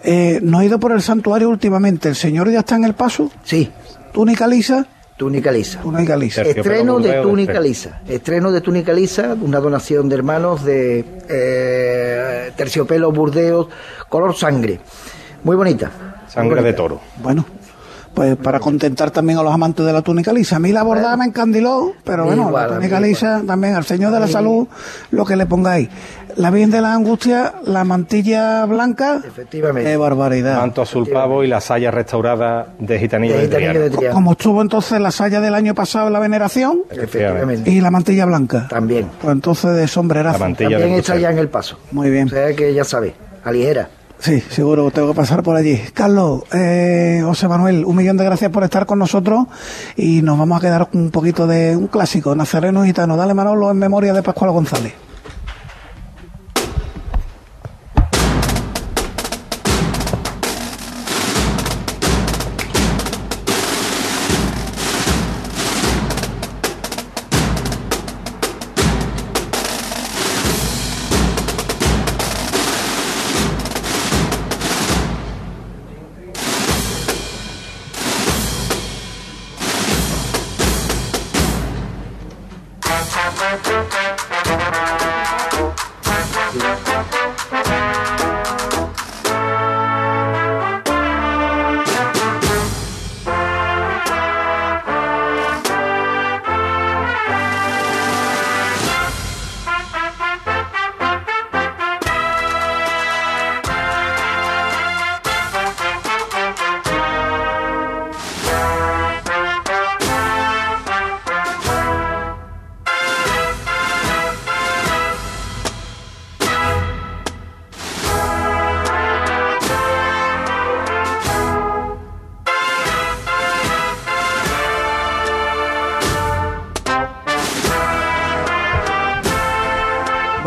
Eh, 0.03 0.39
no 0.41 0.61
he 0.61 0.65
ido 0.65 0.79
por 0.79 0.91
el 0.91 1.01
santuario 1.01 1.49
últimamente. 1.49 2.09
¿El 2.09 2.15
señor 2.15 2.49
ya 2.51 2.59
está 2.59 2.75
en 2.75 2.83
el 2.83 2.93
paso? 2.93 3.31
Sí. 3.43 3.71
¿Túnica 4.11 4.47
lisa? 4.47 4.85
Túnica 5.15 5.51
lisa. 5.51 5.79
Túnica 5.81 6.15
lisa. 6.15 6.41
Estreno 6.43 6.99
de 6.99 7.21
túnica 7.21 7.59
lisa. 7.59 8.01
Estreno 8.07 8.51
de 8.51 8.61
túnica 8.61 8.93
lisa, 8.93 9.35
una 9.39 9.59
donación 9.59 10.09
de 10.09 10.15
hermanos 10.15 10.63
de 10.63 11.03
eh, 11.27 12.51
terciopelo 12.55 13.11
burdeos, 13.11 13.67
color 14.09 14.35
sangre. 14.35 14.79
Muy 15.43 15.55
bonita. 15.55 15.91
Sangre 16.27 16.61
de 16.61 16.73
toro. 16.73 17.01
Bueno, 17.17 17.45
pues 18.17 18.36
para 18.36 18.60
contentar 18.60 19.12
también 19.12 19.38
a 19.38 19.43
los 19.43 19.53
amantes 19.53 19.86
de 19.86 19.93
la 19.93 20.01
túnica 20.01 20.34
lisa. 20.34 20.56
A 20.56 20.60
mí 20.60 20.71
la 20.71 20.82
bordada 20.82 21.15
me 21.17 21.25
encandiló, 21.25 21.93
pero 22.03 22.25
bueno, 22.25 22.49
la 22.49 22.67
túnica 22.67 22.99
lisa 22.99 23.43
también 23.45 23.75
al 23.75 23.86
Señor 23.86 24.12
de 24.12 24.19
la 24.19 24.27
Salud, 24.27 24.67
lo 25.12 25.23
que 25.23 25.36
le 25.36 25.45
pongáis. 25.45 25.88
La 26.36 26.49
Virgen 26.49 26.71
de 26.71 26.82
la 26.82 26.95
Angustia, 26.95 27.53
la 27.65 27.84
mantilla 27.84 28.65
blanca. 28.65 29.21
Efectivamente. 29.23 29.91
Qué 29.91 29.97
barbaridad. 29.97 30.58
Manto 30.58 30.82
azul 30.82 31.08
pavo 31.08 31.43
y 31.43 31.47
la 31.47 31.62
saya 31.62 31.91
restaurada 31.91 32.73
de 32.80 32.97
gitanillo 32.97 33.38
de, 33.38 33.47
de, 33.47 34.10
Como 34.10 34.32
estuvo 34.32 34.63
entonces 34.63 34.99
la 34.99 35.12
saya 35.12 35.39
del 35.39 35.53
año 35.53 35.75
pasado 35.75 36.08
en 36.08 36.13
la 36.13 36.19
veneración. 36.19 36.86
Efectivamente. 36.89 37.69
Y 37.69 37.82
la 37.82 37.91
mantilla 37.91 38.25
blanca. 38.25 38.67
También. 38.67 39.12
Pues 39.21 39.32
entonces 39.32 39.75
de 39.75 39.88
sombrerazo. 39.88 40.39
La 40.39 40.43
mantilla 40.43 40.80
También 40.80 40.97
está 40.97 41.17
ya 41.17 41.30
en 41.30 41.38
el 41.38 41.49
paso. 41.49 41.77
Muy 41.91 42.10
bien. 42.10 42.25
O 42.25 42.32
sea 42.32 42.56
que 42.56 42.73
ya 42.73 42.84
sabe, 42.84 43.13
aligera. 43.43 43.89
Sí, 44.19 44.41
seguro, 44.41 44.89
tengo 44.91 45.10
que 45.10 45.13
pasar 45.13 45.43
por 45.43 45.56
allí. 45.56 45.80
Carlos, 45.93 46.43
eh, 46.51 47.21
José 47.23 47.47
Manuel, 47.47 47.86
un 47.86 47.95
millón 47.95 48.17
de 48.17 48.25
gracias 48.25 48.51
por 48.51 48.63
estar 48.63 48.86
con 48.86 48.99
nosotros 48.99 49.45
y 49.95 50.21
nos 50.21 50.38
vamos 50.38 50.58
a 50.58 50.62
quedar 50.62 50.89
con 50.89 51.01
un 51.01 51.12
poquito 51.12 51.45
de 51.45 51.77
un 51.77 51.88
clásico, 51.88 52.36
Nazareno 52.36 52.84
Gitano. 52.84 53.15
Dale 53.15 53.34
Manolo 53.34 53.69
en 53.69 53.77
memoria 53.77 54.13
de 54.13 54.23
Pascual 54.23 54.51
González. 54.51 55.06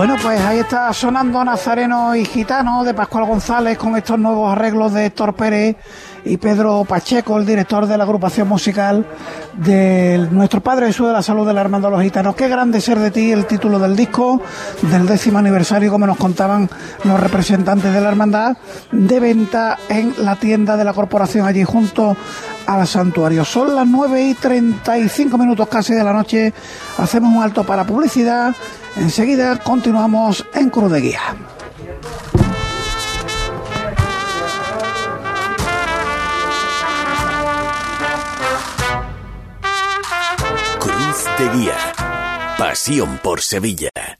Bueno, 0.01 0.16
pues 0.22 0.40
ahí 0.40 0.61
está 0.61 0.90
sonando 0.94 1.44
Nazareno 1.44 2.16
y 2.16 2.24
Gitano 2.24 2.84
de 2.84 2.94
Pascual 2.94 3.26
González 3.26 3.76
con 3.76 3.98
estos 3.98 4.18
nuevos 4.18 4.51
arreglos 4.51 4.94
de 4.94 5.05
Héctor 5.05 5.34
Pérez 5.34 5.76
y 6.24 6.38
Pedro 6.38 6.86
Pacheco, 6.88 7.36
el 7.36 7.44
director 7.44 7.86
de 7.86 7.98
la 7.98 8.05
agrupación 8.05 8.48
musical 8.48 9.07
de 9.53 10.26
Nuestro 10.30 10.62
Padre 10.62 10.86
Jesús 10.86 11.09
de 11.09 11.12
la 11.12 11.20
Salud 11.20 11.46
de 11.46 11.53
la 11.53 11.61
Hermandad 11.61 11.90
de 11.90 11.96
los 11.96 12.03
Gitanos. 12.03 12.34
Qué 12.34 12.48
grande 12.48 12.80
ser 12.80 12.98
de 12.98 13.11
ti, 13.11 13.30
el 13.30 13.44
título 13.44 13.78
del 13.78 13.94
disco 13.94 14.40
del 14.80 15.07
décimo 15.07 15.38
aniversario, 15.38 15.90
como 15.90 16.07
nos 16.07 16.16
contaban 16.16 16.70
los 17.05 17.20
representantes 17.20 17.92
de 17.92 18.01
la 18.01 18.09
Hermandad, 18.09 18.57
de 18.92 19.20
venta 19.20 19.76
en 19.90 20.14
la 20.16 20.36
tienda 20.36 20.78
de 20.78 20.84
la 20.84 20.94
corporación 20.94 21.46
allí 21.46 21.62
junto 21.62 22.16
al 22.64 22.86
santuario. 22.86 23.44
Son 23.44 23.74
las 23.74 23.86
9 23.86 24.22
y 24.22 24.32
35 24.32 25.36
minutos 25.36 25.68
casi 25.68 25.92
de 25.92 26.05
la 26.05 26.14
noche. 26.14 26.55
Hacemos 26.96 27.34
un 27.34 27.42
alto 27.42 27.64
para 27.64 27.84
publicidad 27.84 28.55
Enseguida 28.97 29.59
continuamos 29.59 30.45
en 30.55 30.70
Cruz 30.70 30.93
de 30.93 31.01
Guía. 31.01 31.36
Cruz 40.78 41.24
de 41.38 41.49
Guía. 41.59 41.76
Pasión 42.59 43.18
por 43.22 43.41
Sevilla. 43.41 44.19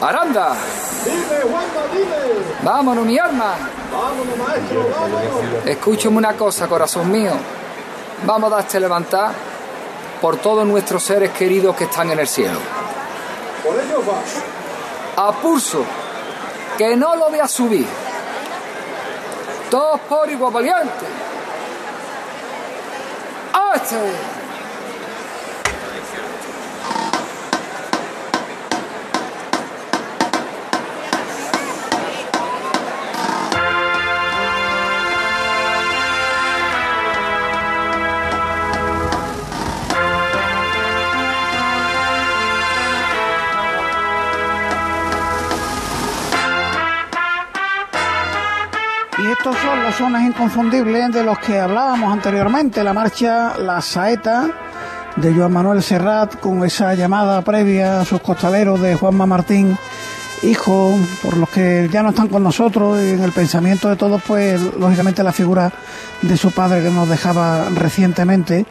¡Aranda! 0.00 0.56
Dime, 1.04 1.44
Wanda, 1.52 1.80
dime. 1.92 2.16
Vámonos, 2.62 3.04
mi 3.04 3.18
arma. 3.18 3.56
Vámonos, 3.92 4.36
maestro, 4.36 4.88
vámonos. 4.90 5.66
Escúchame 5.66 6.16
una 6.16 6.34
cosa, 6.34 6.68
corazón 6.68 7.10
mío. 7.10 7.32
Vamos 8.24 8.52
a 8.52 8.56
darte 8.56 8.78
levantar 8.78 9.32
por 10.20 10.36
todos 10.36 10.66
nuestros 10.66 11.02
seres 11.02 11.30
queridos 11.30 11.74
que 11.76 11.84
están 11.84 12.10
en 12.10 12.18
el 12.20 12.28
cielo. 12.28 12.58
Por 13.64 13.74
ellos 13.74 14.02
va. 14.08 15.28
A 15.28 15.32
pulso, 15.32 15.84
que 16.76 16.96
no 16.96 17.16
lo 17.16 17.26
a 17.42 17.48
subir. 17.48 17.86
Todos 19.70 20.00
por 20.00 20.30
igual 20.30 20.52
valiente. 20.52 21.06
¡Este! 23.74 24.37
Sones 49.98 50.22
inconfundibles 50.22 51.10
de 51.10 51.24
los 51.24 51.40
que 51.40 51.58
hablábamos 51.58 52.12
anteriormente, 52.12 52.84
la 52.84 52.92
marcha 52.92 53.58
La 53.58 53.80
Saeta 53.80 54.46
de 55.16 55.34
Joan 55.34 55.52
Manuel 55.52 55.82
Serrat 55.82 56.38
con 56.38 56.64
esa 56.64 56.94
llamada 56.94 57.42
previa 57.42 58.00
a 58.00 58.04
sus 58.04 58.20
costaleros 58.20 58.80
de 58.80 58.94
Juanma 58.94 59.26
Martín, 59.26 59.76
hijo, 60.44 60.96
por 61.20 61.36
los 61.36 61.48
que 61.48 61.88
ya 61.90 62.04
no 62.04 62.10
están 62.10 62.28
con 62.28 62.44
nosotros 62.44 63.02
y 63.02 63.10
en 63.10 63.24
el 63.24 63.32
pensamiento 63.32 63.88
de 63.88 63.96
todos, 63.96 64.22
pues 64.24 64.60
lógicamente 64.78 65.24
la 65.24 65.32
figura 65.32 65.72
de 66.22 66.36
su 66.36 66.52
padre 66.52 66.80
que 66.80 66.90
nos 66.90 67.08
dejaba 67.08 67.68
recientemente. 67.70 68.66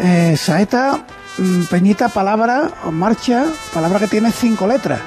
Eh, 0.00 0.36
saeta, 0.36 1.04
mm, 1.38 1.66
Peñita, 1.66 2.08
palabra, 2.08 2.68
marcha, 2.90 3.44
palabra 3.72 4.00
que 4.00 4.08
tiene 4.08 4.32
cinco 4.32 4.66
letras. 4.66 4.98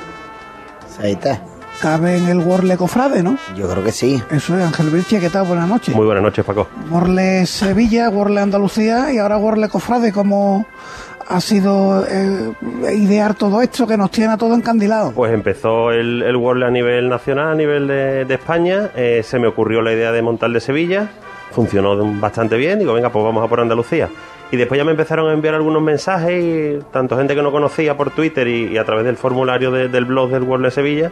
Saeta 0.96 1.57
cabe 1.82 2.18
en 2.18 2.28
el 2.28 2.40
Worle 2.40 2.78
Cofrade, 2.78 3.24
¿no? 3.24 3.38
Yo 3.56 3.70
creo 3.70 3.84
que 3.84 3.92
sí. 3.92 4.22
Eso 4.32 4.58
es, 4.58 4.64
Ángel 4.64 4.90
Virche, 4.90 5.20
¿qué 5.20 5.30
tal? 5.30 5.48
Buenas 5.48 5.68
noches. 5.68 5.96
Muy 5.96 6.06
buenas 6.06 6.24
noches, 6.24 6.44
Paco. 6.44 6.68
Worle 6.90 7.46
Sevilla, 7.46 8.10
Worle 8.10 8.42
Andalucía 8.42 9.12
y 9.14 9.18
ahora 9.18 9.38
Worle 9.38 9.70
Cofrade, 9.70 10.12
¿cómo 10.12 10.66
ha 11.30 11.42
sido 11.42 12.06
eh, 12.08 12.54
idear 12.96 13.36
todo 13.36 13.62
esto 13.62 13.86
que 13.86 13.98
nos 13.98 14.12
tiene 14.12 14.34
a 14.34 14.38
todo 14.38 14.56
encandilado? 14.56 15.12
Pues 15.12 15.34
empezó 15.34 15.92
el, 15.92 16.24
el 16.24 16.36
Worle 16.36 16.66
a 16.66 16.72
nivel 16.72 17.10
nacional, 17.10 17.50
a 17.50 17.56
nivel 17.56 17.88
de, 17.88 18.34
España, 18.34 18.92
eh, 18.96 19.22
se 19.24 19.40
me 19.40 19.48
ocurrió 19.48 19.82
la 19.82 19.92
idea 19.92 20.12
de 20.12 20.22
montar 20.22 20.52
de 20.52 20.60
Sevilla, 20.60 21.10
funcionó 21.52 21.98
bastante 22.20 22.56
bien, 22.56 22.80
digo, 22.80 22.94
venga, 22.94 23.10
pues 23.10 23.24
vamos 23.24 23.44
a 23.44 23.48
por 23.48 23.60
Andalucía. 23.60 24.10
Y 24.50 24.56
después 24.56 24.78
ya 24.78 24.86
me 24.86 24.92
empezaron 24.92 25.30
a 25.30 25.34
enviar 25.34 25.56
algunos 25.56 25.82
mensajes, 25.82 26.42
y 26.42 26.80
tanto 26.94 27.18
gente 27.18 27.36
que 27.36 27.42
no 27.42 27.52
conocía 27.52 27.98
por 27.98 28.12
Twitter 28.12 28.48
y, 28.48 28.78
a 28.78 28.86
través 28.86 29.04
del 29.04 29.18
formulario 29.18 29.72
del 29.72 30.06
blog 30.06 30.30
del 30.30 30.44
World 30.44 30.66
de 30.66 30.72
Sevilla, 30.72 31.12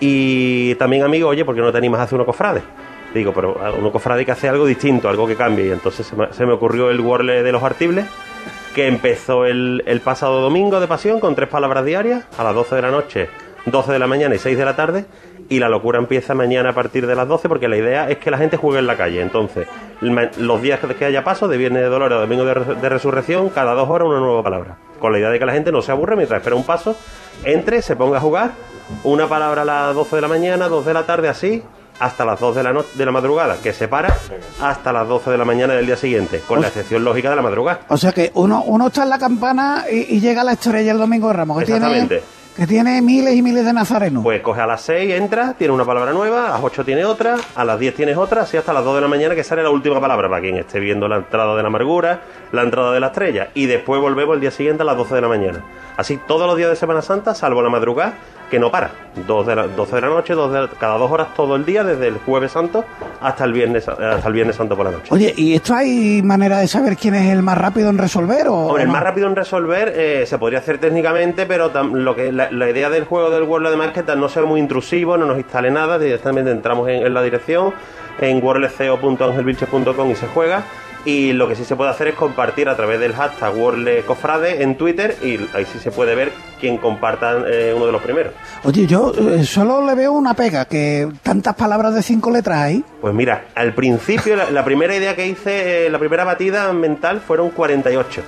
y 0.00 0.74
también, 0.76 1.02
amigo, 1.02 1.28
oye, 1.28 1.44
¿por 1.44 1.54
qué 1.54 1.60
no 1.60 1.70
te 1.70 1.78
animas 1.78 2.00
a 2.00 2.04
hacer 2.04 2.16
uno 2.16 2.24
cofrade? 2.24 2.62
Digo, 3.14 3.34
pero 3.34 3.56
uno 3.78 3.92
cofrade 3.92 4.24
que 4.24 4.32
hace 4.32 4.48
algo 4.48 4.64
distinto, 4.64 5.08
algo 5.08 5.26
que 5.26 5.36
cambie. 5.36 5.66
Y 5.66 5.70
entonces 5.70 6.06
se 6.06 6.46
me, 6.46 6.52
ocurrió 6.52 6.90
el 6.90 7.00
Wordle 7.00 7.42
de 7.42 7.52
los 7.52 7.62
artibles, 7.62 8.06
que 8.74 8.86
empezó 8.86 9.44
el, 9.44 10.00
pasado 10.02 10.40
domingo 10.40 10.80
de 10.80 10.86
pasión 10.86 11.20
con 11.20 11.34
tres 11.34 11.48
palabras 11.48 11.84
diarias, 11.84 12.24
a 12.38 12.44
las 12.44 12.54
12 12.54 12.76
de 12.76 12.82
la 12.82 12.90
noche, 12.90 13.28
12 13.66 13.92
de 13.92 13.98
la 13.98 14.06
mañana 14.06 14.34
y 14.34 14.38
6 14.38 14.56
de 14.56 14.64
la 14.64 14.74
tarde. 14.74 15.04
Y 15.50 15.58
la 15.58 15.68
locura 15.68 15.98
empieza 15.98 16.32
mañana 16.34 16.70
a 16.70 16.72
partir 16.72 17.06
de 17.06 17.16
las 17.16 17.26
12 17.26 17.48
porque 17.48 17.66
la 17.66 17.76
idea 17.76 18.08
es 18.08 18.18
que 18.18 18.30
la 18.30 18.38
gente 18.38 18.56
juegue 18.56 18.78
en 18.78 18.86
la 18.86 18.96
calle. 18.96 19.20
Entonces, 19.20 19.66
los 20.00 20.62
días 20.62 20.78
que 20.96 21.04
haya 21.04 21.24
paso, 21.24 21.48
de 21.48 21.58
Viernes 21.58 21.82
de 21.82 21.88
Dolores 21.88 22.16
a 22.16 22.20
Domingo 22.20 22.44
de 22.44 22.88
Resurrección, 22.88 23.48
cada 23.50 23.74
dos 23.74 23.90
horas 23.90 24.08
una 24.08 24.20
nueva 24.20 24.44
palabra. 24.44 24.78
Con 25.00 25.12
la 25.12 25.18
idea 25.18 25.30
de 25.30 25.40
que 25.40 25.46
la 25.46 25.52
gente 25.52 25.72
no 25.72 25.82
se 25.82 25.90
aburre 25.90 26.14
mientras 26.14 26.38
espera 26.38 26.54
un 26.54 26.64
paso, 26.64 26.96
entre, 27.42 27.82
se 27.82 27.96
ponga 27.96 28.18
a 28.18 28.20
jugar 28.20 28.52
una 29.04 29.28
palabra 29.28 29.62
a 29.62 29.64
las 29.64 29.94
12 29.94 30.16
de 30.16 30.22
la 30.22 30.28
mañana, 30.28 30.68
2 30.68 30.86
de 30.86 30.94
la 30.94 31.06
tarde, 31.06 31.28
así, 31.28 31.62
hasta 32.00 32.24
las 32.24 32.40
2 32.40 32.56
de 32.56 32.62
la, 32.62 32.84
de 32.94 33.04
la 33.04 33.12
madrugada, 33.12 33.58
que 33.62 33.72
se 33.72 33.86
para 33.86 34.16
hasta 34.60 34.92
las 34.92 35.06
12 35.06 35.30
de 35.30 35.38
la 35.38 35.44
mañana 35.44 35.74
del 35.74 35.86
día 35.86 35.96
siguiente, 35.96 36.40
con 36.48 36.60
la 36.60 36.68
excepción 36.68 37.04
lógica 37.04 37.30
de 37.30 37.36
la 37.36 37.42
madrugada. 37.42 37.80
O 37.88 37.96
sea 37.96 38.12
que 38.12 38.32
uno, 38.34 38.64
uno 38.66 38.88
está 38.88 39.02
en 39.04 39.10
la 39.10 39.18
campana 39.18 39.84
y, 39.90 40.18
llega 40.18 40.40
a 40.40 40.44
la 40.44 40.52
estrella 40.52 40.92
el 40.92 40.98
domingo 40.98 41.28
de 41.28 41.34
Ramos. 41.34 41.58
Que 41.58 41.64
Exactamente. 41.64 42.22
que 42.56 42.66
tiene 42.66 43.02
miles 43.02 43.34
y 43.34 43.42
miles 43.42 43.66
de 43.66 43.72
nazarenos. 43.74 44.22
Pues 44.22 44.40
coge 44.40 44.62
a 44.62 44.66
las 44.66 44.80
6, 44.80 45.12
entra, 45.14 45.52
tiene 45.54 45.74
una 45.74 45.84
palabra 45.84 46.12
nueva, 46.12 46.46
a 46.46 46.50
las 46.52 46.60
8 46.62 46.84
tiene 46.86 47.04
otra, 47.04 47.36
a 47.54 47.64
las 47.66 47.78
10 47.78 47.94
tienes 47.94 48.16
otra, 48.16 48.42
así 48.42 48.56
hasta 48.56 48.72
las 48.72 48.82
2 48.82 48.94
de 48.94 49.00
la 49.02 49.08
mañana 49.08 49.34
que 49.34 49.44
sale 49.44 49.62
la 49.62 49.70
última 49.70 50.00
palabra, 50.00 50.28
para 50.30 50.40
quien 50.40 50.56
esté 50.56 50.80
viendo 50.80 51.06
la 51.06 51.16
entrada 51.16 51.54
de 51.54 51.62
la 51.62 51.68
amargura, 51.68 52.22
la 52.52 52.62
entrada 52.62 52.92
de 52.92 53.00
la 53.00 53.08
estrella. 53.08 53.50
Y 53.52 53.66
después 53.66 54.00
volvemos 54.00 54.34
el 54.34 54.40
día 54.40 54.50
siguiente 54.50 54.82
a 54.82 54.86
las 54.86 54.96
12 54.96 55.14
de 55.16 55.20
la 55.20 55.28
mañana. 55.28 55.64
Así 55.98 56.18
todos 56.26 56.46
los 56.46 56.56
días 56.56 56.70
de 56.70 56.76
Semana 56.76 57.02
Santa, 57.02 57.34
salvo 57.34 57.60
la 57.60 57.68
madrugada, 57.68 58.14
que 58.50 58.58
no 58.58 58.70
para. 58.70 58.90
Dos 59.26 59.46
de 59.46 59.56
la, 59.56 59.66
12 59.66 59.94
de 59.94 60.00
la 60.00 60.08
noche, 60.08 60.34
dos 60.34 60.70
cada 60.78 60.98
dos 60.98 61.10
horas 61.10 61.28
todo 61.34 61.56
el 61.56 61.64
día, 61.64 61.82
desde 61.84 62.08
el 62.08 62.18
jueves 62.18 62.52
santo 62.52 62.84
hasta 63.20 63.44
el 63.44 63.52
viernes 63.52 63.88
hasta 63.88 64.26
el 64.26 64.32
viernes 64.32 64.56
santo 64.56 64.76
por 64.76 64.86
la 64.86 64.92
noche. 64.92 65.06
Oye, 65.10 65.32
¿y 65.36 65.54
esto 65.54 65.74
hay 65.74 66.22
manera 66.22 66.58
de 66.58 66.68
saber 66.68 66.96
quién 66.96 67.14
es 67.14 67.30
el 67.30 67.42
más 67.42 67.56
rápido 67.56 67.90
en 67.90 67.98
resolver? 67.98 68.48
O, 68.48 68.78
el 68.78 68.88
más 68.88 69.02
rápido 69.02 69.26
en 69.26 69.36
resolver 69.36 69.92
eh, 69.94 70.26
se 70.26 70.38
podría 70.38 70.58
hacer 70.58 70.78
técnicamente, 70.78 71.46
pero 71.46 71.70
lo 71.84 72.14
que 72.14 72.32
la, 72.32 72.50
idea 72.70 72.90
del 72.90 73.04
juego 73.04 73.30
del 73.30 73.44
World 73.44 73.70
de 73.70 73.76
Market 73.76 74.08
es 74.08 74.16
no 74.16 74.28
ser 74.28 74.44
muy 74.44 74.60
intrusivo, 74.60 75.16
no 75.16 75.26
nos 75.26 75.38
instale 75.38 75.70
nada, 75.70 75.98
directamente 75.98 76.50
entramos 76.50 76.88
en, 76.88 77.12
la 77.12 77.22
dirección 77.22 77.72
en 78.20 78.42
worldceo.angelvilches.com 78.42 80.10
y 80.10 80.14
se 80.14 80.26
juega 80.28 80.62
y 81.04 81.32
lo 81.32 81.48
que 81.48 81.56
sí 81.56 81.64
se 81.64 81.76
puede 81.76 81.90
hacer 81.90 82.08
es 82.08 82.14
compartir 82.14 82.68
a 82.68 82.76
través 82.76 83.00
del 83.00 83.14
hashtag 83.14 83.56
WorldCofrade 83.56 84.62
en 84.62 84.76
Twitter 84.76 85.16
y 85.22 85.38
ahí 85.54 85.64
sí 85.64 85.78
se 85.78 85.90
puede 85.90 86.14
ver 86.14 86.32
quién 86.60 86.76
comparta 86.76 87.42
eh, 87.50 87.72
uno 87.74 87.86
de 87.86 87.92
los 87.92 88.02
primeros. 88.02 88.34
Oye, 88.64 88.86
yo 88.86 89.12
eh, 89.16 89.44
solo 89.44 89.84
le 89.84 89.94
veo 89.94 90.12
una 90.12 90.34
pega, 90.34 90.66
que 90.66 91.08
tantas 91.22 91.54
palabras 91.54 91.94
de 91.94 92.02
cinco 92.02 92.30
letras 92.30 92.58
hay. 92.58 92.84
Pues 93.00 93.14
mira, 93.14 93.46
al 93.54 93.74
principio 93.74 94.36
la, 94.36 94.64
primera 94.64 94.94
idea 94.94 95.16
que 95.16 95.26
hice, 95.26 95.86
eh, 95.86 95.90
la 95.90 95.98
primera 95.98 96.24
batida 96.24 96.72
mental 96.72 97.20
fueron 97.20 97.50
48. 97.50 98.22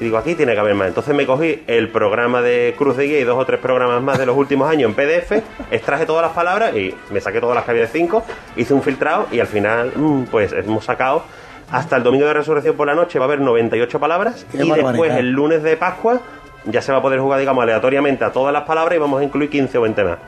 Y 0.00 0.04
digo, 0.04 0.18
aquí 0.18 0.34
tiene 0.34 0.54
que 0.54 0.58
haber 0.58 0.74
más. 0.74 0.88
Entonces 0.88 1.14
me 1.14 1.26
cogí 1.26 1.62
el 1.66 1.88
programa 1.88 2.42
de 2.42 2.74
Cruz 2.76 2.96
de 2.96 3.06
Guía 3.06 3.20
y 3.20 3.24
dos 3.24 3.38
o 3.38 3.46
tres 3.46 3.60
programas 3.60 4.02
más 4.02 4.18
de 4.18 4.26
los 4.26 4.36
últimos 4.36 4.68
años 4.68 4.90
en 4.90 4.94
PDF, 4.94 5.42
extraje 5.70 6.06
todas 6.06 6.22
las 6.22 6.32
palabras 6.32 6.74
y 6.76 6.94
me 7.10 7.20
saqué 7.20 7.40
todas 7.40 7.54
las 7.54 7.64
que 7.64 7.70
había 7.70 7.82
de 7.84 7.88
cinco, 7.88 8.24
hice 8.56 8.74
un 8.74 8.82
filtrado 8.82 9.28
y 9.30 9.38
al 9.38 9.46
final, 9.46 9.92
mm, 9.94 10.24
pues 10.24 10.52
hemos 10.52 10.84
sacado 10.84 11.24
hasta 11.72 11.96
el 11.96 12.02
domingo 12.02 12.26
de 12.26 12.34
resurrección 12.34 12.76
por 12.76 12.86
la 12.86 12.94
noche 12.94 13.18
va 13.18 13.24
a 13.24 13.28
haber 13.28 13.40
98 13.40 13.98
palabras 13.98 14.46
y 14.52 14.58
después 14.58 15.12
el 15.16 15.30
lunes 15.30 15.62
de 15.62 15.76
Pascua 15.76 16.20
ya 16.66 16.82
se 16.82 16.92
va 16.92 16.98
a 16.98 17.02
poder 17.02 17.18
jugar, 17.18 17.40
digamos, 17.40 17.62
aleatoriamente 17.62 18.24
a 18.24 18.30
todas 18.30 18.52
las 18.52 18.62
palabras 18.62 18.94
y 18.94 19.00
vamos 19.00 19.20
a 19.20 19.24
incluir 19.24 19.50
15 19.50 19.78
o 19.78 19.80
20 19.80 20.04
más. 20.04 20.18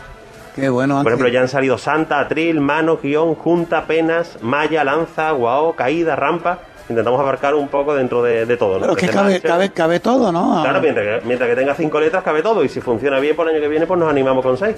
Qué 0.56 0.68
bueno. 0.68 1.02
Por 1.02 1.12
ejemplo, 1.12 1.28
ya 1.28 1.40
han 1.40 1.48
salido 1.48 1.78
Santa, 1.78 2.20
Atril, 2.20 2.60
Mano, 2.60 2.98
Guión, 3.02 3.34
Junta, 3.34 3.84
Penas, 3.86 4.38
Maya, 4.40 4.84
Lanza, 4.84 5.32
Guao, 5.32 5.74
Caída, 5.74 6.16
Rampa. 6.16 6.58
Intentamos 6.88 7.18
abarcar 7.18 7.54
un 7.54 7.68
poco 7.68 7.94
dentro 7.94 8.22
de, 8.22 8.56
todo. 8.56 8.74
¿no? 8.74 8.80
Pero 8.80 8.96
que 8.96 9.08
cabe, 9.08 9.40
cabe, 9.40 9.70
cabe, 9.70 10.00
todo, 10.00 10.30
¿no? 10.30 10.62
Claro, 10.62 10.80
mientras 10.80 11.20
que, 11.20 11.26
mientras 11.26 11.50
que 11.50 11.56
tenga 11.56 11.74
cinco 11.74 11.98
letras, 11.98 12.22
cabe 12.22 12.42
todo. 12.42 12.62
Y 12.62 12.68
si 12.68 12.80
funciona 12.80 13.18
bien 13.18 13.34
por 13.34 13.48
el 13.48 13.54
año 13.54 13.62
que 13.62 13.68
viene, 13.68 13.86
pues 13.86 13.98
nos 13.98 14.08
animamos 14.08 14.44
con 14.44 14.56
seis. 14.56 14.76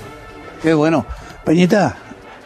Qué 0.62 0.72
bueno. 0.72 1.04
Peñita, 1.44 1.96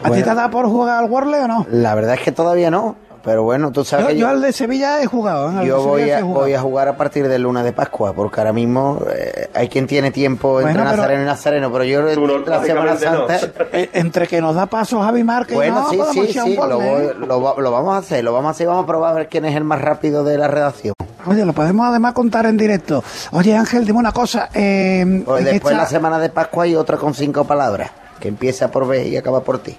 ¿a 0.03 0.11
ti 0.11 0.23
te 0.23 0.35
da 0.35 0.51
por 0.51 0.67
jugar 0.67 1.05
al 1.05 1.11
Warley 1.11 1.41
o 1.43 1.49
no? 1.49 1.67
La 1.71 1.95
verdad 1.95 2.15
es 2.15 2.21
que 2.21 2.33
todavía 2.33 2.71
no. 2.71 2.97
Pero 3.23 3.43
bueno, 3.43 3.71
tú 3.71 3.85
sabes 3.85 4.07
yo, 4.07 4.13
que 4.13 4.19
yo, 4.19 4.29
al 4.29 4.41
de 4.41 4.53
Sevilla 4.53 5.03
he 5.03 5.07
jugado. 5.07 5.51
¿eh? 5.61 5.67
Yo 5.67 5.83
voy 5.83 6.11
a, 6.11 6.25
voy 6.25 6.55
a 6.55 6.61
jugar 6.61 6.89
a 6.89 6.97
partir 6.97 7.29
del 7.29 7.43
lunes 7.43 7.65
de 7.65 7.73
Pascua, 7.73 8.15
porque 8.15 8.41
ahora 8.41 8.53
mismo 8.53 8.99
eh, 9.15 9.51
hay 9.53 9.69
quien 9.69 9.87
tiene 9.87 10.11
tiempo 10.11 10.61
entre 10.61 10.83
Nazareno 10.83 11.23
y 11.23 11.27
Nazareno, 11.27 11.71
pero 11.71 11.85
yo 11.85 12.03
no, 12.03 12.39
la 12.39 12.65
Semana 12.65 12.97
Santa... 12.97 13.39
Eh, 13.73 13.91
entre 13.93 14.27
que 14.27 14.41
nos 14.41 14.55
da 14.55 14.67
paso 14.67 15.03
Javi 15.03 15.23
Márquez 15.23 15.55
bueno, 15.55 15.87
y 15.93 15.97
no, 15.97 16.13
sí, 16.13 16.21
sí, 16.27 16.41
sí, 16.41 16.57
lo, 16.57 16.81
¿eh? 16.81 17.15
lo, 17.19 17.61
lo, 17.61 17.71
vamos 17.71 17.95
a 17.95 17.99
hacer, 17.99 18.25
lo 18.25 18.33
vamos 18.33 18.49
a 18.49 18.51
hacer, 18.53 18.67
vamos 18.67 18.85
a 18.85 18.87
probar 18.87 19.11
a 19.13 19.15
ver 19.15 19.29
quién 19.29 19.45
es 19.45 19.55
el 19.55 19.65
más 19.65 19.83
rápido 19.83 20.25
de 20.25 20.39
la 20.39 20.49
redacción. 20.49 20.95
Oye, 21.27 21.45
lo 21.45 21.53
podemos 21.53 21.87
además 21.87 22.15
contar 22.15 22.47
en 22.47 22.57
directo. 22.57 23.05
Oye, 23.33 23.55
Ángel, 23.55 23.85
dime 23.85 23.99
una 23.99 24.13
cosa. 24.13 24.49
Eh, 24.55 25.23
pues 25.27 25.45
después 25.45 25.73
esta... 25.73 25.85
la 25.85 25.89
Semana 25.89 26.19
de 26.19 26.31
Pascua 26.31 26.65
hay 26.65 26.75
otra 26.75 26.97
con 26.97 27.13
cinco 27.13 27.45
palabras, 27.45 27.91
que 28.19 28.29
empieza 28.29 28.71
por 28.71 28.89
B 28.89 29.07
y 29.09 29.17
acaba 29.19 29.41
por 29.41 29.59
ti. 29.59 29.77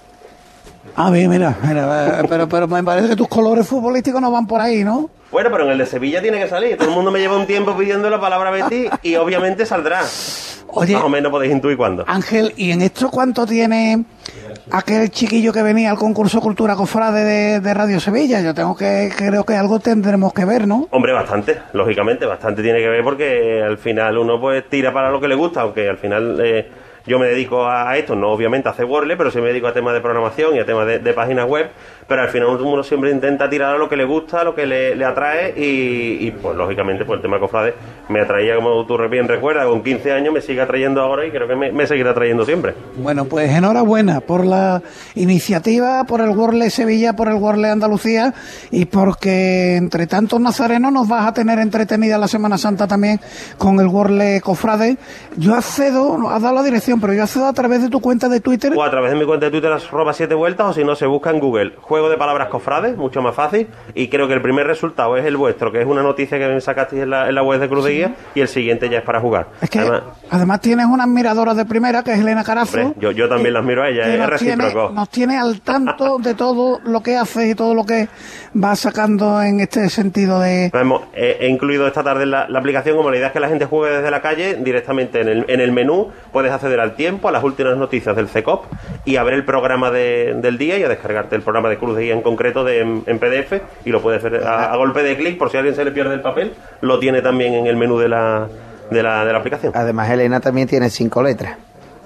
Ah, 0.95 1.11
bien, 1.11 1.29
mira, 1.29 1.55
mira, 1.63 2.23
pero, 2.29 2.47
pero 2.47 2.67
me 2.67 2.83
parece 2.83 3.09
que 3.09 3.15
tus 3.15 3.27
colores 3.27 3.67
futbolísticos 3.67 4.21
no 4.21 4.31
van 4.31 4.47
por 4.47 4.61
ahí, 4.61 4.83
¿no? 4.83 5.09
Bueno, 5.31 5.49
pero 5.49 5.63
en 5.63 5.71
el 5.71 5.77
de 5.77 5.85
Sevilla 5.85 6.21
tiene 6.21 6.39
que 6.39 6.49
salir. 6.49 6.77
Todo 6.77 6.89
el 6.89 6.95
mundo 6.95 7.09
me 7.09 7.19
lleva 7.19 7.37
un 7.37 7.47
tiempo 7.47 7.75
pidiendo 7.77 8.09
la 8.09 8.19
palabra 8.19 8.51
Betty 8.51 8.89
y 9.01 9.15
obviamente 9.15 9.65
saldrá. 9.65 10.01
Oye, 10.73 10.93
Más 10.93 11.03
o 11.03 11.09
menos 11.09 11.31
podéis 11.31 11.53
intuir 11.53 11.77
cuándo. 11.77 12.03
Ángel, 12.07 12.53
¿y 12.55 12.71
en 12.71 12.81
esto 12.81 13.09
cuánto 13.09 13.45
tiene 13.45 14.03
aquel 14.71 15.09
chiquillo 15.09 15.51
que 15.51 15.63
venía 15.63 15.91
al 15.91 15.97
concurso 15.97 16.39
Cultura 16.39 16.75
Cofrade 16.75 17.23
de, 17.23 17.59
de, 17.59 17.73
Radio 17.73 17.99
Sevilla? 17.99 18.41
Yo 18.41 18.53
tengo 18.53 18.75
que, 18.75 19.11
creo 19.15 19.45
que 19.45 19.55
algo 19.55 19.79
tendremos 19.79 20.33
que 20.33 20.45
ver, 20.45 20.67
¿no? 20.67 20.87
Hombre, 20.91 21.11
bastante, 21.13 21.59
lógicamente, 21.73 22.25
bastante 22.25 22.61
tiene 22.61 22.79
que 22.79 22.87
ver 22.87 23.03
porque 23.03 23.61
al 23.61 23.77
final 23.77 24.17
uno 24.17 24.39
pues 24.39 24.69
tira 24.69 24.93
para 24.93 25.11
lo 25.11 25.19
que 25.19 25.27
le 25.27 25.35
gusta, 25.35 25.61
aunque 25.61 25.89
al 25.89 25.97
final... 25.97 26.39
Eh, 26.41 26.69
yo 27.05 27.17
me 27.17 27.27
dedico 27.27 27.67
a 27.67 27.97
esto, 27.97 28.15
no 28.15 28.29
obviamente 28.29 28.69
a 28.69 28.71
hacer 28.71 28.85
Wordle, 28.85 29.17
pero 29.17 29.31
sí 29.31 29.39
me 29.39 29.47
dedico 29.47 29.67
a 29.67 29.73
temas 29.73 29.93
de 29.93 30.01
programación 30.01 30.55
y 30.55 30.59
a 30.59 30.65
temas 30.65 30.85
de, 30.85 31.13
páginas 31.13 31.47
web, 31.47 31.69
pero 32.07 32.21
al 32.21 32.29
final 32.29 32.47
uno 32.61 32.83
siempre 32.83 33.11
intenta 33.11 33.49
tirar 33.49 33.75
a 33.75 33.77
lo 33.77 33.89
que 33.89 33.95
le 33.95 34.05
gusta, 34.05 34.41
a 34.41 34.43
lo 34.43 34.55
que 34.55 34.65
le, 34.65 35.03
atrae 35.03 35.53
y, 35.57 36.31
pues 36.31 36.55
lógicamente 36.55 37.03
pues 37.05 37.17
el 37.17 37.21
tema 37.21 37.37
de 37.37 37.41
cofrade 37.41 37.73
me 38.07 38.21
atraía, 38.21 38.55
como 38.55 38.85
tú 38.85 38.97
bien 39.09 39.27
recuerdas, 39.27 39.65
con 39.65 39.83
15 39.83 40.11
años 40.11 40.33
me 40.33 40.41
sigue 40.41 40.61
atrayendo 40.61 41.01
ahora 41.01 41.25
y 41.25 41.31
creo 41.31 41.47
que 41.47 41.55
me, 41.55 41.87
seguirá 41.87 42.11
atrayendo 42.11 42.45
siempre. 42.45 42.73
Bueno, 42.97 43.25
pues 43.25 43.49
enhorabuena 43.49 44.21
por 44.21 44.45
la 44.45 44.81
iniciativa, 45.15 46.03
por 46.03 46.21
el 46.21 46.29
Wordle 46.29 46.69
Sevilla, 46.69 47.13
por 47.13 47.27
el 47.27 47.35
Wordle 47.35 47.69
Andalucía 47.69 48.33
y 48.69 48.85
porque 48.85 49.75
entre 49.75 50.07
tantos 50.07 50.39
nazarenos 50.39 50.91
nos 50.93 51.07
vas 51.07 51.27
a 51.27 51.33
tener 51.33 51.59
entretenida 51.59 52.17
la 52.17 52.27
Semana 52.27 52.57
Santa 52.57 52.87
también 52.87 53.19
con 53.57 53.79
el 53.79 53.87
Wordle 53.87 54.39
Cofrade. 54.41 54.97
Yo 55.37 55.55
accedo, 55.55 56.29
has 56.29 56.41
dado 56.41 56.55
la 56.55 56.63
dirección 56.63 56.90
pero 56.99 57.13
yo 57.13 57.23
accedo 57.23 57.45
a 57.47 57.53
través 57.53 57.81
de 57.81 57.89
tu 57.89 58.01
cuenta 58.01 58.27
de 58.27 58.39
Twitter. 58.39 58.73
O 58.75 58.83
a 58.83 58.89
través 58.89 59.11
de 59.11 59.17
mi 59.17 59.25
cuenta 59.25 59.45
de 59.45 59.51
Twitter, 59.51 59.71
arroba 59.71 60.13
siete 60.13 60.35
vueltas, 60.35 60.67
o 60.67 60.73
si 60.73 60.83
no, 60.83 60.95
se 60.95 61.05
busca 61.05 61.29
en 61.29 61.39
Google. 61.39 61.73
Juego 61.79 62.09
de 62.09 62.17
palabras 62.17 62.49
cofrades, 62.49 62.97
mucho 62.97 63.21
más 63.21 63.35
fácil. 63.35 63.67
Y 63.93 64.07
creo 64.09 64.27
que 64.27 64.33
el 64.33 64.41
primer 64.41 64.67
resultado 64.67 65.15
es 65.17 65.25
el 65.25 65.37
vuestro, 65.37 65.71
que 65.71 65.81
es 65.81 65.87
una 65.87 66.03
noticia 66.03 66.37
que 66.39 66.47
me 66.47 66.59
sacasteis 66.61 67.03
en 67.03 67.09
la, 67.09 67.29
en 67.29 67.35
la 67.35 67.43
web 67.43 67.59
de 67.59 67.69
Cruz 67.69 67.85
de 67.85 67.91
Guía, 67.91 68.15
y 68.35 68.41
el 68.41 68.47
siguiente 68.47 68.89
ya 68.89 68.99
es 68.99 69.03
para 69.03 69.21
jugar. 69.21 69.47
Es 69.61 69.69
que 69.69 69.79
además, 69.79 70.03
además 70.29 70.61
tienes 70.61 70.85
una 70.85 71.03
admiradora 71.03 71.53
de 71.53 71.65
primera, 71.65 72.03
que 72.03 72.13
es 72.13 72.19
Elena 72.19 72.43
Carazo. 72.43 72.79
Hombre, 72.79 72.95
yo, 72.99 73.11
yo 73.11 73.29
también 73.29 73.53
la 73.53 73.59
admiro 73.59 73.83
a 73.83 73.89
ella, 73.89 74.11
es 74.11 74.19
nos 74.19 74.29
recíproco. 74.29 74.71
Tiene, 74.71 74.95
nos 74.95 75.09
tiene 75.09 75.37
al 75.37 75.61
tanto 75.61 76.17
de 76.19 76.33
todo 76.33 76.79
lo 76.83 77.01
que 77.01 77.15
hace 77.15 77.49
y 77.49 77.55
todo 77.55 77.73
lo 77.73 77.85
que 77.85 78.07
va 78.61 78.75
sacando 78.75 79.41
en 79.41 79.59
este 79.59 79.89
sentido 79.89 80.39
de. 80.39 80.71
Hemos, 80.73 81.03
he, 81.13 81.37
he 81.41 81.49
incluido 81.49 81.87
esta 81.87 82.03
tarde 82.03 82.25
la, 82.25 82.47
la, 82.49 82.59
aplicación 82.59 82.97
como 82.97 83.09
la 83.09 83.17
idea 83.17 83.27
es 83.27 83.33
que 83.33 83.39
la 83.39 83.49
gente 83.49 83.65
juegue 83.65 83.97
desde 83.97 84.11
la 84.11 84.21
calle 84.21 84.55
directamente 84.55 85.21
en 85.21 85.27
el, 85.27 85.45
en 85.47 85.59
el 85.59 85.71
menú, 85.71 86.09
puedes 86.31 86.51
acceder 86.51 86.79
al 86.81 86.95
tiempo, 86.95 87.29
a 87.29 87.31
las 87.31 87.43
últimas 87.43 87.77
noticias 87.77 88.15
del 88.15 88.27
CECOP 88.27 88.65
y 89.05 89.17
a 89.17 89.23
ver 89.23 89.33
el 89.33 89.45
programa 89.45 89.91
de, 89.91 90.35
del 90.41 90.57
día 90.57 90.77
y 90.77 90.83
a 90.83 90.89
descargarte 90.89 91.35
el 91.35 91.41
programa 91.41 91.69
de 91.69 91.77
Cruz 91.77 91.95
de 91.95 92.03
Guía 92.03 92.13
en 92.13 92.21
concreto 92.21 92.63
de, 92.63 92.79
en, 92.79 93.19
PDF 93.19 93.61
y 93.85 93.89
lo 93.89 94.01
puedes 94.01 94.21
ver 94.23 94.43
a, 94.43 94.75
golpe 94.75 95.03
de 95.03 95.15
clic, 95.15 95.37
por 95.37 95.49
si 95.49 95.57
alguien 95.57 95.75
se 95.75 95.85
le 95.85 95.91
pierde 95.91 96.13
el 96.13 96.21
papel, 96.21 96.53
lo 96.81 96.99
tiene 96.99 97.21
también 97.21 97.53
en 97.53 97.67
el 97.67 97.77
menú 97.77 97.97
de 97.97 98.09
la, 98.09 98.47
de 98.89 99.03
la, 99.03 99.25
de 99.25 99.31
la 99.31 99.39
aplicación. 99.39 99.73
Además, 99.75 100.09
Elena 100.09 100.39
también 100.39 100.67
tiene 100.67 100.89
cinco 100.89 101.21
letras. 101.21 101.57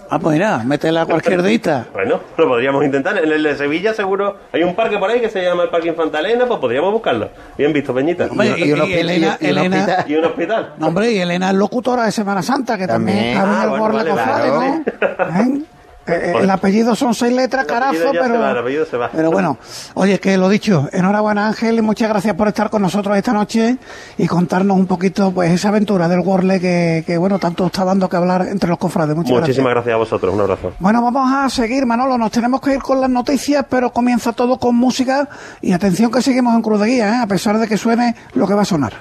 Ah, 0.09 0.19
pues 0.19 0.33
mira, 0.33 0.59
métela 0.63 1.01
a 1.01 1.05
cualquier 1.05 1.41
dita. 1.41 1.87
bueno, 1.93 2.19
lo 2.37 2.47
podríamos 2.47 2.83
intentar. 2.85 3.17
En 3.17 3.31
el 3.31 3.41
de 3.41 3.55
Sevilla 3.55 3.93
seguro 3.93 4.37
hay 4.51 4.63
un 4.63 4.75
parque 4.75 4.97
por 4.97 5.09
ahí 5.09 5.19
que 5.19 5.29
se 5.29 5.41
llama 5.43 5.63
el 5.63 5.69
Parque 5.69 5.89
Infantalena, 5.89 6.45
pues 6.45 6.59
podríamos 6.59 6.91
buscarlo. 6.91 7.29
Bien 7.57 7.73
visto, 7.73 7.93
Peñita. 7.93 8.27
Hombre, 8.29 8.55
y, 8.57 8.63
y, 8.65 8.73
un 8.73 8.81
hospital, 8.81 8.99
Elena, 9.09 9.37
y, 9.39 9.43
un 9.43 9.49
Elena, 9.57 9.77
hospital. 9.77 10.05
y 10.07 10.15
un 10.15 10.25
hospital. 10.25 10.73
No, 10.77 10.87
hombre, 10.87 11.11
y 11.11 11.19
Elena 11.19 11.49
es 11.49 11.55
locutora 11.55 12.05
de 12.05 12.11
Semana 12.11 12.41
Santa, 12.41 12.77
que 12.77 12.87
también, 12.87 13.35
también 13.35 13.61
ah, 13.61 13.67
bueno, 13.67 13.93
vale, 13.95 14.09
cofrade, 14.11 14.49
claro. 14.49 15.43
¿no? 15.43 15.55
¿Eh? 15.55 15.61
Eh, 16.07 16.33
el 16.41 16.49
apellido 16.49 16.95
son 16.95 17.15
seis 17.15 17.33
letras, 17.33 17.65
carazo, 17.65 18.11
pero, 18.11 18.25
se 18.25 18.37
va, 18.37 18.51
el 18.51 18.57
apellido 18.57 18.85
se 18.85 18.95
va. 18.95 19.09
pero 19.11 19.31
bueno, 19.31 19.57
oye, 19.95 20.19
que 20.19 20.37
lo 20.37 20.49
dicho, 20.49 20.87
enhorabuena 20.91 21.47
Ángel 21.47 21.79
y 21.79 21.81
muchas 21.81 22.09
gracias 22.09 22.35
por 22.35 22.47
estar 22.47 22.69
con 22.69 22.83
nosotros 22.83 23.17
esta 23.17 23.33
noche 23.33 23.77
y 24.17 24.27
contarnos 24.27 24.77
un 24.77 24.85
poquito 24.85 25.31
pues 25.31 25.51
esa 25.51 25.69
aventura 25.69 26.07
del 26.07 26.19
Worle 26.19 26.59
que, 26.59 27.03
que 27.07 27.17
bueno, 27.17 27.39
tanto 27.39 27.65
está 27.65 27.83
dando 27.83 28.07
que 28.07 28.17
hablar 28.17 28.47
entre 28.49 28.69
los 28.69 28.77
cofrades. 28.77 29.15
Muchas 29.15 29.31
Muchísimas 29.31 29.71
gracias. 29.71 29.73
gracias 29.73 29.93
a 29.93 29.97
vosotros, 29.97 30.33
un 30.33 30.41
abrazo. 30.41 30.73
Bueno, 30.79 31.01
vamos 31.01 31.33
a 31.33 31.49
seguir, 31.49 31.85
Manolo, 31.87 32.17
nos 32.17 32.29
tenemos 32.31 32.61
que 32.61 32.73
ir 32.75 32.81
con 32.81 33.01
las 33.01 33.09
noticias, 33.09 33.65
pero 33.67 33.91
comienza 33.91 34.33
todo 34.33 34.59
con 34.59 34.75
música 34.75 35.27
y 35.61 35.71
atención 35.73 36.11
que 36.11 36.21
seguimos 36.21 36.53
en 36.53 36.61
Cruz 36.61 36.79
de 36.81 36.87
Guía, 36.87 37.15
¿eh? 37.15 37.17
a 37.23 37.27
pesar 37.27 37.57
de 37.57 37.67
que 37.67 37.77
suene 37.77 38.15
lo 38.33 38.47
que 38.47 38.53
va 38.53 38.61
a 38.61 38.65
sonar. 38.65 38.93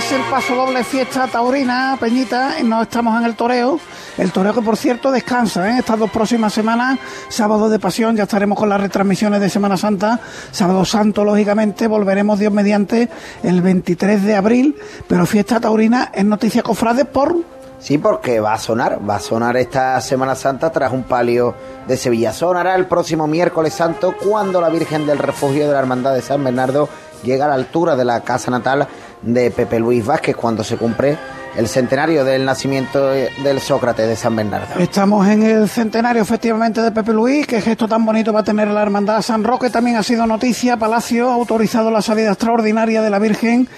Es 0.00 0.12
el 0.12 0.22
paso 0.30 0.54
doble 0.54 0.82
fiesta 0.82 1.26
taurina, 1.26 1.94
Peñita, 2.00 2.62
no 2.64 2.80
estamos 2.80 3.18
en 3.20 3.26
el 3.26 3.36
toreo. 3.36 3.78
El 4.16 4.32
toreo 4.32 4.54
que 4.54 4.62
por 4.62 4.78
cierto 4.78 5.10
descansa, 5.12 5.68
¿eh? 5.70 5.78
estas 5.80 5.98
dos 5.98 6.10
próximas 6.10 6.54
semanas, 6.54 6.98
sábado 7.28 7.68
de 7.68 7.78
pasión, 7.78 8.16
ya 8.16 8.22
estaremos 8.22 8.58
con 8.58 8.70
las 8.70 8.80
retransmisiones 8.80 9.42
de 9.42 9.50
Semana 9.50 9.76
Santa, 9.76 10.18
sábado 10.52 10.86
santo 10.86 11.22
lógicamente, 11.22 11.86
volveremos 11.86 12.38
Dios 12.38 12.50
mediante 12.50 13.10
el 13.42 13.60
23 13.60 14.24
de 14.24 14.36
abril, 14.36 14.76
pero 15.06 15.26
fiesta 15.26 15.60
taurina 15.60 16.10
es 16.14 16.24
noticia 16.24 16.62
cofrade 16.62 17.04
por... 17.04 17.36
Sí, 17.78 17.98
porque 17.98 18.40
va 18.40 18.54
a 18.54 18.58
sonar, 18.58 19.00
va 19.08 19.16
a 19.16 19.20
sonar 19.20 19.56
esta 19.58 20.00
Semana 20.00 20.34
Santa 20.34 20.70
tras 20.70 20.92
un 20.92 21.02
palio 21.02 21.54
de 21.86 21.96
Sevilla. 21.96 22.32
Sonará 22.32 22.74
el 22.74 22.86
próximo 22.86 23.26
miércoles 23.26 23.74
santo 23.74 24.14
cuando 24.22 24.60
la 24.60 24.68
Virgen 24.70 25.06
del 25.06 25.18
Refugio 25.18 25.66
de 25.66 25.72
la 25.72 25.78
Hermandad 25.78 26.14
de 26.14 26.22
San 26.22 26.44
Bernardo 26.44 26.88
llega 27.22 27.46
a 27.46 27.48
la 27.48 27.54
altura 27.54 27.96
de 27.96 28.04
la 28.04 28.20
casa 28.22 28.50
natal 28.50 28.88
de 29.22 29.50
Pepe 29.50 29.78
Luis 29.78 30.04
Vázquez 30.04 30.36
cuando 30.36 30.64
se 30.64 30.76
cumple 30.76 31.18
el 31.56 31.68
centenario 31.68 32.24
del 32.24 32.44
nacimiento 32.44 33.08
del 33.08 33.60
Sócrates 33.60 34.08
de 34.08 34.16
San 34.16 34.36
Bernardo. 34.36 34.78
Estamos 34.78 35.26
en 35.28 35.42
el 35.42 35.68
centenario 35.68 36.22
efectivamente 36.22 36.80
de 36.80 36.90
Pepe 36.90 37.12
Luis, 37.12 37.46
qué 37.46 37.60
gesto 37.60 37.88
tan 37.88 38.04
bonito 38.04 38.32
va 38.32 38.40
a 38.40 38.44
tener 38.44 38.68
la 38.68 38.82
Hermandad 38.82 39.22
San 39.22 39.44
Roque, 39.44 39.70
también 39.70 39.96
ha 39.96 40.02
sido 40.02 40.26
noticia, 40.26 40.76
Palacio 40.76 41.30
ha 41.30 41.34
autorizado 41.34 41.90
la 41.90 42.02
salida 42.02 42.30
extraordinaria 42.30 43.02
de 43.02 43.10
la 43.10 43.18
Virgen 43.18 43.68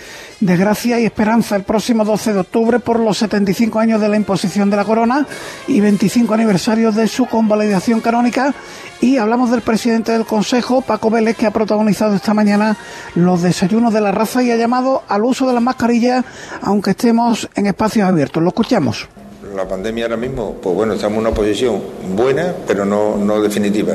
de 0.42 0.56
Gracia 0.56 0.98
y 0.98 1.04
Esperanza 1.04 1.54
el 1.54 1.62
próximo 1.62 2.04
12 2.04 2.32
de 2.32 2.40
octubre 2.40 2.80
por 2.80 2.98
los 2.98 3.16
75 3.18 3.78
años 3.78 4.00
de 4.00 4.08
la 4.08 4.16
imposición 4.16 4.70
de 4.70 4.76
la 4.76 4.84
corona 4.84 5.24
y 5.68 5.80
25 5.80 6.34
aniversarios 6.34 6.96
de 6.96 7.06
su 7.06 7.26
convalidación 7.26 8.00
canónica. 8.00 8.52
Y 9.00 9.16
hablamos 9.16 9.50
del 9.50 9.62
presidente 9.62 10.12
del 10.12 10.24
Consejo, 10.24 10.80
Paco 10.80 11.10
Vélez, 11.10 11.36
que 11.36 11.46
ha 11.46 11.50
protagonizado 11.52 12.14
esta 12.14 12.34
mañana 12.34 12.76
los 13.14 13.42
desayunos 13.42 13.92
de 13.92 14.00
la 14.00 14.12
raza 14.12 14.42
y 14.42 14.50
ha 14.50 14.56
llamado 14.56 15.02
al 15.08 15.24
uso 15.24 15.46
de 15.46 15.54
las 15.54 15.62
mascarillas, 15.62 16.24
aunque 16.60 16.90
estemos 16.90 17.48
en 17.54 17.61
espacios 17.66 18.08
abiertos. 18.08 18.42
Lo 18.42 18.48
escuchamos. 18.48 19.08
La 19.54 19.68
pandemia 19.68 20.04
ahora 20.04 20.16
mismo, 20.16 20.56
pues 20.62 20.74
bueno, 20.74 20.94
estamos 20.94 21.18
en 21.18 21.26
una 21.26 21.34
posición 21.34 21.80
buena, 22.16 22.54
pero 22.66 22.84
no, 22.84 23.16
no 23.16 23.42
definitiva. 23.42 23.94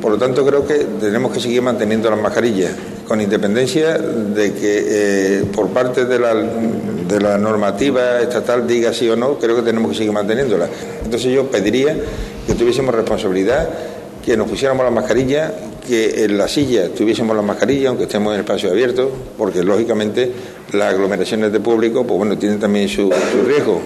Por 0.00 0.12
lo 0.12 0.18
tanto, 0.18 0.44
creo 0.46 0.66
que 0.66 0.86
tenemos 0.98 1.32
que 1.32 1.40
seguir 1.40 1.62
manteniendo 1.62 2.10
las 2.10 2.20
mascarillas, 2.20 2.72
con 3.06 3.20
independencia 3.20 3.98
de 3.98 4.54
que 4.54 4.84
eh, 4.88 5.44
por 5.54 5.68
parte 5.68 6.06
de 6.06 6.18
la, 6.18 6.34
de 6.34 7.20
la 7.20 7.36
normativa 7.36 8.20
estatal 8.20 8.66
diga 8.66 8.94
sí 8.94 9.08
o 9.08 9.16
no, 9.16 9.38
creo 9.38 9.56
que 9.56 9.62
tenemos 9.62 9.90
que 9.90 9.98
seguir 9.98 10.12
manteniéndolas. 10.12 10.70
Entonces 11.04 11.32
yo 11.32 11.50
pediría 11.50 11.96
que 12.46 12.54
tuviésemos 12.54 12.94
responsabilidad, 12.94 13.68
que 14.30 14.36
nos 14.36 14.48
pusiéramos 14.48 14.84
la 14.84 14.92
mascarilla, 14.92 15.52
que 15.84 16.24
en 16.24 16.38
la 16.38 16.46
silla 16.46 16.88
tuviésemos 16.94 17.34
la 17.34 17.42
mascarilla, 17.42 17.88
aunque 17.88 18.04
estemos 18.04 18.32
en 18.32 18.40
espacio 18.40 18.70
abierto, 18.70 19.10
porque 19.36 19.64
lógicamente 19.64 20.30
las 20.72 20.94
aglomeraciones 20.94 21.50
de 21.50 21.58
público, 21.58 22.06
pues 22.06 22.16
bueno, 22.16 22.38
tienen 22.38 22.60
también 22.60 22.88
su, 22.88 23.12
su 23.32 23.44
riesgo. 23.44 23.82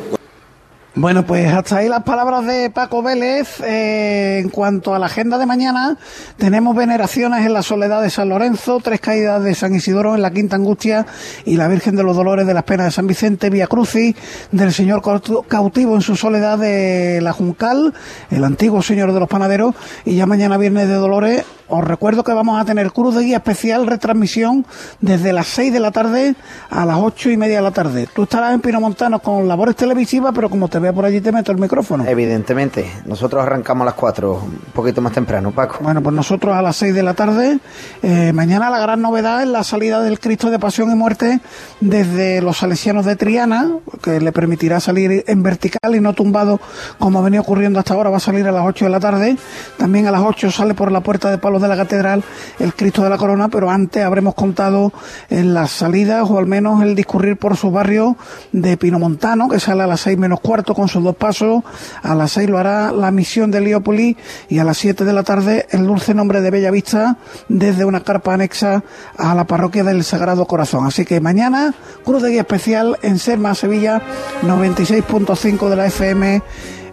Bueno, 0.96 1.26
pues 1.26 1.52
hasta 1.52 1.78
ahí 1.78 1.88
las 1.88 2.04
palabras 2.04 2.46
de 2.46 2.70
Paco 2.70 3.02
Vélez. 3.02 3.60
Eh, 3.64 4.38
en 4.38 4.48
cuanto 4.48 4.94
a 4.94 5.00
la 5.00 5.06
agenda 5.06 5.38
de 5.38 5.46
mañana, 5.46 5.96
tenemos 6.36 6.76
veneraciones 6.76 7.44
en 7.44 7.52
la 7.52 7.64
Soledad 7.64 8.00
de 8.00 8.10
San 8.10 8.28
Lorenzo, 8.28 8.78
tres 8.80 9.00
caídas 9.00 9.42
de 9.42 9.56
San 9.56 9.74
Isidoro 9.74 10.14
en 10.14 10.22
la 10.22 10.30
Quinta 10.30 10.54
Angustia 10.54 11.04
y 11.44 11.56
la 11.56 11.66
Virgen 11.66 11.96
de 11.96 12.04
los 12.04 12.14
Dolores 12.14 12.46
de 12.46 12.54
las 12.54 12.62
Penas 12.62 12.86
de 12.86 12.92
San 12.92 13.08
Vicente, 13.08 13.50
Vía 13.50 13.66
Crucis, 13.66 14.14
del 14.52 14.72
Señor 14.72 15.02
cautivo 15.48 15.96
en 15.96 16.00
su 16.00 16.14
Soledad 16.14 16.58
de 16.58 17.18
la 17.20 17.32
Juncal, 17.32 17.92
el 18.30 18.44
antiguo 18.44 18.80
Señor 18.80 19.12
de 19.12 19.18
los 19.18 19.28
Panaderos, 19.28 19.74
y 20.04 20.14
ya 20.14 20.26
mañana 20.26 20.58
Viernes 20.58 20.86
de 20.86 20.94
Dolores 20.94 21.44
os 21.68 21.84
recuerdo 21.84 22.24
que 22.24 22.32
vamos 22.32 22.60
a 22.60 22.64
tener 22.64 22.92
Cruz 22.92 23.14
de 23.14 23.24
Guía 23.24 23.38
especial 23.38 23.86
retransmisión 23.86 24.66
desde 25.00 25.32
las 25.32 25.46
6 25.48 25.72
de 25.72 25.80
la 25.80 25.90
tarde 25.90 26.34
a 26.70 26.84
las 26.84 26.98
8 26.98 27.30
y 27.30 27.36
media 27.36 27.56
de 27.56 27.62
la 27.62 27.70
tarde. 27.70 28.08
Tú 28.14 28.24
estarás 28.24 28.54
en 28.54 28.60
Pinomontano 28.60 29.18
con 29.20 29.48
labores 29.48 29.76
televisivas, 29.76 30.32
pero 30.34 30.50
como 30.50 30.68
te 30.68 30.78
vea 30.78 30.92
por 30.92 31.04
allí 31.04 31.20
te 31.20 31.32
meto 31.32 31.52
el 31.52 31.58
micrófono. 31.58 32.04
Evidentemente. 32.04 32.90
Nosotros 33.06 33.42
arrancamos 33.42 33.82
a 33.82 33.86
las 33.86 33.94
4, 33.94 34.32
un 34.32 34.58
poquito 34.72 35.00
más 35.00 35.12
temprano, 35.12 35.52
Paco. 35.52 35.78
Bueno, 35.80 36.02
pues 36.02 36.14
nosotros 36.14 36.54
a 36.54 36.62
las 36.62 36.76
6 36.76 36.94
de 36.94 37.02
la 37.02 37.14
tarde. 37.14 37.58
Eh, 38.02 38.32
mañana 38.32 38.70
la 38.70 38.78
gran 38.78 39.00
novedad 39.00 39.42
es 39.42 39.48
la 39.48 39.64
salida 39.64 40.00
del 40.00 40.20
Cristo 40.20 40.50
de 40.50 40.58
Pasión 40.58 40.90
y 40.90 40.94
Muerte 40.94 41.40
desde 41.80 42.42
los 42.42 42.58
Salesianos 42.58 43.06
de 43.06 43.16
Triana, 43.16 43.70
que 44.02 44.20
le 44.20 44.32
permitirá 44.32 44.80
salir 44.80 45.24
en 45.26 45.42
vertical 45.42 45.94
y 45.94 46.00
no 46.00 46.12
tumbado 46.12 46.60
como 46.98 47.18
ha 47.18 47.22
venido 47.22 47.42
ocurriendo 47.42 47.78
hasta 47.78 47.94
ahora. 47.94 48.10
Va 48.10 48.18
a 48.18 48.20
salir 48.20 48.46
a 48.46 48.52
las 48.52 48.66
8 48.66 48.84
de 48.84 48.90
la 48.90 49.00
tarde. 49.00 49.36
También 49.78 50.06
a 50.06 50.10
las 50.10 50.22
8 50.22 50.50
sale 50.50 50.74
por 50.74 50.92
la 50.92 51.00
puerta 51.00 51.30
de 51.30 51.38
Palo 51.38 51.58
de 51.64 51.68
la 51.68 51.76
catedral 51.76 52.22
el 52.58 52.74
Cristo 52.74 53.02
de 53.02 53.10
la 53.10 53.18
Corona, 53.18 53.48
pero 53.48 53.70
antes 53.70 54.04
habremos 54.04 54.34
contado 54.34 54.92
en 55.30 55.54
las 55.54 55.72
salidas 55.72 56.28
o 56.30 56.38
al 56.38 56.46
menos 56.46 56.82
el 56.82 56.94
discurrir 56.94 57.36
por 57.36 57.56
su 57.56 57.70
barrio 57.70 58.16
de 58.52 58.76
Pinomontano, 58.76 59.48
que 59.48 59.58
sale 59.58 59.82
a 59.82 59.86
las 59.86 60.00
seis 60.00 60.16
menos 60.16 60.40
cuarto 60.40 60.74
con 60.74 60.88
sus 60.88 61.02
dos 61.02 61.16
pasos, 61.16 61.64
a 62.02 62.14
las 62.14 62.32
seis 62.32 62.48
lo 62.48 62.58
hará 62.58 62.92
la 62.92 63.10
misión 63.10 63.50
de 63.50 63.58
Heliópolis 63.58 64.16
y 64.48 64.58
a 64.58 64.64
las 64.64 64.78
siete 64.78 65.04
de 65.04 65.12
la 65.12 65.22
tarde 65.22 65.66
el 65.70 65.86
dulce 65.86 66.14
nombre 66.14 66.40
de 66.40 66.50
Bellavista 66.50 67.16
desde 67.48 67.84
una 67.84 68.00
carpa 68.00 68.34
anexa 68.34 68.82
a 69.16 69.34
la 69.34 69.44
parroquia 69.44 69.84
del 69.84 70.04
Sagrado 70.04 70.46
Corazón. 70.46 70.86
Así 70.86 71.04
que 71.04 71.20
mañana, 71.20 71.74
Cruz 72.04 72.22
de 72.22 72.30
Guía 72.30 72.42
Especial 72.42 72.98
en 73.02 73.18
Serma, 73.18 73.54
Sevilla, 73.54 74.02
96.5 74.42 75.68
de 75.68 75.76
la 75.76 75.86
FM 75.86 76.42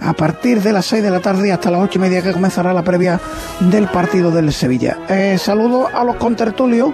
a 0.01 0.13
partir 0.13 0.61
de 0.61 0.73
las 0.73 0.85
6 0.87 1.03
de 1.03 1.11
la 1.11 1.19
tarde 1.19 1.51
hasta 1.51 1.71
las 1.71 1.81
8 1.81 1.99
y 1.99 2.01
media 2.01 2.21
que 2.21 2.33
comenzará 2.33 2.73
la 2.73 2.83
previa 2.83 3.19
del 3.59 3.87
partido 3.87 4.31
del 4.31 4.51
Sevilla. 4.51 4.97
Eh, 5.09 5.37
saludo 5.37 5.87
a 5.93 6.03
los 6.03 6.15
contertulios 6.15 6.91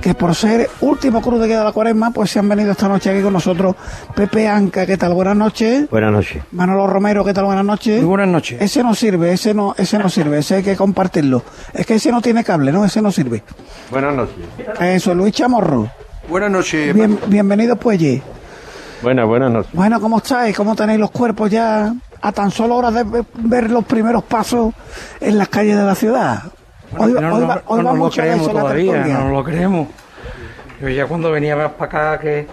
que 0.00 0.14
por 0.14 0.34
ser 0.34 0.70
último 0.80 1.20
cruz 1.20 1.40
de 1.40 1.48
guía 1.48 1.58
de 1.58 1.64
la 1.64 1.72
cuaresma, 1.72 2.10
pues 2.10 2.30
se 2.30 2.38
han 2.38 2.48
venido 2.48 2.72
esta 2.72 2.88
noche 2.88 3.10
aquí 3.10 3.22
con 3.22 3.32
nosotros. 3.32 3.74
Pepe 4.14 4.46
Anca, 4.48 4.86
¿qué 4.86 4.96
tal? 4.96 5.14
Buenas 5.14 5.36
noches. 5.36 5.90
Buenas 5.90 6.12
noches. 6.12 6.42
Manolo 6.52 6.86
Romero, 6.86 7.24
¿qué 7.24 7.34
tal? 7.34 7.44
Buenas 7.46 7.64
noches. 7.64 7.98
Muy 7.98 8.08
buenas 8.08 8.28
noches. 8.28 8.60
Ese 8.60 8.82
no 8.82 8.94
sirve, 8.94 9.32
ese 9.32 9.52
no, 9.52 9.74
ese 9.76 9.98
no 9.98 10.08
sirve, 10.08 10.38
ese 10.38 10.56
hay 10.56 10.62
que 10.62 10.76
compartirlo. 10.76 11.42
Es 11.74 11.86
que 11.86 11.94
ese 11.94 12.10
no 12.12 12.20
tiene 12.20 12.44
cable, 12.44 12.72
¿no? 12.72 12.84
Ese 12.84 13.02
no 13.02 13.10
sirve. 13.10 13.42
Buenas 13.90 14.14
noches. 14.14 14.34
Eso, 14.80 15.14
Luis 15.14 15.34
Chamorro. 15.34 15.90
Buenas 16.28 16.50
noches. 16.50 16.94
Bien, 16.94 17.18
bienvenido 17.26 17.76
pues 17.76 17.98
allí. 17.98 18.22
Buenas, 19.02 19.26
buenas 19.26 19.50
noches. 19.50 19.72
Bueno, 19.72 20.00
¿cómo 20.00 20.18
estáis? 20.18 20.56
¿Cómo 20.56 20.74
tenéis 20.74 20.98
los 20.98 21.10
cuerpos 21.10 21.50
ya 21.50 21.92
a 22.20 22.32
tan 22.32 22.50
solo 22.50 22.76
horas 22.76 22.94
de 22.94 23.24
ver 23.34 23.70
los 23.70 23.84
primeros 23.84 24.24
pasos 24.24 24.74
en 25.20 25.38
las 25.38 25.48
calles 25.48 25.76
de 25.76 25.84
la 25.84 25.94
ciudad? 25.94 26.42
hoy, 26.96 27.12
no, 27.12 27.82
nos 27.82 27.98
lo 27.98 28.10
creemos 28.10 28.50
todavía, 28.50 29.04
no 29.06 29.24
nos 29.24 29.32
lo 29.32 29.44
creemos. 29.44 29.88
Yo 30.80 30.88
ya 30.88 31.06
cuando 31.06 31.30
venía 31.30 31.56
más 31.56 31.72
para 31.72 32.12
acá, 32.12 32.22
que 32.22 32.46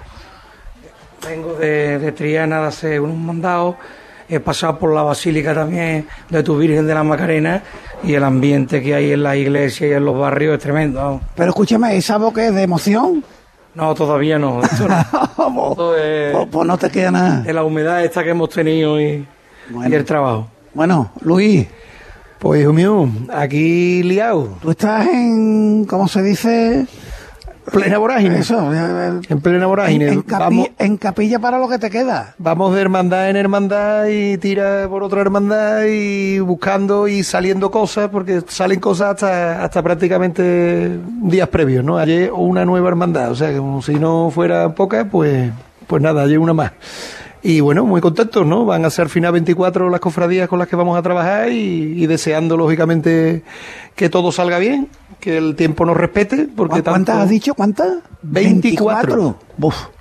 vengo 1.27 1.55
de, 1.55 2.11
Triana 2.15 2.61
de 2.61 2.67
hacer 2.67 3.01
unos 3.01 3.17
mandados, 3.17 3.75
he 4.29 4.39
pasado 4.39 4.79
por 4.79 4.93
la 4.93 5.03
basílica 5.03 5.53
también 5.53 6.07
de 6.29 6.43
tu 6.43 6.57
Virgen 6.57 6.87
de 6.87 6.93
la 6.93 7.03
Macarena 7.03 7.61
y 8.03 8.13
el 8.13 8.23
ambiente 8.23 8.81
que 8.81 8.95
hay 8.95 9.11
en 9.11 9.23
la 9.23 9.35
iglesia 9.35 9.87
y 9.87 9.91
en 9.91 10.05
los 10.05 10.17
barrios 10.17 10.55
es 10.55 10.63
tremendo. 10.63 11.21
Pero 11.35 11.49
escúchame, 11.49 11.95
¿esa 11.95 12.17
boca 12.17 12.45
es 12.45 12.55
de 12.55 12.63
emoción? 12.63 13.23
No, 13.75 13.93
todavía 13.93 14.37
no. 14.39 14.61
Pues, 15.75 16.47
pues, 16.51 16.67
no 16.67 16.77
te 16.77 16.89
queda 16.89 17.11
nada. 17.11 17.41
De 17.41 17.53
la 17.53 17.63
humedad 17.63 18.03
esta 18.03 18.23
que 18.23 18.29
hemos 18.29 18.49
tenido 18.49 18.99
y, 18.99 19.27
y 19.69 19.93
el 19.93 20.05
trabajo. 20.05 20.47
Bueno, 20.73 21.11
Luis. 21.21 21.67
Pues 22.39 22.61
hijo 22.61 22.73
mío, 22.73 23.07
aquí 23.31 24.03
liado. 24.03 24.57
Tú 24.61 24.71
estás 24.71 25.07
en, 25.07 25.85
¿cómo 25.85 26.09
se 26.09 26.21
dice? 26.21 26.85
Plena 27.71 27.97
vorágine. 27.97 28.39
Eso, 28.39 28.69
en 28.73 29.41
plena 29.41 29.65
vorágine. 29.65 30.21
En, 30.77 30.97
capilla 30.97 31.39
para 31.39 31.57
lo 31.57 31.69
que 31.69 31.79
te 31.79 31.89
queda. 31.89 32.35
Vamos 32.37 32.75
de 32.75 32.81
hermandad 32.81 33.29
en 33.29 33.37
hermandad 33.37 34.07
y 34.07 34.37
tira 34.37 34.87
por 34.89 35.03
otra 35.03 35.21
hermandad 35.21 35.83
y 35.87 36.39
buscando 36.39 37.07
y 37.07 37.23
saliendo 37.23 37.71
cosas, 37.71 38.09
porque 38.09 38.41
salen 38.47 38.81
cosas 38.81 39.11
hasta, 39.11 39.63
hasta 39.63 39.81
prácticamente 39.81 40.99
días 41.21 41.47
previos, 41.47 41.85
¿no? 41.85 41.97
Ayer 41.97 42.31
una 42.33 42.65
nueva 42.65 42.89
hermandad, 42.89 43.31
o 43.31 43.35
sea, 43.35 43.55
como 43.57 43.81
si 43.81 43.95
no 43.95 44.29
fuera 44.31 44.75
poca, 44.75 45.05
pues, 45.05 45.49
pues 45.87 46.01
nada, 46.01 46.23
ayer 46.23 46.39
una 46.39 46.53
más. 46.53 46.73
Y 47.43 47.59
bueno, 47.59 47.85
muy 47.85 47.99
contentos, 47.99 48.45
¿no? 48.45 48.63
Van 48.65 48.85
a 48.85 48.89
ser 48.89 49.09
final 49.09 49.33
24 49.33 49.89
las 49.89 49.99
cofradías 49.99 50.47
con 50.47 50.59
las 50.59 50.69
que 50.69 50.77
vamos 50.77 50.97
a 50.97 51.01
trabajar 51.01 51.51
y, 51.51 52.07
deseando, 52.07 52.55
lógicamente, 52.55 53.43
que 53.95 54.09
todo 54.09 54.31
salga 54.31 54.59
bien, 54.59 54.87
que 55.19 55.37
el 55.37 55.55
tiempo 55.57 55.85
nos 55.85 55.97
respete. 55.97 56.47
Porque 56.55 56.81
¿Cuántas 56.81 57.17
has 57.17 57.29
dicho? 57.29 57.53
¿Cuántas? 57.53 57.97
24. 58.21 59.15
24. 59.57 59.92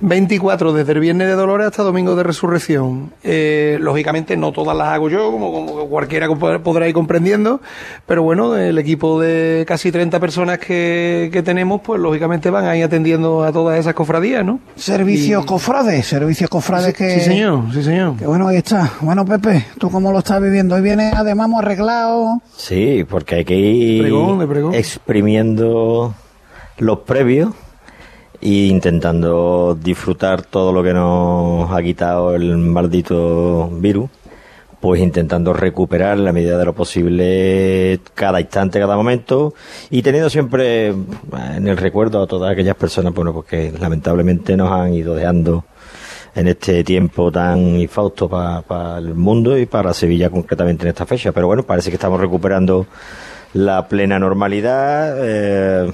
24, 0.00 0.72
desde 0.72 0.92
el 0.92 1.00
Viernes 1.00 1.28
de 1.28 1.34
Dolores 1.34 1.66
hasta 1.66 1.82
Domingo 1.82 2.16
de 2.16 2.22
Resurrección. 2.22 3.12
Eh, 3.22 3.78
lógicamente 3.80 4.36
no 4.36 4.52
todas 4.52 4.76
las 4.76 4.88
hago 4.88 5.10
yo, 5.10 5.30
como, 5.30 5.52
como, 5.52 5.86
cualquiera 5.88 6.28
podrá 6.28 6.88
ir 6.88 6.94
comprendiendo, 6.94 7.60
pero 8.06 8.22
bueno, 8.22 8.56
el 8.56 8.78
equipo 8.78 9.20
de 9.20 9.64
casi 9.66 9.92
30 9.92 10.18
personas 10.18 10.58
que, 10.58 11.28
que 11.32 11.42
tenemos, 11.42 11.82
pues 11.82 12.00
lógicamente 12.00 12.50
van 12.50 12.64
a 12.64 12.76
ir 12.76 12.84
atendiendo 12.84 13.44
a 13.44 13.52
todas 13.52 13.78
esas 13.78 13.94
cofradías, 13.94 14.44
¿no? 14.44 14.60
Servicios 14.76 15.44
cofrades, 15.44 16.06
servicios 16.06 16.48
cofrades 16.48 16.94
que... 16.94 17.10
Sí, 17.10 17.20
señor, 17.20 17.64
sí, 17.72 17.82
señor. 17.82 18.16
Que 18.16 18.26
bueno, 18.26 18.48
ahí 18.48 18.56
está. 18.56 18.92
Bueno, 19.00 19.24
Pepe, 19.24 19.66
¿tú 19.78 19.90
cómo 19.90 20.12
lo 20.12 20.20
estás 20.20 20.40
viviendo? 20.40 20.74
Hoy 20.74 20.82
viene 20.82 21.12
además 21.14 21.48
arreglado. 21.58 22.40
Sí, 22.56 23.04
porque 23.08 23.36
hay 23.36 23.44
que 23.44 23.56
ir 23.56 24.12
exprimiendo 24.72 26.14
los 26.78 26.98
previos 27.00 27.50
y 28.40 28.68
intentando 28.68 29.78
disfrutar 29.80 30.42
todo 30.42 30.72
lo 30.72 30.82
que 30.82 30.94
nos 30.94 31.70
ha 31.70 31.82
quitado 31.82 32.34
el 32.34 32.56
maldito 32.56 33.68
virus, 33.68 34.10
pues 34.80 35.02
intentando 35.02 35.52
recuperar 35.52 36.18
la 36.18 36.32
medida 36.32 36.56
de 36.56 36.64
lo 36.64 36.74
posible 36.74 38.00
cada 38.14 38.40
instante, 38.40 38.80
cada 38.80 38.96
momento 38.96 39.54
y 39.90 40.02
teniendo 40.02 40.30
siempre 40.30 40.88
en 40.88 41.68
el 41.68 41.76
recuerdo 41.76 42.22
a 42.22 42.26
todas 42.26 42.50
aquellas 42.50 42.76
personas 42.76 43.12
bueno, 43.12 43.34
pues 43.34 43.46
que 43.46 43.78
lamentablemente 43.78 44.56
nos 44.56 44.72
han 44.72 44.94
ido 44.94 45.14
dejando 45.14 45.64
en 46.34 46.48
este 46.48 46.84
tiempo 46.84 47.30
tan 47.30 47.58
infausto 47.80 48.28
para 48.28 48.98
el 48.98 49.14
mundo 49.14 49.58
y 49.58 49.66
para 49.66 49.92
Sevilla 49.92 50.30
concretamente 50.30 50.84
en 50.84 50.90
esta 50.90 51.04
fecha. 51.04 51.32
Pero 51.32 51.46
bueno, 51.46 51.64
parece 51.64 51.90
que 51.90 51.96
estamos 51.96 52.20
recuperando 52.20 52.86
la 53.52 53.88
plena 53.88 54.18
normalidad. 54.18 55.16
Eh, 55.18 55.92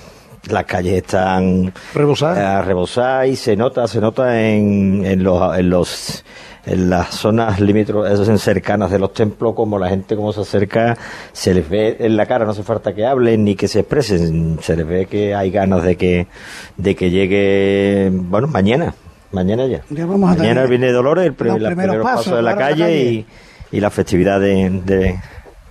las 0.50 0.64
calles 0.64 0.94
están 0.94 1.72
rebosadas 1.94 3.26
eh, 3.26 3.30
y 3.30 3.36
se 3.36 3.56
nota, 3.56 3.86
se 3.86 4.00
nota 4.00 4.40
en, 4.40 5.04
en 5.04 5.22
los, 5.22 5.58
en 5.58 5.70
los 5.70 6.24
en 6.66 6.90
las 6.90 7.14
zonas 7.14 7.60
limítrofes 7.60 8.42
cercanas 8.42 8.90
de 8.90 8.98
los 8.98 9.12
templos, 9.14 9.54
como 9.54 9.78
la 9.78 9.88
gente 9.88 10.16
como 10.16 10.32
se 10.32 10.40
acerca, 10.40 10.98
se 11.32 11.54
les 11.54 11.68
ve 11.68 11.96
en 12.00 12.16
la 12.16 12.26
cara, 12.26 12.44
no 12.44 12.50
hace 12.50 12.64
falta 12.64 12.92
que 12.92 13.06
hablen 13.06 13.44
ni 13.44 13.54
que 13.54 13.68
se 13.68 13.80
expresen, 13.80 14.58
se 14.60 14.76
les 14.76 14.86
ve 14.86 15.06
que 15.06 15.34
hay 15.34 15.50
ganas 15.52 15.84
de 15.84 15.96
que, 15.96 16.26
de 16.76 16.96
que 16.96 17.10
llegue, 17.10 18.10
bueno, 18.12 18.48
mañana, 18.48 18.94
mañana 19.30 19.66
ya. 19.66 19.82
mañana 19.88 20.66
viene 20.66 20.90
Dolores, 20.90 21.26
el, 21.26 21.34
primer 21.34 22.00
paso 22.02 22.34
de 22.34 22.42
la 22.42 22.56
calle, 22.56 23.00
Y, 23.00 23.26
y 23.70 23.80
la 23.80 23.90
festividad 23.90 24.40
de 24.40 24.70
de 24.84 25.20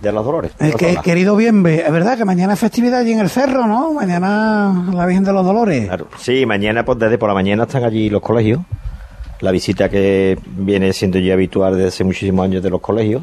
los 0.00 0.24
Dolores. 0.24 0.52
que, 0.76 0.96
querido 1.02 1.36
bien, 1.36 1.66
es 1.66 1.90
verdad 1.90 2.16
que 2.16 2.24
mañana 2.24 2.54
es 2.54 2.60
festividad 2.60 3.00
allí 3.00 3.12
en 3.12 3.20
el 3.20 3.30
cerro, 3.30 3.66
¿no? 3.66 3.92
Mañana 3.92 4.84
la 4.92 5.06
Virgen 5.06 5.24
de 5.24 5.32
los 5.32 5.44
Dolores. 5.44 5.90
Sí, 6.18 6.46
mañana 6.46 6.84
pues 6.84 6.98
desde 6.98 7.18
por 7.18 7.28
la 7.28 7.34
mañana 7.34 7.64
están 7.64 7.84
allí 7.84 8.10
los 8.10 8.22
colegios 8.22 8.60
la 9.40 9.50
visita 9.50 9.88
que 9.88 10.38
viene 10.46 10.92
siendo 10.92 11.18
ya 11.18 11.34
habitual 11.34 11.74
desde 11.74 11.88
hace 11.88 12.04
muchísimos 12.04 12.44
años 12.44 12.62
de 12.62 12.70
los 12.70 12.80
colegios 12.80 13.22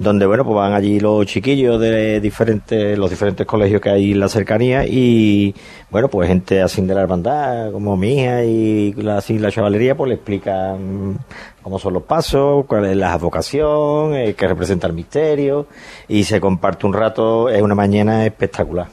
donde 0.00 0.24
bueno 0.24 0.44
pues 0.44 0.56
van 0.56 0.72
allí 0.72 0.98
los 0.98 1.26
chiquillos 1.26 1.78
de 1.78 2.20
diferentes 2.20 2.96
los 2.96 3.10
diferentes 3.10 3.46
colegios 3.46 3.82
que 3.82 3.90
hay 3.90 4.12
en 4.12 4.20
la 4.20 4.30
cercanía 4.30 4.86
y 4.86 5.54
bueno 5.90 6.08
pues 6.08 6.26
gente 6.26 6.62
así 6.62 6.80
de 6.80 6.94
la 6.94 7.02
hermandad 7.02 7.70
como 7.70 7.98
mi 7.98 8.14
hija 8.14 8.42
y 8.42 8.94
la, 8.94 9.18
así 9.18 9.38
la 9.38 9.50
chavalería 9.50 9.94
pues 9.94 10.08
le 10.08 10.14
explican 10.14 11.18
cómo 11.62 11.78
son 11.78 11.92
los 11.92 12.04
pasos 12.04 12.64
cuál 12.64 12.86
es 12.86 12.96
la 12.96 13.14
vocación 13.18 14.14
eh, 14.14 14.34
qué 14.34 14.48
representa 14.48 14.86
el 14.86 14.94
misterio 14.94 15.66
y 16.08 16.24
se 16.24 16.40
comparte 16.40 16.86
un 16.86 16.94
rato 16.94 17.50
es 17.50 17.60
una 17.60 17.74
mañana 17.74 18.24
espectacular. 18.24 18.88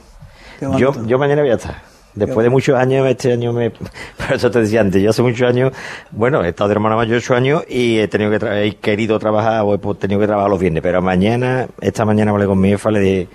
Yo 0.76 0.92
yo 1.06 1.18
mañana 1.18 1.40
voy 1.40 1.52
a 1.52 1.54
estar 1.54 1.87
Después 2.18 2.44
de 2.44 2.50
muchos 2.50 2.76
años, 2.76 3.06
este 3.06 3.32
año 3.32 3.52
me. 3.52 3.70
Por 3.70 4.32
eso 4.32 4.50
te 4.50 4.60
decía 4.60 4.80
antes, 4.80 5.02
yo 5.02 5.10
hace 5.10 5.22
muchos 5.22 5.48
años, 5.48 5.72
bueno, 6.10 6.44
he 6.44 6.48
estado 6.48 6.68
de 6.68 6.72
hermana 6.74 6.96
mayor 6.96 7.18
ocho 7.18 7.34
años 7.34 7.64
y 7.68 7.98
he 7.98 8.08
tenido 8.08 8.30
que 8.30 8.66
he 8.66 8.76
querido 8.76 9.18
trabajar 9.18 9.62
o 9.64 9.74
he 9.74 9.94
tenido 9.94 10.20
que 10.20 10.26
trabajar 10.26 10.50
los 10.50 10.60
viernes, 10.60 10.82
pero 10.82 11.00
mañana, 11.00 11.68
esta 11.80 12.04
mañana 12.04 12.30
hablé 12.32 12.46
con 12.46 12.60
mi 12.60 12.70
jefa, 12.70 12.90
le 12.90 13.00
dije, 13.00 13.28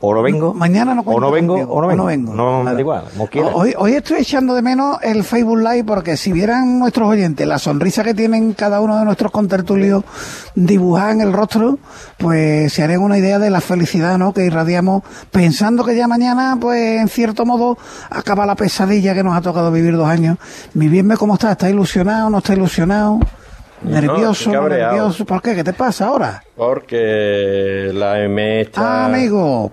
o 0.00 0.14
lo 0.14 0.22
vengo. 0.22 0.54
Mañana 0.54 0.94
no 0.94 1.02
O 1.02 1.20
no 1.20 1.30
vengo, 1.30 1.54
o 1.54 1.80
no 1.80 2.04
vengo. 2.06 2.34
No, 2.34 2.62
me 2.62 2.72
da 2.72 2.80
igual, 2.80 3.04
Hoy, 3.54 3.74
hoy 3.76 3.92
estoy 3.94 4.18
echando 4.20 4.54
de 4.54 4.62
menos 4.62 4.98
el 5.02 5.24
Facebook 5.24 5.58
Live 5.58 5.84
porque 5.84 6.16
si 6.16 6.32
vieran 6.32 6.78
nuestros 6.78 7.08
oyentes 7.08 7.46
la 7.46 7.58
sonrisa 7.58 8.04
que 8.04 8.14
tienen 8.14 8.52
cada 8.52 8.80
uno 8.80 8.98
de 8.98 9.04
nuestros 9.04 9.32
contertulios 9.32 10.04
dibujada 10.54 11.12
en 11.12 11.20
el 11.20 11.32
rostro, 11.32 11.78
pues 12.16 12.72
se 12.72 12.82
harían 12.82 13.02
una 13.02 13.18
idea 13.18 13.38
de 13.38 13.50
la 13.50 13.60
felicidad 13.60 14.18
¿no? 14.18 14.32
que 14.32 14.44
irradiamos 14.44 15.02
pensando 15.30 15.84
que 15.84 15.96
ya 15.96 16.06
mañana, 16.06 16.56
pues 16.60 17.00
en 17.00 17.08
cierto 17.08 17.44
modo, 17.44 17.78
acaba 18.10 18.46
la 18.46 18.54
pesadilla 18.54 19.14
que 19.14 19.24
nos 19.24 19.36
ha 19.36 19.40
tocado 19.40 19.72
vivir 19.72 19.96
dos 19.96 20.08
años. 20.08 20.38
Mi 20.74 20.88
bien, 20.88 21.08
¿cómo 21.18 21.34
está? 21.34 21.52
¿Está 21.52 21.68
ilusionado? 21.70 22.30
¿No 22.30 22.38
está 22.38 22.54
ilusionado? 22.54 23.20
Nervioso, 23.82 24.50
nervioso. 24.50 25.24
¿Por 25.24 25.42
qué? 25.42 25.54
¿Qué 25.54 25.64
te 25.64 25.72
pasa 25.72 26.06
ahora? 26.08 26.42
Porque 26.56 27.90
la 27.94 28.22
M 28.22 28.60
está... 28.60 29.04
Ah, 29.04 29.06
amigo. 29.06 29.70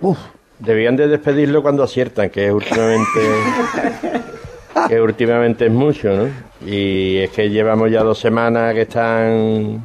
Debían 0.59 0.95
de 0.95 1.07
despedirlo 1.07 1.61
cuando 1.61 1.83
aciertan, 1.83 2.29
que 2.29 2.51
últimamente... 2.51 3.19
que 4.87 5.01
últimamente 5.01 5.65
es 5.65 5.71
mucho, 5.71 6.09
¿no? 6.15 6.29
Y 6.65 7.17
es 7.17 7.31
que 7.31 7.49
llevamos 7.49 7.91
ya 7.91 8.03
dos 8.03 8.19
semanas 8.19 8.73
que 8.73 8.81
están 8.81 9.83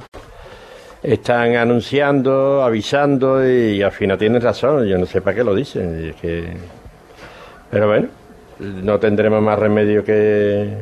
están 1.02 1.56
anunciando, 1.56 2.62
avisando 2.62 3.48
y 3.48 3.82
al 3.82 3.92
final 3.92 4.18
tienen 4.18 4.40
razón. 4.40 4.86
Yo 4.86 4.98
no 4.98 5.06
sé 5.06 5.20
para 5.20 5.36
qué 5.36 5.44
lo 5.44 5.54
dicen. 5.54 6.14
que... 6.20 6.56
Pero 7.70 7.88
bueno, 7.88 8.08
no 8.58 8.98
tendremos 8.98 9.42
más 9.42 9.58
remedio 9.58 10.04
que 10.04 10.76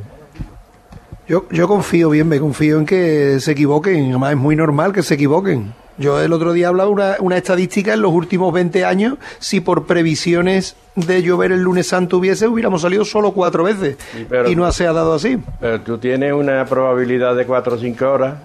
yo, 1.28 1.44
yo 1.50 1.68
confío 1.68 2.08
bien, 2.08 2.26
me 2.26 2.40
confío 2.40 2.78
en 2.78 2.86
que 2.86 3.38
se 3.40 3.52
equivoquen. 3.52 4.08
Además, 4.10 4.32
es 4.32 4.38
muy 4.38 4.56
normal 4.56 4.92
que 4.92 5.02
se 5.02 5.14
equivoquen. 5.14 5.74
Yo 5.98 6.20
el 6.20 6.32
otro 6.32 6.52
día 6.52 6.68
hablaba 6.68 6.88
una, 6.88 7.16
una 7.18 7.36
estadística 7.36 7.92
en 7.92 8.02
los 8.02 8.12
últimos 8.12 8.52
20 8.52 8.84
años, 8.84 9.18
si 9.40 9.60
por 9.60 9.86
previsiones 9.86 10.76
de 10.94 11.22
llover 11.22 11.52
el 11.52 11.60
lunes 11.60 11.88
santo 11.88 12.18
hubiese, 12.18 12.46
hubiéramos 12.46 12.82
salido 12.82 13.04
solo 13.04 13.32
cuatro 13.32 13.64
veces. 13.64 13.98
y 14.46 14.56
no 14.56 14.70
se 14.72 14.86
ha 14.86 14.92
dado 14.92 15.14
así. 15.14 15.38
Pero 15.60 15.80
tú 15.80 15.98
tienes 15.98 16.32
una 16.32 16.64
probabilidad 16.64 17.36
de 17.36 17.44
cuatro 17.44 17.74
o 17.74 17.78
cinco 17.78 18.10
horas. 18.10 18.36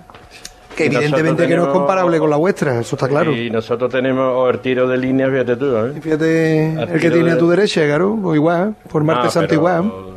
Que 0.75 0.87
evidentemente 0.87 1.47
que 1.47 1.55
no 1.55 1.67
es 1.67 1.69
comparable 1.69 2.17
con 2.17 2.31
la 2.31 2.35
vuestra, 2.35 2.79
eso 2.79 2.95
está 2.95 3.07
claro. 3.07 3.31
Y 3.31 3.51
nosotros 3.51 3.91
tenemos 3.91 4.51
el 4.51 4.59
tiro 4.59 4.87
de 4.87 4.97
línea, 4.97 5.29
fíjate 5.29 5.55
tú. 5.55 5.77
¿eh? 5.77 5.93
Fíjate 6.01 6.73
el, 6.73 6.99
que 6.99 7.11
tiene 7.11 7.31
a 7.31 7.37
tu 7.37 7.47
derecha, 7.47 7.85
claro, 7.85 8.19
o 8.21 8.33
igual, 8.33 8.75
por 8.91 9.03
martes 9.03 9.27
ah, 9.27 9.31
santo 9.31 9.53
igual 9.53 10.12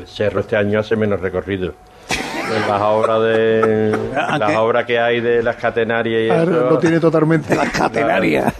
el 0.00 0.06
cerro 0.06 0.40
este 0.40 0.56
año 0.56 0.80
hace 0.80 0.96
menos 0.96 1.20
recorrido. 1.20 1.74
las 2.68 2.80
obras 2.80 3.22
de 3.22 3.96
ah, 4.16 4.38
las 4.38 4.56
obras 4.56 4.84
que 4.84 4.98
hay 4.98 5.20
de 5.20 5.42
las 5.42 5.56
catenarias 5.56 6.22
y 6.22 6.28
eso, 6.28 6.70
no 6.70 6.78
tiene 6.78 6.98
totalmente. 6.98 7.54
Las 7.54 7.70
catenarias. 7.70 8.52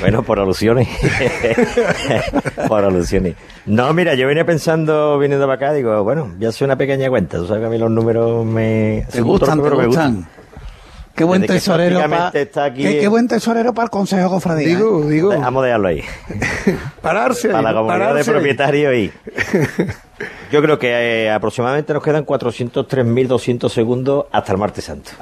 Bueno 0.00 0.22
por 0.22 0.38
alusiones. 0.38 0.86
Por 2.68 2.84
alusiones. 2.84 3.36
No 3.64 3.94
mira 3.94 4.14
yo 4.14 4.26
venía 4.26 4.44
pensando 4.44 5.18
viniendo 5.18 5.46
para 5.46 5.56
acá 5.56 5.72
digo 5.72 6.04
bueno 6.04 6.34
ya 6.38 6.50
hace 6.50 6.64
una 6.64 6.76
pequeña 6.76 7.08
cuenta. 7.08 7.38
Tú 7.38 7.46
sabes 7.46 7.62
que 7.62 7.66
a 7.66 7.70
mí 7.70 7.78
los 7.78 7.90
números 7.90 8.44
me 8.44 9.06
te 9.10 9.22
gustan, 9.22 9.62
te 9.62 9.70
gustan. 9.70 10.26
Qué 11.14 11.22
buen 11.22 11.46
tesorero 11.46 12.00
para 12.08 12.32
qué, 12.32 13.08
buen 13.08 13.28
tesorero 13.28 13.72
para 13.72 13.84
el 13.84 13.90
Consejo 13.90 14.28
Cofradía. 14.30 14.66
Digo, 14.66 15.04
¿eh? 15.04 15.10
digo. 15.10 15.28
Vamos 15.28 15.62
a 15.62 15.66
dejarlo 15.66 15.88
ahí. 15.88 16.02
pararse. 17.00 17.48
Para 17.48 17.62
la 17.62 17.74
comunidad 17.74 18.14
de 18.14 18.24
propietarios 18.24 18.94
y 18.94 19.12
yo 20.52 20.60
creo 20.60 20.78
que 20.78 20.88
eh, 21.24 21.30
aproximadamente 21.30 21.92
nos 21.92 22.02
quedan 22.02 22.26
403.200 22.26 23.68
segundos 23.68 24.26
hasta 24.32 24.52
el 24.52 24.58
martes 24.58 24.84
santo. 24.84 25.12